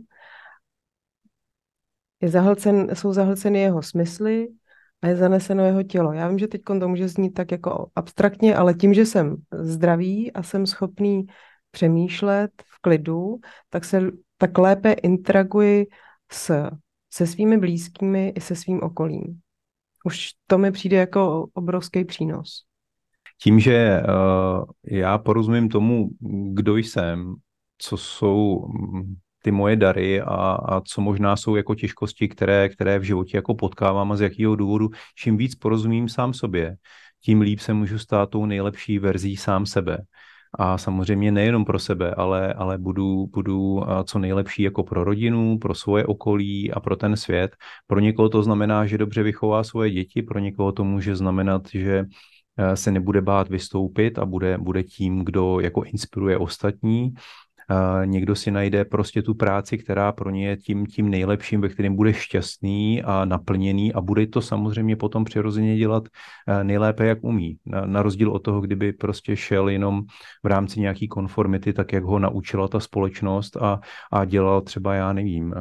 Je 2.21 2.29
zahlcen, 2.29 2.95
jsou 2.95 3.13
zahlceny 3.13 3.59
jeho 3.59 3.81
smysly 3.81 4.47
a 5.01 5.07
je 5.07 5.15
zaneseno 5.15 5.65
jeho 5.65 5.83
tělo. 5.83 6.13
Já 6.13 6.27
vím, 6.27 6.39
že 6.39 6.47
teď 6.47 6.61
to 6.79 6.87
může 6.87 7.07
znít 7.07 7.31
tak 7.31 7.51
jako 7.51 7.91
abstraktně, 7.95 8.55
ale 8.55 8.73
tím, 8.73 8.93
že 8.93 9.05
jsem 9.05 9.35
zdravý 9.51 10.33
a 10.33 10.43
jsem 10.43 10.65
schopný 10.65 11.25
přemýšlet 11.71 12.63
klidu, 12.81 13.39
tak 13.69 13.85
se 13.85 14.01
tak 14.37 14.57
lépe 14.57 14.91
interaguji 14.91 15.87
s, 16.31 16.69
se 17.13 17.27
svými 17.27 17.57
blízkými 17.57 18.29
i 18.35 18.41
se 18.41 18.55
svým 18.55 18.83
okolím. 18.83 19.39
Už 20.05 20.29
to 20.47 20.57
mi 20.57 20.71
přijde 20.71 20.97
jako 20.97 21.47
obrovský 21.53 22.05
přínos. 22.05 22.63
Tím, 23.41 23.59
že 23.59 24.01
uh, 24.01 24.63
já 24.83 25.17
porozumím 25.17 25.69
tomu, 25.69 26.09
kdo 26.53 26.77
jsem, 26.77 27.35
co 27.77 27.97
jsou 27.97 28.67
mm, 28.67 29.15
ty 29.43 29.51
moje 29.51 29.75
dary 29.75 30.21
a, 30.21 30.51
a 30.51 30.81
co 30.81 31.01
možná 31.01 31.35
jsou 31.35 31.55
jako 31.55 31.75
těžkosti, 31.75 32.27
které, 32.27 32.69
které 32.69 32.99
v 32.99 33.03
životě 33.03 33.37
jako 33.37 33.55
potkávám 33.55 34.11
a 34.11 34.15
z 34.15 34.21
jakého 34.21 34.55
důvodu, 34.55 34.89
čím 35.15 35.37
víc 35.37 35.55
porozumím 35.55 36.09
sám 36.09 36.33
sobě, 36.33 36.75
tím 37.23 37.41
líp 37.41 37.59
se 37.59 37.73
můžu 37.73 37.99
stát 37.99 38.29
tou 38.29 38.45
nejlepší 38.45 38.99
verzí 38.99 39.37
sám 39.37 39.65
sebe. 39.65 39.97
A 40.53 40.77
samozřejmě 40.77 41.31
nejenom 41.31 41.65
pro 41.65 41.79
sebe, 41.79 42.15
ale, 42.15 42.53
ale 42.53 42.77
budu, 42.77 43.27
budu 43.27 43.81
co 44.03 44.19
nejlepší 44.19 44.63
jako 44.63 44.83
pro 44.83 45.03
rodinu, 45.03 45.57
pro 45.59 45.75
svoje 45.75 46.05
okolí 46.05 46.71
a 46.71 46.79
pro 46.79 46.95
ten 46.95 47.17
svět. 47.17 47.55
Pro 47.87 47.99
někoho 47.99 48.29
to 48.29 48.43
znamená, 48.43 48.85
že 48.85 48.97
dobře 48.97 49.23
vychová 49.23 49.63
svoje 49.63 49.91
děti, 49.91 50.21
pro 50.21 50.39
někoho 50.39 50.71
to 50.71 50.83
může 50.83 51.15
znamenat, 51.15 51.61
že 51.73 52.05
se 52.73 52.91
nebude 52.91 53.21
bát 53.21 53.49
vystoupit 53.49 54.19
a 54.19 54.25
bude, 54.25 54.57
bude 54.57 54.83
tím, 54.83 55.25
kdo 55.25 55.59
jako 55.59 55.83
inspiruje 55.83 56.37
ostatní 56.37 57.13
někdo 58.05 58.35
si 58.35 58.51
najde 58.51 58.85
prostě 58.85 59.21
tu 59.21 59.33
práci, 59.33 59.77
která 59.77 60.11
pro 60.11 60.29
ně 60.29 60.47
je 60.47 60.57
tím, 60.57 60.85
tím 60.85 61.09
nejlepším, 61.09 61.61
ve 61.61 61.69
kterém 61.69 61.95
bude 61.95 62.13
šťastný 62.13 63.03
a 63.03 63.25
naplněný 63.25 63.93
a 63.93 64.01
bude 64.01 64.27
to 64.27 64.41
samozřejmě 64.41 64.95
potom 64.95 65.25
přirozeně 65.25 65.77
dělat 65.77 66.03
eh, 66.47 66.63
nejlépe, 66.63 67.05
jak 67.05 67.23
umí. 67.23 67.57
Na, 67.65 67.85
na 67.85 68.01
rozdíl 68.01 68.31
od 68.31 68.39
toho, 68.39 68.61
kdyby 68.61 68.93
prostě 68.93 69.35
šel 69.35 69.69
jenom 69.69 70.01
v 70.43 70.47
rámci 70.47 70.79
nějaký 70.79 71.07
konformity, 71.07 71.73
tak 71.73 71.93
jak 71.93 72.03
ho 72.03 72.19
naučila 72.19 72.67
ta 72.67 72.79
společnost 72.79 73.57
a, 73.57 73.79
a 74.11 74.25
dělal 74.25 74.61
třeba, 74.61 74.93
já 74.93 75.13
nevím, 75.13 75.53
eh, 75.53 75.57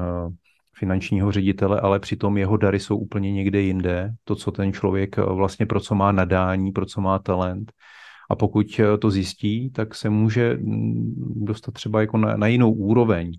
finančního 0.78 1.32
ředitele, 1.32 1.80
ale 1.80 2.00
přitom 2.00 2.38
jeho 2.38 2.56
dary 2.56 2.80
jsou 2.80 2.96
úplně 2.96 3.32
někde 3.32 3.60
jinde. 3.60 4.14
To, 4.24 4.36
co 4.36 4.50
ten 4.52 4.72
člověk 4.72 5.18
eh, 5.18 5.22
vlastně 5.22 5.66
pro 5.66 5.80
co 5.80 5.94
má 5.94 6.12
nadání, 6.12 6.72
pro 6.72 6.86
co 6.86 7.00
má 7.00 7.18
talent, 7.18 7.72
a 8.28 8.36
pokud 8.36 8.80
eh, 8.80 8.98
to 8.98 9.10
zjistí, 9.10 9.70
tak 9.70 9.94
se 9.94 10.10
může 10.10 10.54
mm, 10.54 11.44
dostat 11.44 11.72
třeba 11.72 12.00
jako 12.00 12.18
na, 12.18 12.36
na 12.36 12.46
jinou 12.46 12.72
úroveň. 12.72 13.32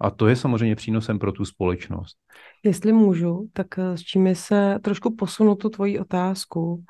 A 0.00 0.10
to 0.10 0.26
je 0.26 0.36
samozřejmě 0.36 0.76
přínosem 0.76 1.18
pro 1.18 1.32
tu 1.32 1.44
společnost. 1.44 2.16
Jestli 2.64 2.92
můžu, 2.92 3.48
tak 3.52 3.78
eh, 3.78 3.96
s 3.96 4.00
čím 4.00 4.34
se 4.34 4.78
trošku 4.82 5.16
posunu 5.16 5.54
tu 5.54 5.68
tvoji 5.68 5.98
otázku, 5.98 6.84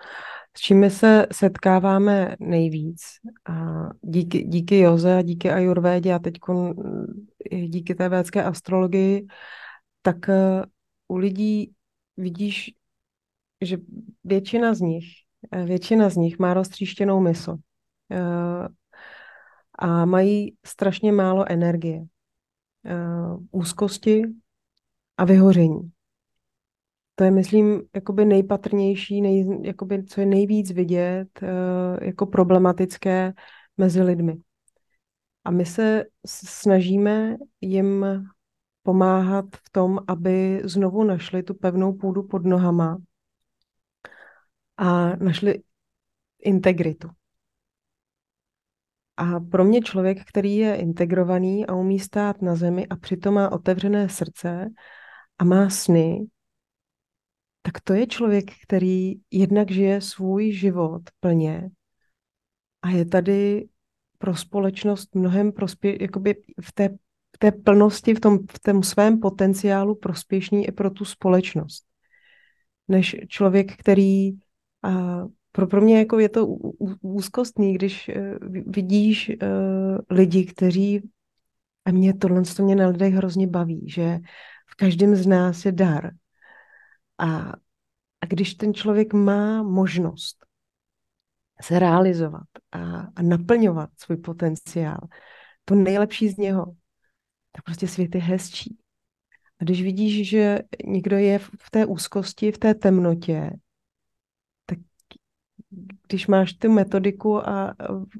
s 0.57 0.61
čím 0.61 0.91
se 0.91 1.27
setkáváme 1.33 2.37
nejvíc. 2.41 3.03
A 3.49 3.87
díky, 4.03 4.43
díky 4.45 4.79
Joze 4.79 5.17
a 5.17 5.23
díky 5.23 5.51
Ajurvédě 5.51 6.15
a 6.15 6.19
teď 6.19 6.35
díky 7.67 7.95
té 7.95 8.09
védské 8.09 8.45
astrologii, 8.45 9.27
tak 10.03 10.29
eh, 10.29 10.63
u 11.09 11.17
lidí 11.17 11.73
vidíš, 12.17 12.75
že 13.61 13.79
většina 14.25 14.75
z 14.75 14.81
nich 14.81 15.26
většina 15.65 16.09
z 16.09 16.17
nich 16.17 16.39
má 16.39 16.55
roztříštěnou 16.55 17.21
mysl 17.21 17.57
eh, 18.11 18.69
a 19.79 20.05
mají 20.05 20.57
strašně 20.67 21.13
málo 21.13 21.53
energie, 21.53 22.05
eh, 22.85 22.97
úzkosti 23.51 24.23
a 25.17 25.25
vyhoření. 25.25 25.91
To 27.15 27.25
je, 27.25 27.31
myslím, 27.31 27.83
jakoby 27.95 28.25
nejpatrnější, 28.25 29.21
nej, 29.23 29.61
jakoby, 29.63 30.05
co 30.05 30.21
je 30.21 30.27
nejvíc 30.27 30.71
vidět 30.71 31.41
jako 32.03 32.27
problematické 32.27 33.33
mezi 33.77 34.03
lidmi. 34.03 34.37
A 35.45 35.51
my 35.51 35.67
se 35.67 36.05
snažíme 36.27 37.37
jim 37.61 38.07
pomáhat 38.83 39.45
v 39.57 39.71
tom, 39.73 39.99
aby 40.09 40.61
znovu 40.65 41.05
našli 41.05 41.43
tu 41.43 41.55
pevnou 41.55 41.93
půdu 41.93 42.23
pod 42.23 42.45
nohama 42.45 42.99
a 44.77 45.17
našli 45.17 45.63
integritu. 46.43 47.09
A 49.17 49.41
pro 49.41 49.65
mě 49.65 49.81
člověk, 49.81 50.19
který 50.25 50.57
je 50.57 50.77
integrovaný 50.77 51.67
a 51.67 51.75
umí 51.75 52.01
stát 52.01 52.43
na 52.43 52.57
zemi 52.57 52.87
a 52.87 52.97
přitom 52.97 53.35
má 53.35 53.53
otevřené 53.53 54.09
srdce 54.09 54.69
a 55.39 55.45
má 55.45 55.71
sny, 55.71 56.27
tak 57.63 57.81
to 57.81 57.95
je 57.95 58.07
člověk, 58.07 58.45
který 58.67 59.15
jednak 59.31 59.71
žije 59.71 60.01
svůj 60.01 60.53
život 60.53 61.03
plně 61.21 61.71
a 62.83 62.91
je 62.91 63.05
tady 63.05 63.69
pro 64.19 64.37
společnost 64.37 65.15
mnohem 65.15 65.53
prospě, 65.53 66.03
jakoby 66.03 66.35
v 66.61 66.73
té, 66.73 66.89
v 67.37 67.39
té 67.39 67.53
plnosti, 67.53 68.15
v 68.15 68.21
tom, 68.21 68.39
v 68.53 68.59
tom 68.59 68.83
svém 68.83 69.21
potenciálu 69.21 69.95
prospěšný 69.95 70.67
i 70.67 70.73
pro 70.73 70.91
tu 70.91 71.05
společnost. 71.05 71.85
Než 72.89 73.17
člověk, 73.29 73.77
který 73.77 74.33
a 74.87 75.23
pro, 75.53 75.67
pro 75.67 75.81
mě 75.81 75.99
jako 75.99 76.19
je 76.19 76.29
to 76.29 76.47
úzkostný, 77.01 77.75
když 77.75 78.09
uh, 78.09 78.49
vidíš 78.67 79.29
uh, 79.29 79.99
lidi, 80.11 80.47
kteří, 80.47 81.11
a 81.85 81.91
mě 81.91 82.15
tohle 82.15 82.43
to 82.43 82.63
mě 82.63 82.77
na 82.77 82.89
lidech 82.89 83.15
hrozně 83.15 83.47
baví, 83.47 83.89
že 83.89 84.19
v 84.67 84.75
každém 84.75 85.17
z 85.17 85.27
nás 85.27 85.65
je 85.65 85.73
dar. 85.73 86.11
A, 87.19 87.53
a 88.21 88.27
když 88.29 88.55
ten 88.55 88.75
člověk 88.75 89.13
má 89.13 89.63
možnost 89.63 90.47
se 91.63 91.79
realizovat 91.79 92.49
a, 92.73 93.01
a 93.01 93.23
naplňovat 93.23 93.91
svůj 93.99 94.17
potenciál, 94.17 95.01
to 95.65 95.75
nejlepší 95.75 96.29
z 96.29 96.37
něho, 96.37 96.67
tak 97.53 97.65
prostě 97.65 97.89
svět 97.89 98.15
je 98.15 98.21
hezčí. 98.21 98.79
A 99.61 99.65
když 99.65 99.83
vidíš, 99.83 100.29
že 100.29 100.59
někdo 100.85 101.17
je 101.17 101.39
v 101.39 101.71
té 101.71 101.87
úzkosti, 101.87 102.53
v 102.53 102.59
té 102.59 102.75
temnotě, 102.75 103.51
když 106.09 106.27
máš 106.27 106.53
tu 106.53 106.73
metodiku 106.73 107.49
a 107.49 107.75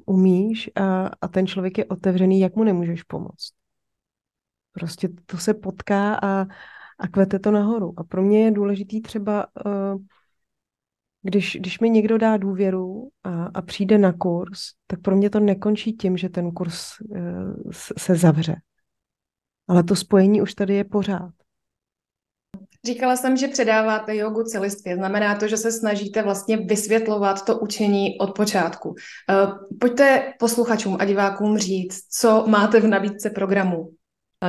umíš 0.05 0.69
a, 0.75 1.09
a 1.21 1.27
ten 1.27 1.47
člověk 1.47 1.77
je 1.77 1.85
otevřený, 1.85 2.39
jak 2.39 2.55
mu 2.55 2.63
nemůžeš 2.63 3.03
pomoct? 3.03 3.53
Prostě 4.71 5.09
to 5.25 5.37
se 5.37 5.53
potká 5.53 6.15
a, 6.15 6.45
a 6.99 7.07
kvete 7.11 7.39
to 7.39 7.51
nahoru. 7.51 7.93
A 7.97 8.03
pro 8.03 8.21
mě 8.21 8.43
je 8.43 8.51
důležitý 8.51 9.01
třeba, 9.01 9.47
uh, 9.65 10.01
když, 11.21 11.57
když 11.59 11.79
mi 11.79 11.89
někdo 11.89 12.17
dá 12.17 12.37
důvěru 12.37 13.09
a, 13.23 13.45
a 13.45 13.61
přijde 13.61 13.97
na 13.97 14.13
kurz, 14.13 14.59
tak 14.87 15.01
pro 15.01 15.15
mě 15.15 15.29
to 15.29 15.39
nekončí 15.39 15.93
tím, 15.93 16.17
že 16.17 16.29
ten 16.29 16.51
kurz 16.51 17.01
uh, 17.01 17.71
se 17.97 18.15
zavře. 18.15 18.55
Ale 19.67 19.83
to 19.83 19.95
spojení 19.95 20.41
už 20.41 20.53
tady 20.53 20.73
je 20.73 20.83
pořád. 20.83 21.33
Říkala 22.85 23.15
jsem, 23.15 23.37
že 23.37 23.47
předáváte 23.47 24.15
jogu 24.15 24.43
celistvě. 24.43 24.95
Znamená 24.95 25.35
to, 25.35 25.47
že 25.47 25.57
se 25.57 25.71
snažíte 25.71 26.21
vlastně 26.21 26.57
vysvětlovat 26.57 27.45
to 27.45 27.59
učení 27.59 28.19
od 28.19 28.35
počátku. 28.35 28.95
Eh, 29.29 29.33
pojďte 29.79 30.33
posluchačům 30.39 30.97
a 30.99 31.05
divákům 31.05 31.57
říct, 31.57 32.03
co 32.11 32.43
máte 32.47 32.79
v 32.79 32.87
nabídce 32.87 33.29
programu. 33.29 33.96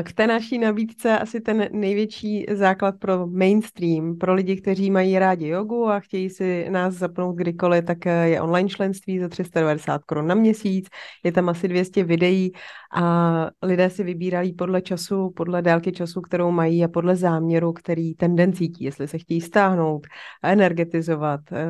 K 0.02 0.12
té 0.12 0.26
naší 0.26 0.58
nabídce 0.58 1.18
asi 1.18 1.40
ten 1.40 1.68
největší 1.72 2.46
základ 2.52 2.94
pro 2.98 3.26
mainstream, 3.26 4.18
pro 4.18 4.34
lidi, 4.34 4.56
kteří 4.56 4.90
mají 4.90 5.18
rádi 5.18 5.48
jogu 5.48 5.88
a 5.88 6.00
chtějí 6.00 6.30
si 6.30 6.70
nás 6.70 6.94
zapnout 6.94 7.36
kdykoliv, 7.36 7.84
tak 7.84 8.06
eh, 8.06 8.28
je 8.28 8.40
online 8.40 8.68
členství 8.68 9.18
za 9.18 9.28
390 9.28 10.04
korun 10.04 10.26
na 10.26 10.34
měsíc. 10.34 10.88
Je 11.24 11.32
tam 11.32 11.48
asi 11.48 11.68
200 11.68 12.04
videí 12.04 12.52
a 12.94 13.50
lidé 13.62 13.90
si 13.90 14.04
vybírají 14.04 14.52
podle 14.52 14.82
času, 14.82 15.30
podle 15.30 15.62
délky 15.62 15.92
času, 15.92 16.20
kterou 16.20 16.50
mají 16.50 16.84
a 16.84 16.88
podle 16.88 17.16
záměru, 17.16 17.72
který 17.72 18.14
ten 18.14 18.36
den 18.36 18.52
cítí, 18.52 18.84
jestli 18.84 19.08
se 19.08 19.18
chtějí 19.18 19.40
stáhnout, 19.40 20.06
energetizovat, 20.42 21.40
eh, 21.52 21.66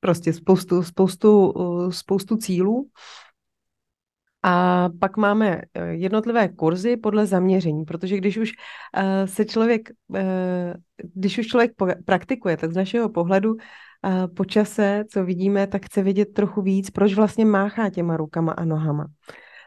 prostě 0.00 0.32
spoustu, 0.32 0.82
spoustu, 0.82 1.54
eh, 1.60 1.92
spoustu 1.92 2.36
cílů. 2.36 2.88
A 4.42 4.88
pak 5.00 5.16
máme 5.16 5.62
eh, 5.74 5.86
jednotlivé 5.94 6.48
kurzy 6.48 6.96
podle 6.96 7.26
zaměření, 7.26 7.84
protože 7.84 8.16
když 8.16 8.38
už 8.38 8.52
uh, 8.52 9.02
se 9.26 9.44
člověk, 9.44 9.90
uh, 10.08 10.18
když 11.14 11.38
už 11.38 11.46
člověk 11.46 11.72
praktikuje, 12.04 12.56
tak 12.56 12.72
z 12.72 12.76
našeho 12.76 13.08
pohledu 13.08 13.56
po 14.36 14.44
čase, 14.44 15.04
co 15.10 15.24
vidíme, 15.24 15.66
tak 15.66 15.86
chce 15.86 16.02
vidět 16.02 16.34
trochu 16.34 16.62
víc, 16.62 16.90
proč 16.90 17.14
vlastně 17.14 17.44
máchá 17.44 17.90
těma 17.90 18.16
rukama 18.16 18.52
a 18.52 18.64
nohama. 18.64 19.06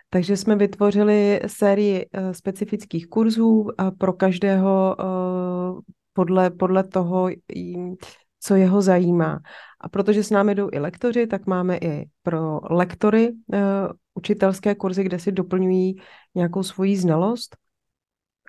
Takže 0.10 0.38
jsme 0.38 0.56
vytvořili 0.56 1.42
sérii 1.48 2.06
specifických 2.32 3.08
kurzů 3.08 3.68
pro 3.98 4.14
každého 4.14 4.96
podle, 6.14 6.50
podle 6.50 6.84
toho, 6.84 7.30
co 8.40 8.56
jeho 8.56 8.82
zajímá. 8.82 9.40
A 9.82 9.90
protože 9.90 10.24
s 10.24 10.30
námi 10.30 10.56
jdou 10.56 10.70
i 10.72 10.80
lektoři, 10.80 11.28
tak 11.28 11.46
máme 11.46 11.78
i 11.78 12.06
pro 12.24 12.60
lektory 12.70 13.32
učitelské 14.14 14.76
kurzy, 14.76 15.04
kde 15.04 15.20
si 15.20 15.32
doplňují 15.32 15.96
nějakou 16.36 16.64
svoji 16.64 16.98
znalost 16.98 17.58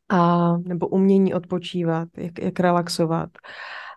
a 0.08 0.52
nebo 0.56 0.88
umění 0.88 1.34
odpočívat, 1.34 2.08
jak, 2.16 2.38
jak 2.38 2.60
relaxovat. 2.60 3.30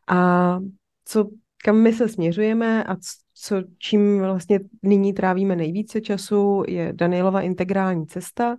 A 0.07 0.59
co, 1.05 1.29
kam 1.63 1.77
my 1.77 1.93
se 1.93 2.09
směřujeme 2.09 2.83
a 2.83 2.95
co, 3.33 3.55
čím 3.77 4.19
vlastně 4.19 4.59
nyní 4.83 5.13
trávíme 5.13 5.55
nejvíce 5.55 6.01
času, 6.01 6.63
je 6.67 6.93
Danielova 6.93 7.41
integrální 7.41 8.07
cesta, 8.07 8.55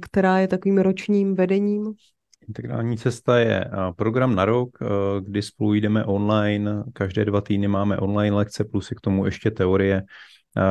která 0.00 0.38
je 0.38 0.48
takovým 0.48 0.78
ročním 0.78 1.34
vedením 1.34 1.94
Integrální 2.48 2.98
cesta 2.98 3.38
je 3.38 3.64
program 3.96 4.34
na 4.34 4.44
rok, 4.44 4.78
kdy 5.20 5.42
spolu 5.42 5.74
jdeme 5.74 6.04
online, 6.04 6.84
každé 6.92 7.24
dva 7.24 7.40
týdny 7.40 7.68
máme 7.68 7.98
online 7.98 8.36
lekce, 8.36 8.64
plus 8.64 8.90
je 8.90 8.94
k 8.94 9.00
tomu 9.00 9.24
ještě 9.24 9.50
teorie, 9.50 10.02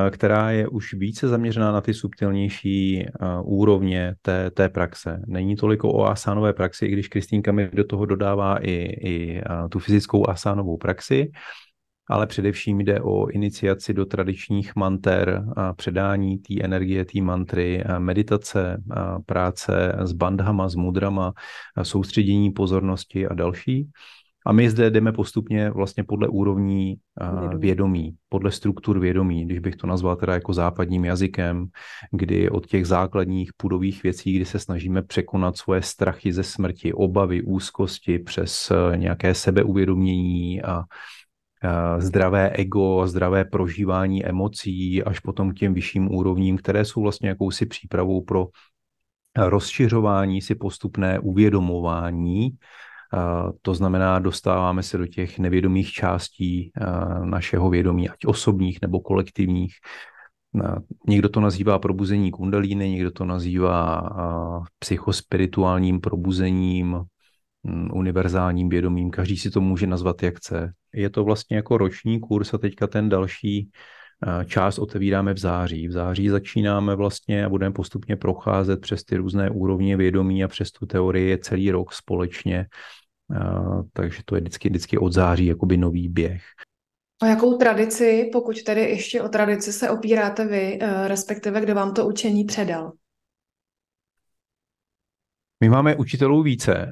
která 0.09 0.51
je 0.51 0.67
už 0.67 0.93
více 0.93 1.27
zaměřená 1.27 1.71
na 1.71 1.81
ty 1.81 1.93
subtilnější 1.93 3.05
úrovně 3.43 4.15
té, 4.21 4.51
té 4.51 4.69
praxe. 4.69 5.21
Není 5.27 5.55
toliko 5.55 5.93
o 5.93 6.05
asánové 6.05 6.53
praxi, 6.53 6.85
i 6.85 6.91
když 6.91 7.07
Kristýnka 7.07 7.51
mi 7.51 7.69
do 7.73 7.83
toho 7.83 8.05
dodává 8.05 8.57
i, 8.57 8.71
i 9.07 9.41
tu 9.69 9.79
fyzickou 9.79 10.29
asánovou 10.29 10.77
praxi, 10.77 11.31
ale 12.09 12.27
především 12.27 12.81
jde 12.81 13.01
o 13.01 13.27
iniciaci 13.27 13.93
do 13.93 14.05
tradičních 14.05 14.75
manter, 14.75 15.43
předání 15.75 16.37
té 16.37 16.63
energie, 16.63 17.05
té 17.05 17.21
mantry, 17.21 17.83
meditace, 17.97 18.83
práce 19.25 19.95
s 19.99 20.13
bandhama, 20.13 20.69
s 20.69 20.75
mudrama, 20.75 21.33
soustředění 21.81 22.51
pozornosti 22.51 23.27
a 23.27 23.33
další. 23.33 23.89
A 24.45 24.53
my 24.53 24.69
zde 24.69 24.89
jdeme 24.89 25.11
postupně 25.11 25.69
vlastně 25.69 26.03
podle 26.03 26.27
úrovní 26.27 26.95
vědomí. 27.19 27.59
vědomí, 27.59 28.15
podle 28.29 28.51
struktur 28.51 28.99
vědomí, 28.99 29.45
když 29.45 29.59
bych 29.59 29.75
to 29.75 29.87
nazval 29.87 30.15
teda 30.15 30.33
jako 30.33 30.53
západním 30.53 31.05
jazykem, 31.05 31.67
kdy 32.11 32.49
od 32.49 32.67
těch 32.67 32.87
základních 32.87 33.51
pudových 33.57 34.03
věcí, 34.03 34.33
kdy 34.35 34.45
se 34.45 34.59
snažíme 34.59 35.01
překonat 35.01 35.57
svoje 35.57 35.81
strachy 35.81 36.33
ze 36.33 36.43
smrti, 36.43 36.93
obavy, 36.93 37.41
úzkosti 37.41 38.19
přes 38.19 38.71
e, 38.71 38.97
nějaké 38.97 39.33
sebeuvědomění 39.33 40.61
a 40.61 40.83
Eh, 41.63 42.01
zdravé 42.01 42.49
ego, 42.49 43.07
zdravé 43.07 43.45
prožívání 43.45 44.25
emocí 44.25 45.03
až 45.03 45.19
potom 45.19 45.51
k 45.51 45.55
těm 45.55 45.73
vyšším 45.73 46.15
úrovním, 46.15 46.57
které 46.57 46.85
jsou 46.85 47.01
vlastně 47.01 47.29
jakousi 47.29 47.65
přípravou 47.65 48.21
pro 48.21 48.47
rozšiřování 49.37 50.41
si 50.41 50.55
postupné 50.55 51.19
uvědomování. 51.19 52.49
To 53.61 53.73
znamená, 53.73 54.19
dostáváme 54.19 54.83
se 54.83 54.97
do 54.97 55.07
těch 55.07 55.39
nevědomých 55.39 55.91
částí 55.91 56.71
eh, 56.75 56.85
našeho 57.25 57.69
vědomí, 57.69 58.09
ať 58.09 58.25
osobních 58.25 58.79
nebo 58.81 58.99
kolektivních. 58.99 59.73
Někdo 61.07 61.29
to 61.29 61.39
nazývá 61.39 61.79
probuzení 61.79 62.31
kundalíny, 62.31 62.89
někdo 62.89 63.11
to 63.11 63.25
nazývá 63.25 64.01
psychospirituálním 64.79 66.01
probuzením, 66.01 67.01
univerzálním 67.93 68.69
vědomím, 68.69 69.11
každý 69.11 69.37
si 69.37 69.51
to 69.51 69.61
může 69.61 69.87
nazvat 69.87 70.23
jak 70.23 70.37
chce. 70.37 70.73
Je 70.93 71.09
to 71.09 71.23
vlastně 71.23 71.55
jako 71.55 71.77
roční 71.77 72.19
kurz 72.19 72.53
a 72.53 72.57
teďka 72.57 72.87
ten 72.87 73.09
další 73.09 73.71
část 74.45 74.79
otevíráme 74.79 75.33
v 75.33 75.37
září. 75.37 75.87
V 75.87 75.91
září 75.91 76.29
začínáme 76.29 76.95
vlastně 76.95 77.45
a 77.45 77.49
budeme 77.49 77.73
postupně 77.73 78.15
procházet 78.15 78.81
přes 78.81 79.03
ty 79.03 79.17
různé 79.17 79.49
úrovně 79.49 79.97
vědomí 79.97 80.43
a 80.43 80.47
přes 80.47 80.71
tu 80.71 80.85
teorii 80.85 81.37
celý 81.37 81.71
rok 81.71 81.93
společně. 81.93 82.65
Eh, 83.35 83.83
takže 83.93 84.21
to 84.25 84.35
je 84.35 84.41
vždycky, 84.41 84.69
vždycky 84.69 84.97
od 84.97 85.13
září 85.13 85.45
jakoby 85.45 85.77
nový 85.77 86.09
běh. 86.09 86.43
O 87.23 87.25
jakou 87.25 87.57
tradici, 87.57 88.29
pokud 88.31 88.63
tedy 88.63 88.81
ještě 88.81 89.21
o 89.21 89.29
tradici 89.29 89.73
se 89.73 89.89
opíráte 89.89 90.45
vy, 90.45 90.79
eh, 90.81 91.07
respektive 91.07 91.61
kdo 91.61 91.75
vám 91.75 91.93
to 91.93 92.07
učení 92.07 92.43
předal? 92.43 92.91
My 95.63 95.69
máme 95.69 95.95
učitelů 95.95 96.43
více, 96.43 96.73
eh, 96.75 96.91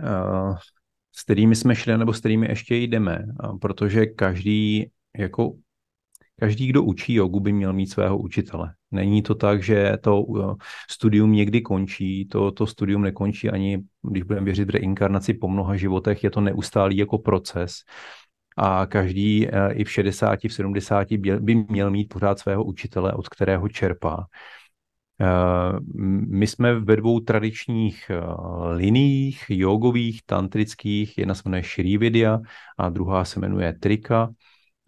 s 1.16 1.24
kterými 1.24 1.56
jsme 1.56 1.76
šli 1.76 1.98
nebo 1.98 2.14
s 2.14 2.20
kterými 2.20 2.50
ještě 2.50 2.76
jdeme, 2.76 3.26
protože 3.62 4.06
každý, 4.06 4.92
jako 5.18 5.54
každý, 6.40 6.68
kdo 6.68 6.84
učí 6.84 7.14
jogu, 7.14 7.40
by 7.40 7.54
měl 7.54 7.74
mít 7.74 7.88
svého 7.88 8.18
učitele. 8.18 8.74
Není 8.92 9.22
to 9.22 9.36
tak, 9.36 9.64
že 9.64 9.98
to 10.02 10.26
eh, 10.40 10.56
studium 10.90 11.32
někdy 11.32 11.62
končí, 11.62 12.28
to, 12.28 12.52
to 12.52 12.68
studium 12.68 13.02
nekončí 13.02 13.50
ani, 13.50 13.84
když 14.12 14.24
budeme 14.24 14.46
věřit 14.46 14.66
v 14.66 14.70
reinkarnaci 14.70 15.34
po 15.34 15.48
mnoha 15.48 15.76
životech, 15.76 16.24
je 16.24 16.30
to 16.30 16.42
neustálý 16.42 16.98
jako 16.98 17.18
proces 17.18 17.72
a 18.58 18.86
každý 18.86 19.48
eh, 19.48 19.74
i 19.74 19.84
v 19.84 19.92
60, 19.92 20.40
v 20.44 20.54
70 20.54 21.08
by 21.40 21.56
měl 21.56 21.92
mít 21.92 22.14
pořád 22.14 22.40
svého 22.40 22.64
učitele, 22.64 23.14
od 23.14 23.30
kterého 23.30 23.70
čerpá. 23.70 24.28
Eh, 25.22 25.80
my 26.28 26.48
jsme 26.48 26.80
ve 26.80 26.96
dvou 26.96 27.20
tradičních 27.20 28.10
eh, 28.10 28.20
liniích, 28.74 29.46
jogových, 29.50 30.22
tantrických. 30.26 31.18
Jedna 31.18 31.36
se 31.36 31.42
jmenuje 31.46 31.64
Shrividya 31.64 32.40
a 32.78 32.90
druhá 32.90 33.26
se 33.26 33.40
jmenuje 33.40 33.74
Trika. 33.74 34.30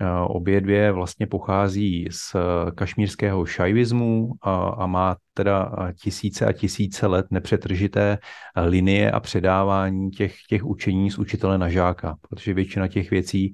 Eh, 0.01 0.05
obě 0.27 0.61
dvě 0.61 0.91
vlastně 0.91 1.27
pochází 1.27 2.07
z 2.11 2.35
kašmírského 2.75 3.45
šajvismu 3.45 4.31
a, 4.41 4.55
a 4.57 4.85
má 4.85 5.15
teda 5.33 5.71
tisíce 6.01 6.45
a 6.45 6.51
tisíce 6.51 7.07
let 7.07 7.25
nepřetržité 7.31 8.17
linie 8.55 9.11
a 9.11 9.19
předávání 9.19 10.11
těch, 10.11 10.35
těch 10.49 10.65
učení 10.65 11.11
z 11.11 11.17
učitele 11.17 11.57
na 11.57 11.69
žáka, 11.69 12.15
protože 12.29 12.53
většina 12.53 12.87
těch 12.87 13.11
věcí 13.11 13.53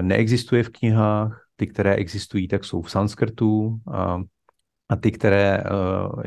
neexistuje 0.00 0.62
v 0.62 0.68
knihách, 0.68 1.46
ty, 1.56 1.66
které 1.66 1.94
existují, 1.94 2.48
tak 2.48 2.64
jsou 2.64 2.82
v 2.82 2.90
sanskrtu, 2.90 3.78
a 4.88 4.96
ty, 4.96 5.12
které 5.12 5.58
eh, 5.58 5.62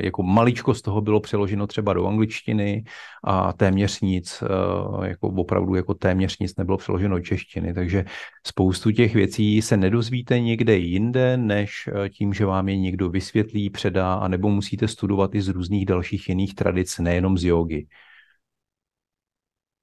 jako 0.06 0.24
maličko 0.24 0.74
z 0.74 0.82
toho 0.82 1.02
bylo 1.02 1.20
přeloženo 1.20 1.68
třeba 1.68 1.94
do 1.94 2.08
angličtiny 2.08 2.84
a 3.24 3.54
téměř 3.54 4.02
nic, 4.02 4.44
eh, 4.44 5.08
jako 5.08 5.28
opravdu 5.28 5.76
jako 5.76 5.94
téměř 5.94 6.40
nic 6.40 6.56
nebylo 6.56 6.78
přeloženo 6.78 7.18
do 7.18 7.24
češtiny, 7.24 7.74
takže 7.74 8.06
spoustu 8.48 8.92
těch 8.92 9.16
věcí 9.16 9.62
se 9.62 9.78
nedozvíte 9.78 10.40
někde 10.40 10.78
jinde, 10.78 11.38
než 11.38 11.90
eh, 12.06 12.10
tím, 12.10 12.34
že 12.34 12.46
vám 12.46 12.70
je 12.70 12.78
někdo 12.78 13.10
vysvětlí, 13.10 13.70
předá, 13.70 14.14
anebo 14.14 14.50
musíte 14.50 14.88
studovat 14.88 15.36
i 15.36 15.42
z 15.42 15.48
různých 15.48 15.86
dalších 15.86 16.30
jiných 16.30 16.56
tradic, 16.56 17.00
nejenom 17.00 17.38
z 17.38 17.44
jogy. 17.44 17.88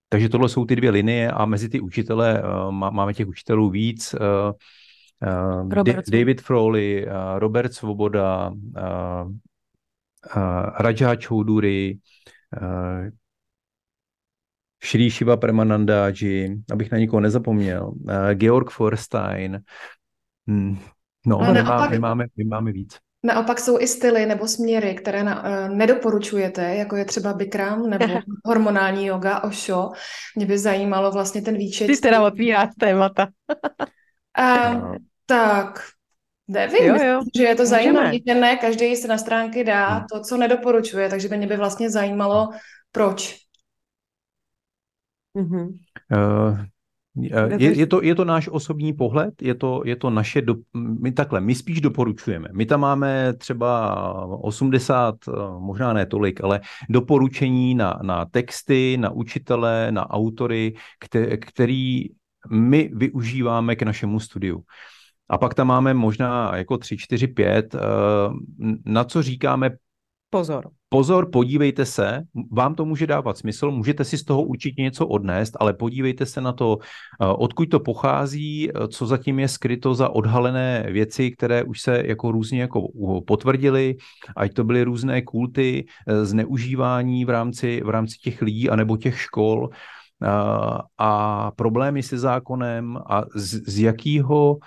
Takže 0.09 0.29
tohle 0.29 0.49
jsou 0.49 0.65
ty 0.65 0.77
dvě 0.77 0.91
linie 0.91 1.31
a 1.31 1.45
mezi 1.45 1.69
ty 1.69 1.81
učitele 1.81 2.43
máme 2.71 3.15
těch 3.15 3.27
učitelů 3.27 3.71
víc. 3.71 4.15
Uh, 5.23 5.69
Robert 5.71 6.05
David 6.09 6.41
Froley, 6.41 7.07
uh, 7.07 7.39
Robert 7.39 7.73
Svoboda, 7.73 8.51
uh, 8.51 9.31
uh, 10.37 10.71
Raja 10.79 11.17
Choudhury, 11.17 11.99
uh, 12.61 13.11
Shri 14.85 15.11
Shiva 15.11 15.37
Premanandaji, 15.37 16.57
abych 16.73 16.93
na 16.93 16.99
nikoho 16.99 17.21
nezapomněl, 17.21 17.93
Georg 18.35 18.71
Forstein. 18.71 19.63
Hmm. 20.47 20.79
No, 21.27 21.39
my, 21.39 21.53
naopak, 21.53 21.65
máme, 21.67 21.91
my, 21.91 21.99
máme, 21.99 22.27
my 22.37 22.45
máme 22.45 22.73
víc. 22.73 22.99
Naopak 23.23 23.61
jsou 23.61 23.79
i 23.81 23.87
styly 23.87 24.27
nebo 24.27 24.49
směry, 24.49 24.95
které 24.95 25.25
na, 25.25 25.45
uh, 25.45 25.77
nedoporučujete, 25.77 26.75
jako 26.75 26.97
je 26.97 27.05
třeba 27.05 27.33
Bikram 27.33 27.91
nebo 27.91 28.05
hormonální 28.45 29.07
yoga, 29.07 29.43
Osho. 29.43 29.93
Mě 30.37 30.47
by 30.47 30.59
zajímalo 30.59 31.13
vlastně 31.13 31.43
ten 31.43 31.57
výčet. 31.57 31.87
Ty 31.87 31.97
teda 31.97 32.23
otvíráš 32.23 32.69
témata. 32.79 33.29
uh, 34.39 34.97
tak, 35.27 35.81
nevím, 36.49 36.85
jo, 36.85 37.05
jo. 37.05 37.21
že 37.37 37.43
je 37.43 37.55
to 37.55 37.67
zajímavé, 37.67 38.13
že 38.29 38.35
ne, 38.35 38.57
každý 38.57 38.97
se 38.97 39.09
na 39.09 39.19
stránky 39.19 39.65
dá 39.65 39.89
hmm. 39.89 40.07
to, 40.13 40.21
co 40.21 40.37
nedoporučuje, 40.37 41.09
takže 41.09 41.29
by 41.29 41.37
mě 41.37 41.47
by 41.47 41.57
vlastně 41.57 41.91
zajímalo, 41.91 42.51
proč. 42.93 43.45
Mm-hmm. 45.37 45.79
Uh, 46.13 46.65
je, 47.17 47.79
je, 47.79 47.87
to, 47.87 48.03
je 48.03 48.15
to 48.15 48.25
náš 48.25 48.49
osobní 48.49 48.93
pohled, 48.93 49.43
je 49.43 49.55
to, 49.55 49.83
je 49.85 49.97
to 49.97 50.11
naše, 50.11 50.43
do, 50.43 50.55
my 50.75 51.13
takhle, 51.13 51.41
my 51.41 51.55
spíš 51.55 51.81
doporučujeme. 51.81 52.49
My 52.53 52.67
tam 52.67 52.81
máme 52.81 53.33
třeba 53.33 53.95
80, 54.43 55.15
eh, 55.29 55.33
možná 55.59 55.93
ne 55.93 56.07
tolik, 56.07 56.45
ale 56.45 56.61
doporučení 56.89 57.75
na, 57.75 57.99
na 58.03 58.25
texty, 58.25 58.97
na 59.01 59.11
učitele, 59.11 59.93
na 59.93 60.11
autory, 60.11 60.75
který 61.41 62.05
my 62.51 62.91
využíváme 62.95 63.77
k 63.77 63.83
našemu 63.83 64.21
studiu. 64.21 64.63
A 65.29 65.39
pak 65.39 65.55
tam 65.55 65.67
máme 65.67 65.95
možná 65.95 66.57
jako 66.57 66.79
3, 66.79 66.97
4, 66.97 67.27
5, 67.27 67.77
na 68.85 69.05
co 69.05 69.23
říkáme 69.23 69.71
Pozor. 70.35 70.71
Pozor, 70.89 71.31
podívejte 71.31 71.87
se, 71.87 72.23
vám 72.53 72.75
to 72.75 72.85
může 72.85 73.07
dávat 73.07 73.39
smysl, 73.39 73.71
můžete 73.71 74.05
si 74.05 74.19
z 74.19 74.25
toho 74.25 74.43
určitě 74.43 74.83
něco 74.83 75.07
odnést, 75.07 75.57
ale 75.61 75.75
podívejte 75.75 76.27
se 76.27 76.41
na 76.41 76.53
to, 76.53 76.79
eh, 76.83 77.27
odkud 77.27 77.69
to 77.69 77.81
pochází, 77.81 78.71
eh, 78.71 78.89
co 78.89 79.07
zatím 79.07 79.39
je 79.39 79.49
skryto 79.49 79.95
za 79.95 80.09
odhalené 80.09 80.87
věci, 80.91 81.31
které 81.31 81.63
už 81.63 81.81
se 81.81 82.03
jako 82.07 82.33
různě 82.33 82.61
jako 82.61 82.89
potvrdily, 83.27 83.97
ať 84.37 84.53
to 84.53 84.65
byly 84.65 84.83
různé 84.83 85.23
kulty, 85.23 85.87
eh, 85.87 86.25
zneužívání 86.25 87.25
v 87.25 87.31
rámci, 87.31 87.83
v 87.85 87.89
rámci 87.89 88.19
těch 88.19 88.43
lidí 88.43 88.71
anebo 88.71 88.97
těch 88.97 89.21
škol 89.21 89.71
a 90.99 91.51
problémy 91.57 92.03
se 92.03 92.19
zákonem 92.19 92.99
a 93.07 93.25
z, 93.35 93.61
z 93.67 93.79
jakého 93.81 94.59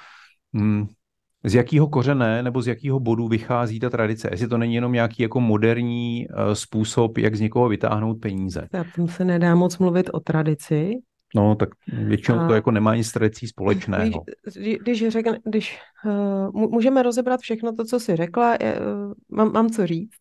z 1.43 1.55
jakého 1.55 1.87
kořené 1.87 2.43
nebo 2.43 2.61
z 2.61 2.67
jakého 2.67 2.99
bodu 2.99 3.27
vychází 3.27 3.79
ta 3.79 3.89
tradice? 3.89 4.29
Jestli 4.31 4.47
to 4.47 4.57
není 4.57 4.75
jenom 4.75 4.91
nějaký 4.91 5.23
jako 5.23 5.39
moderní 5.39 6.27
uh, 6.29 6.53
způsob, 6.53 7.17
jak 7.17 7.35
z 7.35 7.39
někoho 7.39 7.69
vytáhnout 7.69 8.21
peníze. 8.21 8.67
Tak 8.71 8.87
tam 8.95 9.07
se 9.07 9.25
nedá 9.25 9.55
moc 9.55 9.77
mluvit 9.77 10.09
o 10.13 10.19
tradici. 10.19 10.93
No, 11.35 11.55
tak 11.55 11.69
většinou 11.87 12.39
a... 12.39 12.47
to 12.47 12.53
jako 12.53 12.71
nemá 12.71 12.95
nic 12.95 13.07
s 13.07 13.11
tradicí 13.11 13.47
společného. 13.47 14.23
Když, 14.55 14.77
když, 14.77 15.07
řekne, 15.07 15.39
když 15.45 15.79
uh, 16.05 16.69
můžeme 16.71 17.03
rozebrat 17.03 17.39
všechno 17.39 17.73
to, 17.73 17.85
co 17.85 17.99
jsi 17.99 18.15
řekla, 18.15 18.57
uh, 18.61 19.13
mám, 19.29 19.51
mám 19.51 19.69
co 19.69 19.87
říct. 19.87 20.17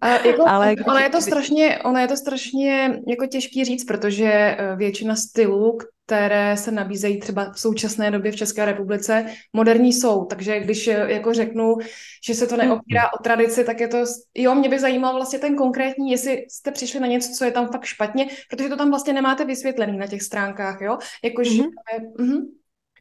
A 0.00 0.08
jako, 0.08 0.42
ale 0.48 0.74
ono, 0.86 0.98
je 0.98 1.10
to 1.10 1.20
strašně, 1.20 1.78
ono 1.84 1.98
je 1.98 2.08
to 2.08 2.16
strašně 2.16 3.00
jako 3.08 3.26
těžký 3.26 3.64
říct, 3.64 3.84
protože 3.84 4.56
většina 4.76 5.16
stylů, 5.16 5.78
které 6.06 6.56
se 6.56 6.70
nabízejí 6.70 7.20
třeba 7.20 7.52
v 7.52 7.60
současné 7.60 8.10
době 8.10 8.32
v 8.32 8.36
České 8.36 8.64
republice, 8.64 9.26
moderní 9.52 9.92
jsou. 9.92 10.24
Takže 10.24 10.60
když 10.60 10.88
eh, 10.88 11.12
jako 11.12 11.34
řeknu, 11.34 11.74
že 12.26 12.34
se 12.34 12.46
to 12.46 12.56
neopírá 12.56 13.12
o 13.12 13.22
tradici, 13.22 13.64
tak 13.64 13.80
je 13.80 13.88
to, 13.88 14.04
jo, 14.34 14.54
mě 14.54 14.68
by 14.68 14.78
zajímal 14.78 15.14
vlastně 15.14 15.38
ten 15.38 15.56
konkrétní, 15.56 16.10
jestli 16.10 16.44
jste 16.48 16.70
přišli 16.70 17.00
na 17.00 17.06
něco, 17.06 17.32
co 17.38 17.44
je 17.44 17.50
tam 17.50 17.68
fakt 17.68 17.84
špatně, 17.84 18.26
protože 18.50 18.68
to 18.68 18.76
tam 18.76 18.90
vlastně 18.90 19.12
nemáte 19.12 19.44
vysvětlený 19.44 19.98
na 19.98 20.06
těch 20.06 20.22
stránkách, 20.22 20.80
jo. 20.80 20.98
Jakože, 21.24 21.50
mm-hmm. 21.50 22.12
uh-huh. 22.18 22.46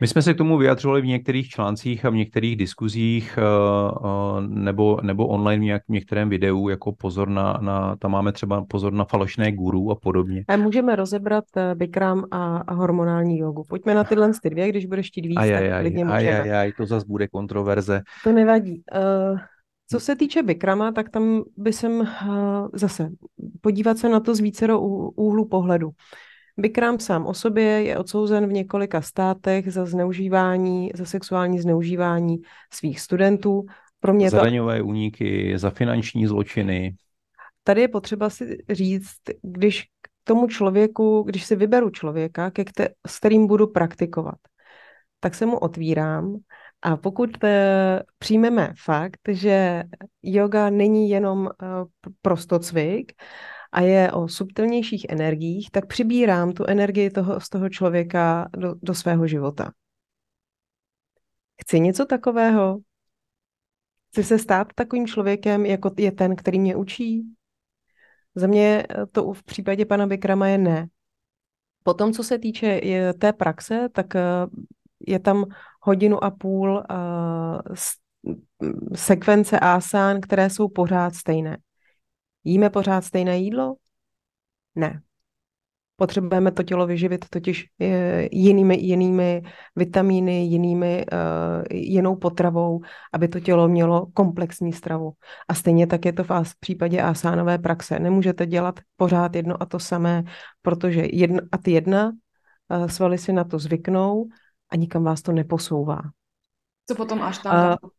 My 0.02 0.08
jsme 0.08 0.22
se 0.22 0.34
k 0.34 0.38
tomu 0.38 0.58
vyjadřovali 0.58 1.02
v 1.02 1.06
některých 1.06 1.50
článcích 1.50 2.06
a 2.06 2.10
v 2.10 2.16
některých 2.16 2.56
diskuzích 2.56 3.38
eh, 3.38 3.42
eh, 3.42 4.42
nebo, 4.48 5.00
nebo 5.02 5.28
online 5.28 5.62
v, 5.62 5.66
nějak, 5.66 5.84
v 5.86 5.92
některém 5.92 6.30
videu, 6.30 6.70
jako 6.70 6.92
pozor 6.92 7.30
na, 7.30 7.58
na, 7.62 7.96
tam 7.96 8.12
máme 8.12 8.32
třeba 8.32 8.66
pozor 8.66 8.94
na 8.94 9.06
falešné 9.06 9.52
guru 9.52 9.92
a 9.92 9.96
podobně. 9.96 10.44
A 10.48 10.58
můžeme 10.58 10.96
rozebrat 10.96 11.44
eh, 11.58 11.76
Bikram 11.76 12.26
a, 12.32 12.58
a 12.58 12.74
hormonální 12.74 13.38
jogu. 13.38 13.64
Pojďme 13.70 13.96
na 13.96 14.04
tyhle 14.04 14.32
ty 14.42 14.50
dvě, 14.50 14.70
když 14.70 14.86
budeš 14.86 15.08
chtít 15.08 15.26
víc, 15.26 15.38
aj, 15.38 15.52
tak 15.52 15.72
aj, 15.72 15.82
klidně 15.82 16.06
aj, 16.06 16.34
aj, 16.34 16.52
aj, 16.52 16.72
to 16.78 16.86
zase 16.86 17.06
bude 17.08 17.28
kontroverze. 17.28 18.02
To 18.24 18.32
nevadí. 18.32 18.84
Uh, 18.96 19.40
co 19.88 20.00
se 20.00 20.16
týče 20.16 20.44
Bikrama, 20.44 20.92
tak 20.92 21.10
tam 21.10 21.44
by 21.58 21.74
jsem 21.74 22.00
uh, 22.00 22.08
zase 22.74 23.10
podívat 23.62 23.98
se 23.98 24.10
na 24.10 24.20
to 24.20 24.36
z 24.36 24.40
vícero 24.40 24.80
úhlu 25.16 25.46
pohledu. 25.46 25.90
Bikram 26.58 27.00
sám 27.00 27.26
o 27.26 27.34
sobě 27.34 27.64
je 27.64 27.98
odsouzen 27.98 28.48
v 28.48 28.52
několika 28.52 29.02
státech 29.02 29.74
za 29.74 29.86
zneužívání, 29.86 30.92
za 30.96 31.06
sexuální 31.06 31.60
zneužívání 31.60 32.42
svých 32.74 33.00
studentů. 33.00 33.66
Pro 34.00 34.14
mě 34.14 34.30
za 34.30 34.38
to... 34.38 34.44
daňové 34.44 34.82
úniky, 34.82 35.54
za 35.58 35.70
finanční 35.70 36.28
zločiny. 36.28 36.96
Tady 37.64 37.82
je 37.82 37.88
potřeba 37.88 38.30
si 38.30 38.58
říct, 38.70 39.18
když 39.42 39.84
k 39.84 40.10
tomu 40.24 40.48
člověku, 40.48 41.24
když 41.24 41.46
si 41.46 41.56
vyberu 41.56 41.90
člověka, 41.90 42.52
ke 42.52 42.64
kte- 42.64 42.90
s 43.08 43.20
kterým 43.20 43.48
budu 43.48 43.68
praktikovat, 43.68 44.36
tak 45.20 45.36
se 45.36 45.46
mu 45.46 45.58
otvírám 45.58 46.38
a 46.82 46.98
pokud 46.98 47.44
e, 47.44 48.04
přijmeme 48.18 48.74
fakt, 48.84 49.20
že 49.28 49.84
yoga 50.24 50.70
není 50.70 51.10
jenom 51.10 51.48
e, 51.48 51.66
prostocvik, 52.22 53.12
a 53.72 53.82
je 53.82 54.12
o 54.12 54.28
subtilnějších 54.28 55.06
energiích, 55.10 55.72
tak 55.72 55.86
přibírám 55.86 56.52
tu 56.52 56.66
energii 56.66 57.10
toho, 57.10 57.40
z 57.40 57.50
toho 57.50 57.70
člověka 57.70 58.50
do, 58.58 58.76
do 58.82 58.94
svého 58.94 59.28
života. 59.28 59.72
Chci 61.62 61.80
něco 61.80 62.06
takového? 62.06 62.80
Chci 64.12 64.24
se 64.24 64.40
stát 64.40 64.68
takovým 64.76 65.08
člověkem, 65.08 65.66
jako 65.66 65.92
je 65.98 66.12
ten, 66.12 66.36
který 66.36 66.60
mě 66.60 66.76
učí? 66.76 67.24
Za 68.36 68.48
mě 68.48 68.88
to 69.12 69.34
v 69.34 69.44
případě 69.44 69.86
pana 69.86 70.08
Bikrama 70.08 70.48
je 70.48 70.58
ne. 70.58 70.88
Potom, 71.84 72.14
co 72.14 72.24
se 72.24 72.40
týče 72.40 72.82
té 73.20 73.34
praxe, 73.34 73.90
tak 73.92 74.16
eh, 74.16 74.22
je 75.08 75.20
tam 75.20 75.46
hodinu 75.82 76.24
a 76.24 76.32
půl 76.32 76.84
uh, 76.90 77.76
sekvence 78.96 79.60
asán, 79.60 80.22
které 80.22 80.50
jsou 80.50 80.70
pořád 80.70 81.16
stejné. 81.16 81.58
Jíme 82.44 82.70
pořád 82.70 83.06
stejné 83.06 83.38
jídlo? 83.38 83.76
Ne. 84.76 85.02
Potřebujeme 85.96 86.52
to 86.52 86.64
tělo 86.64 86.88
vyživit 86.88 87.26
totiž 87.30 87.66
eh, 87.82 88.28
jinými, 88.32 88.76
jinými 88.76 89.42
vitamíny, 89.76 90.46
jinými, 90.46 91.06
uh, 91.14 91.78
jinou 91.78 92.16
potravou, 92.16 92.82
aby 93.14 93.28
to 93.28 93.40
tělo 93.40 93.68
mělo 93.68 94.06
komplexní 94.06 94.74
stravu. 94.74 95.12
A 95.48 95.54
stejně 95.54 95.88
tak 95.88 96.06
je 96.06 96.14
to 96.14 96.24
v, 96.24 96.30
v 96.44 96.60
případě 96.60 97.02
asánové 97.02 97.58
praxe. 97.58 98.00
Nemůžete 98.00 98.46
dělat 98.46 98.80
pořád 98.96 99.36
jedno 99.36 99.62
a 99.62 99.66
to 99.66 99.80
samé, 99.80 100.24
protože 100.62 101.08
jedna 101.12 101.42
a 101.52 101.58
ty 101.58 101.72
jedna 101.72 102.08
uh, 102.08 102.88
svaly 102.88 103.18
si 103.18 103.34
na 103.34 103.44
to 103.44 103.60
zvyknou 103.60 104.28
a 104.70 104.76
nikam 104.76 105.04
vás 105.04 105.22
to 105.22 105.32
neposouvá. 105.32 106.02
Co 106.90 106.96
potom 106.96 107.22
až 107.22 107.38
tam? 107.38 107.78
Uh, 107.84 107.90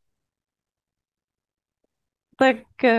tak 2.37 2.57
uh, 2.85 2.91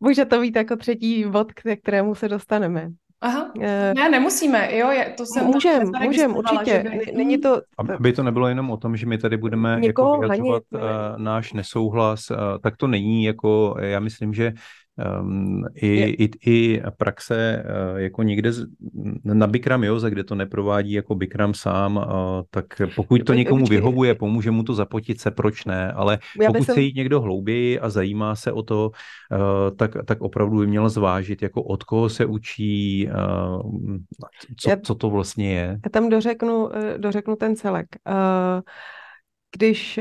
může 0.00 0.24
to 0.24 0.40
být 0.40 0.56
jako 0.56 0.76
třetí 0.76 1.24
bod, 1.24 1.52
k 1.52 1.76
kterému 1.82 2.14
se 2.14 2.28
dostaneme. 2.28 2.88
Aha, 3.20 3.50
uh, 3.56 3.62
ne, 3.94 4.08
nemusíme, 4.10 4.76
jo, 4.76 4.90
je, 4.90 5.14
to 5.16 5.24
jsem 5.26 5.46
Můžem, 5.46 5.82
můžem, 6.02 6.36
určitě. 6.36 6.84
By... 7.06 7.12
Není 7.12 7.38
to... 7.38 7.60
Aby 7.78 8.12
to 8.12 8.22
nebylo 8.22 8.48
jenom 8.48 8.70
o 8.70 8.76
tom, 8.76 8.96
že 8.96 9.06
my 9.06 9.18
tady 9.18 9.36
budeme 9.36 9.80
jako 9.82 10.20
vyjadřovat 10.20 10.62
uh, 10.70 10.80
náš 11.16 11.52
nesouhlas, 11.52 12.30
uh, 12.30 12.36
tak 12.62 12.76
to 12.76 12.86
není 12.86 13.24
jako, 13.24 13.76
já 13.80 14.00
myslím, 14.00 14.34
že 14.34 14.52
Um, 15.20 15.64
i, 15.74 15.88
i, 16.24 16.30
I 16.50 16.82
praxe 16.96 17.64
uh, 17.64 17.98
jako 17.98 18.22
někde 18.22 18.52
z, 18.52 18.66
na 19.24 19.46
Bikram 19.46 19.84
Joze, 19.84 20.10
kde 20.10 20.24
to 20.24 20.34
neprovádí 20.34 20.92
jako 20.92 21.14
Bikram 21.14 21.54
sám, 21.54 21.96
uh, 21.96 22.04
tak 22.50 22.66
pokud 22.96 23.24
to 23.24 23.34
někomu 23.34 23.66
vyhovuje, 23.66 24.14
pomůže 24.14 24.50
mu 24.50 24.62
to 24.62 24.74
zapotit 24.74 25.20
se, 25.20 25.30
proč 25.30 25.64
ne, 25.64 25.92
ale 25.92 26.18
pokud 26.46 26.64
se 26.64 26.80
jít 26.80 26.96
někdo 26.96 27.20
hlouběji 27.20 27.80
a 27.80 27.90
zajímá 27.90 28.36
se 28.36 28.52
o 28.52 28.62
to, 28.62 28.90
uh, 28.90 29.76
tak, 29.76 29.96
tak 30.06 30.20
opravdu 30.20 30.58
by 30.58 30.66
měl 30.66 30.88
zvážit, 30.88 31.42
jako 31.42 31.62
od 31.62 31.84
koho 31.84 32.08
se 32.08 32.26
učí, 32.26 33.08
uh, 33.08 33.96
co, 34.56 34.70
já, 34.70 34.76
co 34.76 34.94
to 34.94 35.10
vlastně 35.10 35.52
je. 35.52 35.80
Já 35.84 35.90
tam 35.90 36.08
dořeknu, 36.08 36.70
dořeknu 36.96 37.36
ten 37.36 37.56
celek. 37.56 37.86
Uh, 38.08 38.60
když, 39.56 40.00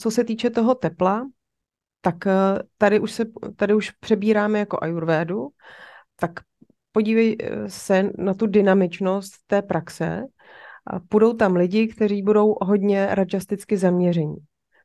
co 0.00 0.10
se 0.10 0.24
týče 0.24 0.50
toho 0.50 0.74
tepla, 0.74 1.26
tak 2.04 2.26
eh, 2.26 2.32
tady 2.78 3.00
už, 3.00 3.12
se, 3.12 3.24
tady 3.56 3.74
už 3.74 3.90
přebíráme 3.90 4.58
jako 4.58 4.78
ajurvédu, 4.82 5.48
tak 6.16 6.30
podívej 6.92 7.36
eh, 7.40 7.70
se 7.70 8.10
na 8.18 8.34
tu 8.34 8.46
dynamičnost 8.46 9.34
té 9.46 9.62
praxe. 9.62 10.22
Budou 11.10 11.32
tam 11.32 11.56
lidi, 11.56 11.88
kteří 11.88 12.22
budou 12.22 12.56
hodně 12.62 13.08
rajasticky 13.10 13.76
zaměření, 13.76 14.36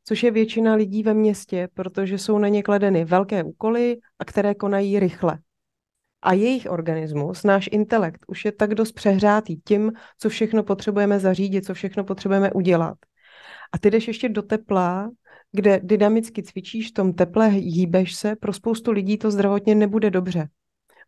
což 0.03 0.23
je 0.23 0.31
většina 0.31 0.75
lidí 0.75 1.03
ve 1.03 1.13
městě, 1.13 1.67
protože 1.73 2.17
jsou 2.17 2.37
na 2.37 2.47
ně 2.47 2.63
kladeny 2.63 3.05
velké 3.05 3.43
úkoly 3.43 3.97
a 4.19 4.25
které 4.25 4.55
konají 4.55 4.99
rychle. 4.99 5.39
A 6.21 6.33
jejich 6.33 6.67
organismus, 6.69 7.43
náš 7.43 7.69
intelekt, 7.71 8.25
už 8.27 8.45
je 8.45 8.51
tak 8.51 8.75
dost 8.75 8.91
přehrátý 8.91 9.57
tím, 9.65 9.91
co 10.17 10.29
všechno 10.29 10.63
potřebujeme 10.63 11.19
zařídit, 11.19 11.65
co 11.65 11.73
všechno 11.73 12.03
potřebujeme 12.03 12.51
udělat. 12.51 12.97
A 13.71 13.77
ty 13.77 13.91
jdeš 13.91 14.07
ještě 14.07 14.29
do 14.29 14.41
tepla, 14.41 15.09
kde 15.51 15.79
dynamicky 15.83 16.43
cvičíš 16.43 16.89
v 16.89 16.93
tom 16.93 17.13
teple, 17.13 17.47
hýbeš 17.47 18.15
se, 18.15 18.35
pro 18.35 18.53
spoustu 18.53 18.91
lidí 18.91 19.17
to 19.17 19.31
zdravotně 19.31 19.75
nebude 19.75 20.09
dobře. 20.09 20.49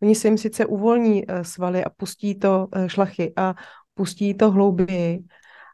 Oni 0.01 0.15
se 0.15 0.27
jim 0.27 0.37
sice 0.37 0.65
uvolní 0.65 1.23
eh, 1.27 1.43
svaly 1.43 1.83
a 1.83 1.89
pustí 1.89 2.35
to 2.39 2.67
eh, 2.75 2.89
šlachy 2.89 3.33
a 3.35 3.55
pustí 3.93 4.33
to 4.33 4.51
hlouběji, 4.51 5.19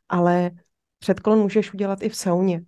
ale 0.10 0.52
předklon 1.00 1.40
můžeš 1.40 1.74
udělat 1.74 2.04
i 2.04 2.10
v 2.10 2.16
sauně, 2.16 2.62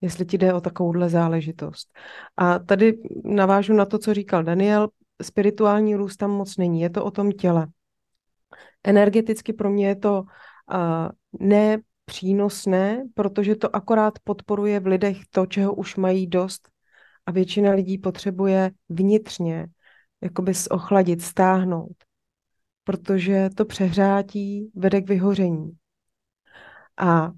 jestli 0.00 0.26
ti 0.26 0.38
jde 0.38 0.54
o 0.54 0.60
takovouhle 0.60 1.08
záležitost. 1.08 1.92
A 2.36 2.58
tady 2.58 2.98
navážu 3.24 3.72
na 3.72 3.84
to, 3.84 3.98
co 3.98 4.14
říkal 4.14 4.44
Daniel, 4.44 4.88
spirituální 5.22 5.94
růst 5.94 6.16
tam 6.16 6.30
moc 6.30 6.56
není, 6.56 6.80
je 6.80 6.90
to 6.90 7.04
o 7.04 7.10
tom 7.10 7.32
těle. 7.32 7.66
Energeticky 8.84 9.52
pro 9.52 9.70
mě 9.70 9.88
je 9.88 9.96
to 9.96 10.22
uh, 10.22 11.08
ne 11.40 11.78
přínosné, 12.10 13.02
protože 13.14 13.56
to 13.56 13.76
akorát 13.76 14.18
podporuje 14.24 14.80
v 14.80 14.86
lidech 14.86 15.18
to, 15.30 15.46
čeho 15.46 15.74
už 15.74 15.96
mají 15.96 16.26
dost 16.26 16.68
a 17.26 17.30
většina 17.30 17.72
lidí 17.72 17.98
potřebuje 17.98 18.70
vnitřně 18.88 19.66
jakoby 20.20 20.52
ochladit, 20.70 21.22
stáhnout, 21.22 21.96
protože 22.84 23.50
to 23.54 23.64
přehrátí 23.64 24.70
vede 24.74 25.00
k 25.00 25.08
vyhoření. 25.08 25.70
A 26.96 27.32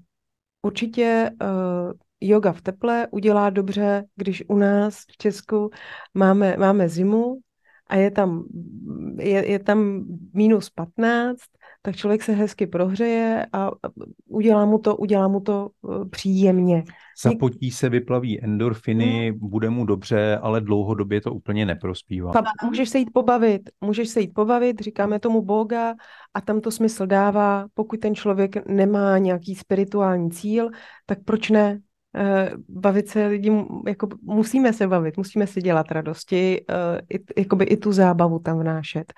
určitě 0.61 1.29
uh, 1.41 1.93
yoga 2.21 2.51
v 2.53 2.61
teple 2.61 3.07
udělá 3.11 3.49
dobře, 3.49 4.05
když 4.15 4.43
u 4.47 4.57
nás 4.57 5.05
v 5.11 5.17
Česku 5.17 5.69
máme, 6.13 6.57
máme 6.57 6.89
zimu 6.89 7.37
a 7.87 7.95
je 7.95 8.11
tam, 8.11 8.43
je, 9.19 9.51
je 9.51 9.59
tam 9.59 10.05
minus 10.33 10.69
15, 10.69 11.41
tak 11.85 11.95
člověk 11.95 12.23
se 12.23 12.31
hezky 12.31 12.67
prohřeje 12.67 13.45
a 13.53 13.71
udělá 14.27 14.65
mu 14.65 14.79
to, 14.79 14.95
udělá 14.95 15.27
mu 15.27 15.39
to 15.39 15.69
eh, 15.69 16.05
příjemně. 16.09 16.83
Zapotí 17.23 17.71
se, 17.71 17.89
vyplaví 17.89 18.43
endorfiny, 18.43 19.29
hmm. 19.29 19.49
bude 19.49 19.69
mu 19.69 19.85
dobře, 19.85 20.37
ale 20.41 20.61
dlouhodobě 20.61 21.21
to 21.21 21.33
úplně 21.33 21.65
neprospívá. 21.65 22.31
Můžeš 22.63 22.89
se 22.89 22.99
jít 22.99 23.09
pobavit, 23.13 23.69
můžeš 23.81 24.09
se 24.09 24.21
jít 24.21 24.33
pobavit, 24.33 24.79
říkáme 24.81 25.19
tomu 25.19 25.41
boga 25.41 25.93
a 26.33 26.41
tam 26.41 26.61
to 26.61 26.71
smysl 26.71 27.05
dává. 27.05 27.65
Pokud 27.73 27.99
ten 27.99 28.15
člověk 28.15 28.67
nemá 28.67 29.17
nějaký 29.17 29.55
spirituální 29.55 30.31
cíl, 30.31 30.69
tak 31.05 31.23
proč 31.25 31.49
ne? 31.49 31.79
Eh, 32.15 32.51
bavit 32.69 33.07
se 33.07 33.27
lidi, 33.27 33.51
jako 33.87 34.07
musíme 34.21 34.73
se 34.73 34.87
bavit, 34.87 35.17
musíme 35.17 35.47
si 35.47 35.61
dělat 35.61 35.91
radosti, 35.91 36.65
uh, 36.69 36.75
i, 37.09 37.41
jakoby 37.41 37.65
i 37.65 37.77
tu 37.77 37.91
zábavu 37.91 38.39
tam 38.39 38.59
vnášet. 38.59 39.13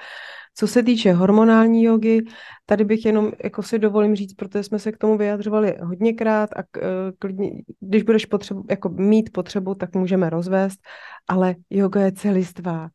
Co 0.55 0.67
se 0.67 0.83
týče 0.83 1.13
hormonální 1.13 1.83
jogy, 1.83 2.25
tady 2.65 2.85
bych 2.85 3.05
jenom 3.05 3.31
jako 3.43 3.63
si 3.63 3.79
dovolím 3.79 4.15
říct, 4.15 4.33
protože 4.33 4.63
jsme 4.63 4.79
se 4.79 4.91
k 4.91 4.97
tomu 4.97 5.17
vyjadřovali 5.17 5.75
hodněkrát 5.81 6.49
a 6.53 6.57
uh, 6.57 6.83
klidně, 7.19 7.51
když 7.79 8.03
budeš 8.03 8.25
potřebu, 8.25 8.65
jako 8.69 8.89
mít 8.89 9.33
potřebu, 9.33 9.75
tak 9.75 9.95
můžeme 9.95 10.29
rozvést, 10.29 10.79
ale 11.27 11.55
yoga 11.69 12.01
je 12.01 12.11
celistvá. 12.11 12.89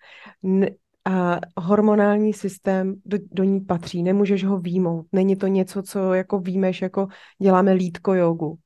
A 1.05 1.41
hormonální 1.57 2.33
systém 2.33 2.95
do, 3.05 3.19
do 3.33 3.45
ní 3.45 3.61
patří, 3.61 4.03
nemůžeš 4.03 4.45
ho 4.45 4.59
výmout. 4.59 5.07
Není 5.13 5.37
to 5.37 5.47
něco, 5.47 5.83
co 5.83 6.15
jako 6.15 6.39
výjmeš, 6.39 6.83
jako 6.83 7.07
děláme 7.39 7.73
lítko 7.73 8.15
jogu 8.15 8.59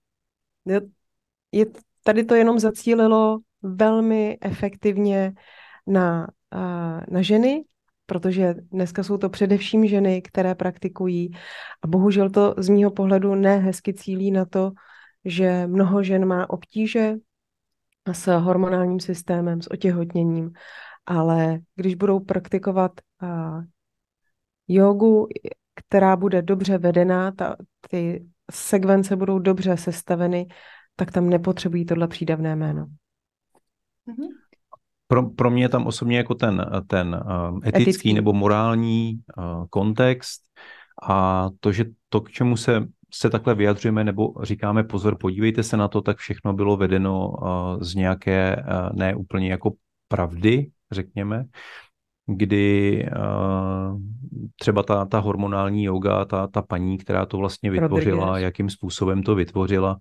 je, 1.55 1.67
tady 2.03 2.25
to 2.25 2.35
jenom 2.35 2.59
zacílilo 2.59 3.39
velmi 3.63 4.39
efektivně 4.41 5.33
na, 5.87 6.27
na 7.11 7.23
ženy, 7.23 7.65
protože 8.07 8.55
dneska 8.55 9.03
jsou 9.03 9.19
to 9.19 9.29
především 9.31 9.87
ženy, 9.87 10.23
které 10.23 10.55
praktikují 10.55 11.31
a 11.83 11.87
bohužel 11.87 12.31
to 12.31 12.55
z 12.59 12.69
mýho 12.69 12.91
pohledu 12.91 13.35
nehezky 13.35 13.95
cílí 13.95 14.31
na 14.31 14.45
to, 14.45 14.73
že 15.25 15.67
mnoho 15.67 16.03
žen 16.03 16.27
má 16.27 16.51
obtíže 16.51 17.15
s 18.13 18.39
hormonálním 18.39 19.01
systémem, 19.01 19.63
s 19.63 19.71
otěhotněním, 19.71 20.53
ale 21.07 21.59
když 21.75 21.95
budou 21.95 22.21
praktikovat 22.21 22.93
jogu, 24.69 25.29
která 25.75 26.17
bude 26.17 26.43
dobře 26.43 26.79
vedená, 26.79 27.33
ta, 27.33 27.57
ty 27.91 28.27
sekvence 28.51 29.17
budou 29.17 29.39
dobře 29.39 29.77
sestaveny, 29.77 30.47
tak 30.97 31.13
tam 31.13 31.31
nepotřebují 31.31 31.85
tohle 31.85 32.09
přídavné 32.09 32.57
jméno. 32.57 32.87
Mm-hmm. 34.07 34.29
Pro, 35.07 35.23
pro 35.31 35.51
mě 35.51 35.65
je 35.65 35.69
tam 35.69 35.87
osobně 35.87 36.17
jako 36.17 36.35
ten, 36.35 36.67
ten 36.87 37.23
uh, 37.27 37.59
etický, 37.59 37.83
etický 37.83 38.13
nebo 38.13 38.33
morální 38.33 39.21
uh, 39.39 39.67
kontext 39.71 40.43
a 41.03 41.49
to, 41.61 41.73
že 41.73 41.85
to, 42.09 42.21
k 42.21 42.31
čemu 42.31 42.57
se, 42.57 42.87
se 43.13 43.31
takhle 43.31 43.55
vyjadřujeme 43.55 44.05
nebo 44.05 44.35
říkáme 44.43 44.85
pozor, 44.85 45.19
podívejte 45.19 45.63
se 45.63 45.77
na 45.77 45.89
to, 45.89 46.01
tak 46.01 46.17
všechno 46.17 46.53
bylo 46.53 46.77
vedeno 46.77 47.29
uh, 47.29 47.81
z 47.81 47.95
nějaké 47.95 48.65
ne 48.93 49.15
úplně 49.15 49.51
jako 49.51 49.73
pravdy, 50.09 50.71
řekněme, 50.91 51.45
kdy 52.27 53.07
uh, 53.17 54.01
třeba 54.61 54.83
ta, 54.83 55.05
ta 55.05 55.19
hormonální 55.19 55.85
yoga, 55.85 56.25
ta, 56.25 56.47
ta 56.47 56.63
paní, 56.63 56.99
která 56.99 57.27
to 57.27 57.37
vlastně 57.37 57.71
vytvořila, 57.71 58.27
Rodriguez. 58.27 58.45
jakým 58.45 58.71
způsobem 58.71 59.23
to 59.23 59.35
vytvořila, 59.35 59.99
Eh, 59.99 60.01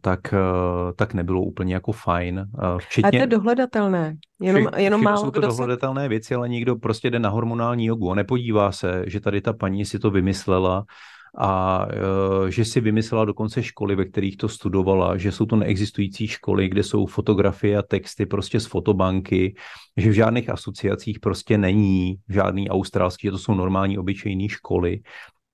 tak, 0.00 0.20
eh, 0.32 0.92
tak 0.96 1.14
nebylo 1.14 1.42
úplně 1.42 1.74
jako 1.74 1.92
fajn. 1.92 2.38
Eh, 2.38 2.78
včetně... 2.78 3.08
A 3.08 3.10
to 3.10 3.16
je 3.16 3.26
dohledatelné. 3.26 4.16
Jenom, 4.40 4.66
Vši, 4.72 4.82
jenom 4.82 5.02
málo 5.02 5.24
jsou 5.24 5.30
to 5.30 5.40
dohledatelné 5.40 6.02
se... 6.02 6.08
věci, 6.08 6.34
ale 6.34 6.48
někdo 6.48 6.76
prostě 6.76 7.10
jde 7.10 7.18
na 7.18 7.28
hormonální 7.28 7.86
jogu 7.86 8.10
a 8.10 8.14
nepodívá 8.14 8.72
se, 8.72 9.04
že 9.06 9.20
tady 9.20 9.40
ta 9.40 9.52
paní 9.52 9.84
si 9.84 9.98
to 9.98 10.10
vymyslela 10.10 10.84
a 11.38 11.86
že 12.48 12.64
si 12.64 12.80
vymyslela 12.80 13.24
dokonce 13.24 13.62
školy, 13.62 13.96
ve 13.96 14.04
kterých 14.04 14.36
to 14.36 14.48
studovala, 14.48 15.16
že 15.16 15.32
jsou 15.32 15.46
to 15.46 15.56
neexistující 15.56 16.26
školy, 16.26 16.68
kde 16.68 16.82
jsou 16.82 17.06
fotografie 17.06 17.78
a 17.78 17.82
texty 17.82 18.26
prostě 18.26 18.60
z 18.60 18.66
fotobanky, 18.66 19.54
že 19.96 20.10
v 20.10 20.12
žádných 20.12 20.50
asociacích 20.50 21.20
prostě 21.20 21.58
není 21.58 22.16
žádný 22.28 22.70
australský, 22.70 23.26
že 23.26 23.30
to 23.30 23.38
jsou 23.38 23.54
normální 23.54 23.98
obyčejné 23.98 24.48
školy 24.48 25.00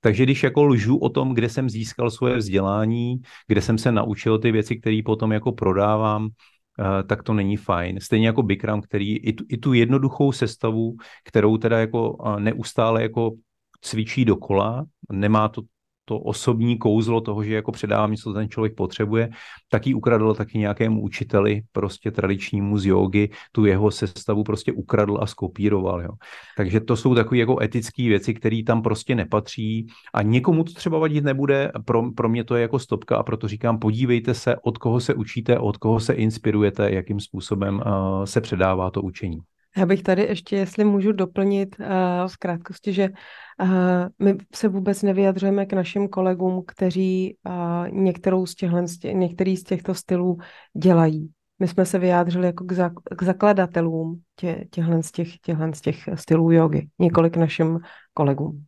takže 0.02 0.22
když 0.22 0.42
jako 0.42 0.64
lžu 0.64 0.96
o 0.96 1.08
tom, 1.08 1.34
kde 1.34 1.48
jsem 1.48 1.70
získal 1.70 2.10
svoje 2.10 2.36
vzdělání, 2.36 3.20
kde 3.46 3.62
jsem 3.62 3.78
se 3.78 3.92
naučil 3.92 4.38
ty 4.38 4.52
věci, 4.52 4.76
které 4.76 5.00
potom 5.04 5.32
jako 5.32 5.52
prodávám, 5.52 6.28
eh, 6.28 7.02
tak 7.02 7.22
to 7.22 7.34
není 7.34 7.56
fajn. 7.56 8.00
Stejně 8.00 8.26
jako 8.26 8.42
Bikram, 8.42 8.80
který 8.80 9.16
i 9.16 9.32
tu, 9.32 9.44
i 9.48 9.56
tu 9.56 9.72
jednoduchou 9.72 10.32
sestavu, 10.32 10.96
kterou 11.24 11.56
teda 11.56 11.78
jako 11.80 12.18
eh, 12.26 12.40
neustále 12.40 13.02
jako 13.02 13.30
cvičí 13.80 14.24
dokola, 14.24 14.84
nemá 15.12 15.48
to 15.48 15.62
to 16.04 16.18
osobní 16.18 16.78
kouzlo 16.78 17.20
toho, 17.20 17.44
že 17.44 17.54
jako 17.54 17.72
předávám 17.72 18.10
něco, 18.10 18.22
co 18.22 18.32
ten 18.32 18.48
člověk 18.48 18.74
potřebuje, 18.74 19.30
tak 19.70 19.86
ji 19.86 19.94
ukradl 19.94 20.34
taky 20.34 20.58
nějakému 20.58 21.02
učiteli, 21.02 21.62
prostě 21.72 22.10
tradičnímu 22.10 22.78
z 22.78 22.86
jogy, 22.86 23.28
tu 23.52 23.64
jeho 23.64 23.90
sestavu 23.90 24.44
prostě 24.44 24.72
ukradl 24.72 25.18
a 25.20 25.26
skopíroval. 25.26 26.02
Jo. 26.02 26.10
Takže 26.56 26.80
to 26.80 26.96
jsou 26.96 27.14
takové 27.14 27.38
jako 27.38 27.62
etické 27.62 28.02
věci, 28.02 28.34
které 28.34 28.62
tam 28.66 28.82
prostě 28.82 29.14
nepatří 29.14 29.86
a 30.14 30.22
někomu 30.22 30.64
to 30.64 30.72
třeba 30.72 30.98
vadit 30.98 31.24
nebude, 31.24 31.72
pro, 31.84 32.12
pro 32.12 32.28
mě 32.28 32.44
to 32.44 32.54
je 32.54 32.62
jako 32.62 32.78
stopka 32.78 33.16
a 33.16 33.22
proto 33.22 33.48
říkám, 33.48 33.78
podívejte 33.78 34.34
se, 34.34 34.56
od 34.62 34.78
koho 34.78 35.00
se 35.00 35.14
učíte, 35.14 35.58
od 35.58 35.76
koho 35.76 36.00
se 36.00 36.12
inspirujete, 36.12 36.90
jakým 36.90 37.20
způsobem 37.20 37.74
uh, 37.86 38.24
se 38.24 38.40
předává 38.40 38.90
to 38.90 39.02
učení. 39.02 39.38
Já 39.76 39.86
bych 39.86 40.02
tady 40.02 40.22
ještě, 40.22 40.56
jestli 40.56 40.84
můžu 40.84 41.12
doplnit 41.12 41.76
v 42.26 42.36
krátkosti, 42.38 42.92
že 42.92 43.08
uh, 43.62 43.68
my 44.18 44.36
se 44.54 44.68
vůbec 44.68 45.02
nevyjadřujeme 45.02 45.66
k 45.66 45.72
našim 45.72 46.08
kolegům, 46.08 46.64
kteří 46.66 47.36
uh, 47.46 47.88
některou 47.88 48.46
z 48.46 48.54
těchto, 48.54 48.76
některý 49.12 49.56
z 49.56 49.64
těchto 49.64 49.94
stylů 49.94 50.38
dělají. 50.76 51.30
My 51.58 51.68
jsme 51.68 51.86
se 51.86 51.98
vyjádřili 51.98 52.46
jako 52.46 52.64
k, 52.64 52.92
k 53.16 53.22
zakladatelům 53.22 54.20
tě, 54.36 54.64
těchhle, 54.70 55.02
z 55.02 55.12
těch, 55.12 55.38
těchhle 55.38 55.74
z 55.74 55.80
těch 55.80 56.08
stylů 56.14 56.50
jogy, 56.50 56.88
několik 56.98 57.36
našim 57.36 57.78
kolegům. 58.14 58.64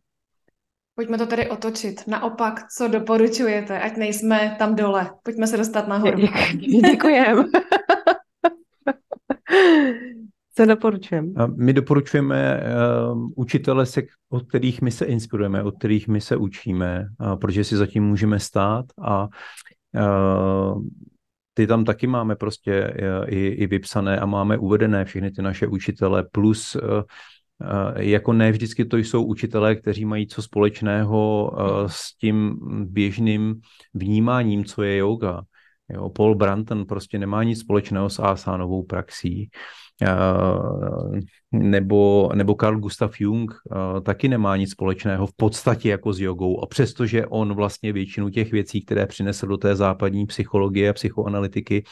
Pojďme 0.95 1.17
to 1.17 1.25
tedy 1.25 1.49
otočit. 1.49 2.07
Naopak, 2.07 2.59
co 2.77 2.87
doporučujete, 2.87 3.79
ať 3.79 3.97
nejsme 3.97 4.55
tam 4.59 4.75
dole. 4.75 5.09
Pojďme 5.23 5.47
se 5.47 5.57
dostat 5.57 5.87
nahoru. 5.87 6.21
Děkujeme. 6.91 7.43
Co 10.57 10.65
doporučujeme? 10.65 11.27
My 11.55 11.73
doporučujeme 11.73 12.63
uh, 13.11 13.29
učitele, 13.35 13.85
se, 13.85 14.01
od 14.29 14.47
kterých 14.47 14.81
my 14.81 14.91
se 14.91 15.05
inspirujeme, 15.05 15.63
od 15.63 15.77
kterých 15.77 16.07
my 16.07 16.21
se 16.21 16.37
učíme, 16.37 17.07
uh, 17.19 17.35
protože 17.35 17.63
si 17.63 17.77
zatím 17.77 18.03
můžeme 18.03 18.39
stát 18.39 18.85
a 19.01 19.27
uh, 19.93 20.83
ty 21.53 21.67
tam 21.67 21.85
taky 21.85 22.07
máme 22.07 22.35
prostě 22.35 22.93
uh, 22.93 23.33
i, 23.33 23.47
i 23.47 23.67
vypsané 23.67 24.19
a 24.19 24.25
máme 24.25 24.57
uvedené 24.57 25.05
všechny 25.05 25.31
ty 25.31 25.41
naše 25.41 25.67
učitele, 25.67 26.23
plus 26.31 26.75
uh, 26.75 26.81
uh, 26.83 27.03
jako 27.95 28.33
ne 28.33 28.51
vždycky 28.51 28.85
to 28.85 28.97
jsou 28.97 29.23
učitelé, 29.23 29.75
kteří 29.75 30.05
mají 30.05 30.27
co 30.27 30.41
společného 30.41 31.51
uh, 31.51 31.87
s 31.87 32.17
tím 32.17 32.59
běžným 32.85 33.61
vnímáním, 33.93 34.65
co 34.65 34.83
je 34.83 34.97
yoga. 34.97 35.41
Jo, 35.89 36.09
Paul 36.09 36.35
Branton 36.35 36.85
prostě 36.85 37.19
nemá 37.19 37.43
nic 37.43 37.59
společného 37.59 38.09
s 38.09 38.19
asánovou 38.19 38.83
praxí. 38.83 39.49
Eh, 39.49 39.84
nebo, 41.51 42.29
nebo 42.35 42.55
Carl 42.61 42.79
Gustav 42.79 43.21
Jung 43.21 43.53
taky 44.03 44.27
nemá 44.27 44.57
nic 44.57 44.71
společného 44.71 45.27
v 45.27 45.33
podstatě 45.35 45.89
jako 45.89 46.13
s 46.13 46.19
jogou. 46.19 46.63
A 46.63 46.67
přestože 46.67 47.25
on 47.25 47.53
vlastně 47.53 47.93
většinu 47.93 48.29
těch 48.29 48.51
věcí, 48.51 48.81
které 48.81 49.05
přinesl 49.05 49.47
do 49.47 49.57
té 49.57 49.75
západní 49.75 50.25
psychologie 50.25 50.89
a 50.89 50.93
psychoanalytiky, 50.93 51.83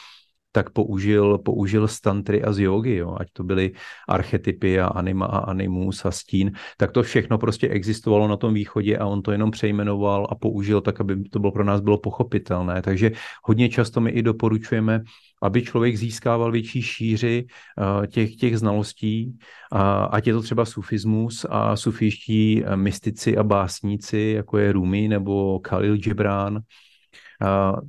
tak 0.54 0.70
použil, 0.70 1.38
použil 1.38 1.88
stantry 1.88 2.42
a 2.42 2.52
z 2.52 2.58
jogy, 2.58 2.96
jo, 2.96 3.16
ať 3.20 3.28
to 3.32 3.42
byly 3.42 3.72
archetypy 4.08 4.80
a 4.80 4.86
anima 4.86 5.26
a 5.26 5.38
animus 5.50 6.04
a 6.04 6.10
stín, 6.10 6.52
tak 6.78 6.92
to 6.92 7.02
všechno 7.02 7.38
prostě 7.38 7.68
existovalo 7.68 8.28
na 8.28 8.36
tom 8.36 8.54
východě 8.54 8.98
a 8.98 9.06
on 9.06 9.22
to 9.22 9.32
jenom 9.32 9.50
přejmenoval 9.50 10.26
a 10.30 10.34
použil 10.34 10.80
tak, 10.80 11.00
aby 11.00 11.24
to 11.26 11.38
bylo 11.38 11.52
pro 11.52 11.64
nás 11.64 11.80
bylo 11.80 11.98
pochopitelné. 11.98 12.82
Takže 12.82 13.12
hodně 13.42 13.68
často 13.68 14.00
my 14.00 14.10
i 14.10 14.22
doporučujeme, 14.22 15.02
aby 15.42 15.62
člověk 15.62 15.96
získával 15.96 16.52
větší 16.52 16.82
šíři 16.82 17.46
uh, 17.46 18.06
těch, 18.06 18.36
těch 18.36 18.58
znalostí, 18.58 19.34
uh, 19.72 19.80
ať 20.10 20.26
je 20.26 20.32
to 20.32 20.42
třeba 20.42 20.64
sufismus 20.64 21.46
a 21.50 21.76
sufíští 21.76 22.62
uh, 22.62 22.76
mystici 22.76 23.36
a 23.36 23.42
básníci, 23.42 24.32
jako 24.36 24.58
je 24.58 24.72
Rumi 24.72 25.08
nebo 25.08 25.58
Khalil 25.58 25.96
Gibran, 25.96 26.62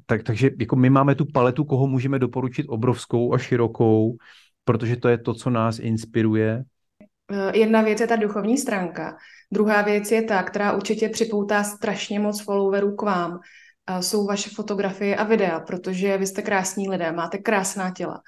tak, 0.05 0.23
takže 0.23 0.49
jako 0.59 0.75
my 0.75 0.89
máme 0.89 1.15
tu 1.15 1.25
paletu, 1.25 1.63
koho 1.63 1.87
můžeme 1.87 2.19
doporučit 2.19 2.65
obrovskou 2.69 3.33
a 3.33 3.37
širokou, 3.37 4.17
protože 4.63 4.97
to 4.97 5.07
je 5.07 5.17
to, 5.17 5.33
co 5.33 5.49
nás 5.49 5.79
inspiruje. 5.79 6.63
Eh, 7.31 7.57
jedna 7.57 7.81
věc 7.81 7.99
je 7.99 8.07
ta 8.07 8.15
duchovní 8.15 8.57
stránka. 8.57 9.17
Druhá 9.51 9.81
věc 9.81 10.11
je 10.11 10.21
ta, 10.21 10.43
která 10.43 10.73
určitě 10.73 11.09
připoutá 11.09 11.63
strašně 11.63 12.19
moc 12.19 12.41
followerů 12.41 12.95
k 12.95 13.01
vám. 13.01 13.39
jsou 13.99 14.25
vaše 14.25 14.49
fotografie 14.49 15.15
a 15.15 15.23
videa, 15.23 15.59
protože 15.59 16.17
vy 16.17 16.27
jste 16.27 16.41
krásní 16.41 16.89
lidé, 16.89 17.11
máte 17.11 17.37
krásná 17.37 17.91
těla. 17.91 18.21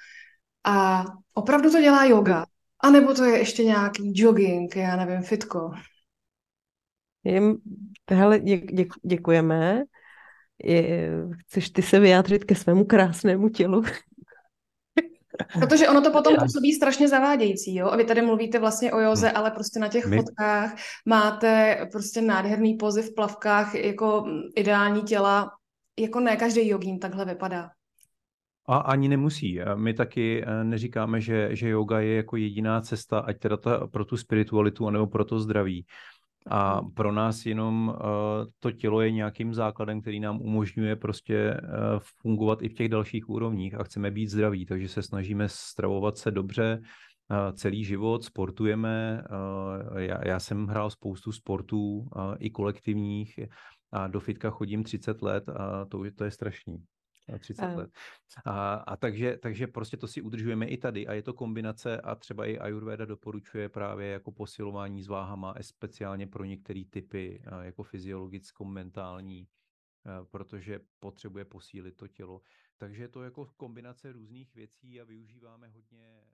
A 0.64 1.04
opravdu 1.34 1.70
to 1.70 1.80
dělá 1.80 2.04
yoga? 2.04 2.46
A 2.80 2.90
nebo 2.90 3.14
to 3.14 3.24
je 3.24 3.38
ještě 3.38 3.64
nějaký 3.64 4.12
jogging, 4.14 4.76
já 4.76 4.96
nevím, 4.96 5.22
fitko? 5.22 5.70
Jim, 7.24 7.56
hele, 8.10 8.40
děk, 8.40 8.72
děk, 8.72 8.88
děkujeme. 9.02 9.82
Je, 10.64 11.10
chceš 11.36 11.70
ty 11.70 11.82
se 11.82 12.00
vyjádřit 12.00 12.44
ke 12.44 12.54
svému 12.54 12.84
krásnému 12.84 13.48
tělu? 13.48 13.82
Protože 15.60 15.88
ono 15.88 16.00
to 16.00 16.10
potom 16.10 16.36
působí 16.36 16.72
strašně 16.72 17.08
zavádějící, 17.08 17.74
jo? 17.74 17.86
A 17.86 17.96
vy 17.96 18.04
tady 18.04 18.22
mluvíte 18.22 18.58
vlastně 18.58 18.92
o 18.92 19.00
joze, 19.00 19.28
hmm. 19.28 19.36
ale 19.36 19.50
prostě 19.50 19.80
na 19.80 19.88
těch 19.88 20.06
My... 20.06 20.16
fotkách 20.16 20.76
máte 21.06 21.78
prostě 21.92 22.22
nádherný 22.22 22.74
pozy 22.74 23.02
v 23.02 23.14
plavkách, 23.14 23.74
jako 23.74 24.24
ideální 24.56 25.02
těla. 25.02 25.50
Jako 25.98 26.20
ne 26.20 26.36
každý 26.36 26.68
jogín 26.68 26.98
takhle 26.98 27.24
vypadá. 27.24 27.70
A 28.66 28.76
ani 28.76 29.08
nemusí. 29.08 29.60
My 29.74 29.94
taky 29.94 30.44
eh, 30.46 30.64
neříkáme, 30.64 31.20
že, 31.20 31.48
že 31.52 31.68
yoga 31.68 32.00
je 32.00 32.16
jako 32.16 32.36
jediná 32.36 32.80
cesta, 32.80 33.18
ať 33.18 33.38
teda 33.38 33.56
ta, 33.56 33.86
pro 33.86 34.04
tu 34.04 34.16
spiritualitu, 34.16 34.86
anebo 34.86 35.06
pro 35.06 35.24
to 35.24 35.40
zdraví. 35.40 35.86
A 36.46 36.82
pro 36.82 37.12
nás 37.12 37.46
jenom 37.46 37.88
uh, 37.88 38.04
to 38.60 38.72
tělo 38.72 39.00
je 39.00 39.10
nějakým 39.10 39.54
základem, 39.54 40.00
který 40.00 40.20
nám 40.20 40.40
umožňuje 40.40 40.96
prostě 40.96 41.60
uh, 41.62 41.68
fungovat 42.20 42.62
i 42.62 42.68
v 42.68 42.74
těch 42.74 42.88
dalších 42.88 43.28
úrovních 43.28 43.74
a 43.74 43.84
chceme 43.84 44.10
být 44.10 44.28
zdraví, 44.28 44.66
takže 44.66 44.88
se 44.88 45.02
snažíme 45.02 45.48
stravovat 45.48 46.18
se 46.18 46.30
dobře 46.30 46.80
uh, 46.80 47.52
celý 47.52 47.84
život, 47.84 48.24
sportujeme. 48.24 49.22
Já, 49.96 50.28
já 50.28 50.40
jsem 50.40 50.66
hrál 50.66 50.90
spoustu 50.90 51.32
sportů, 51.32 52.08
i 52.38 52.50
kolektivních, 52.50 53.40
a 53.92 54.06
do 54.06 54.20
fitka 54.20 54.50
chodím 54.50 54.84
30 54.84 55.22
let 55.22 55.48
a 55.48 55.84
to, 55.84 56.02
to 56.14 56.24
je 56.24 56.30
strašný. 56.30 56.76
30 57.38 57.62
a. 57.62 57.74
let. 57.74 57.90
A, 58.44 58.74
a 58.74 58.96
takže, 58.96 59.36
takže 59.36 59.66
prostě 59.66 59.96
to 59.96 60.06
si 60.06 60.22
udržujeme 60.22 60.66
i 60.66 60.76
tady 60.76 61.06
a 61.06 61.12
je 61.12 61.22
to 61.22 61.32
kombinace 61.32 62.00
a 62.00 62.14
třeba 62.14 62.46
i 62.46 62.58
Ayurveda 62.58 63.04
doporučuje 63.04 63.68
právě 63.68 64.08
jako 64.08 64.32
posilování 64.32 65.02
s 65.02 65.08
váhama, 65.08 65.54
speciálně 65.60 66.26
pro 66.26 66.44
některé 66.44 66.82
typy 66.90 67.42
jako 67.62 67.82
fyziologicko-mentální, 67.82 69.48
protože 70.30 70.80
potřebuje 71.00 71.44
posílit 71.44 71.96
to 71.96 72.08
tělo. 72.08 72.42
Takže 72.76 73.02
je 73.02 73.08
to 73.08 73.22
jako 73.22 73.46
kombinace 73.56 74.12
různých 74.12 74.54
věcí 74.54 75.00
a 75.00 75.04
využíváme 75.04 75.68
hodně 75.68 76.24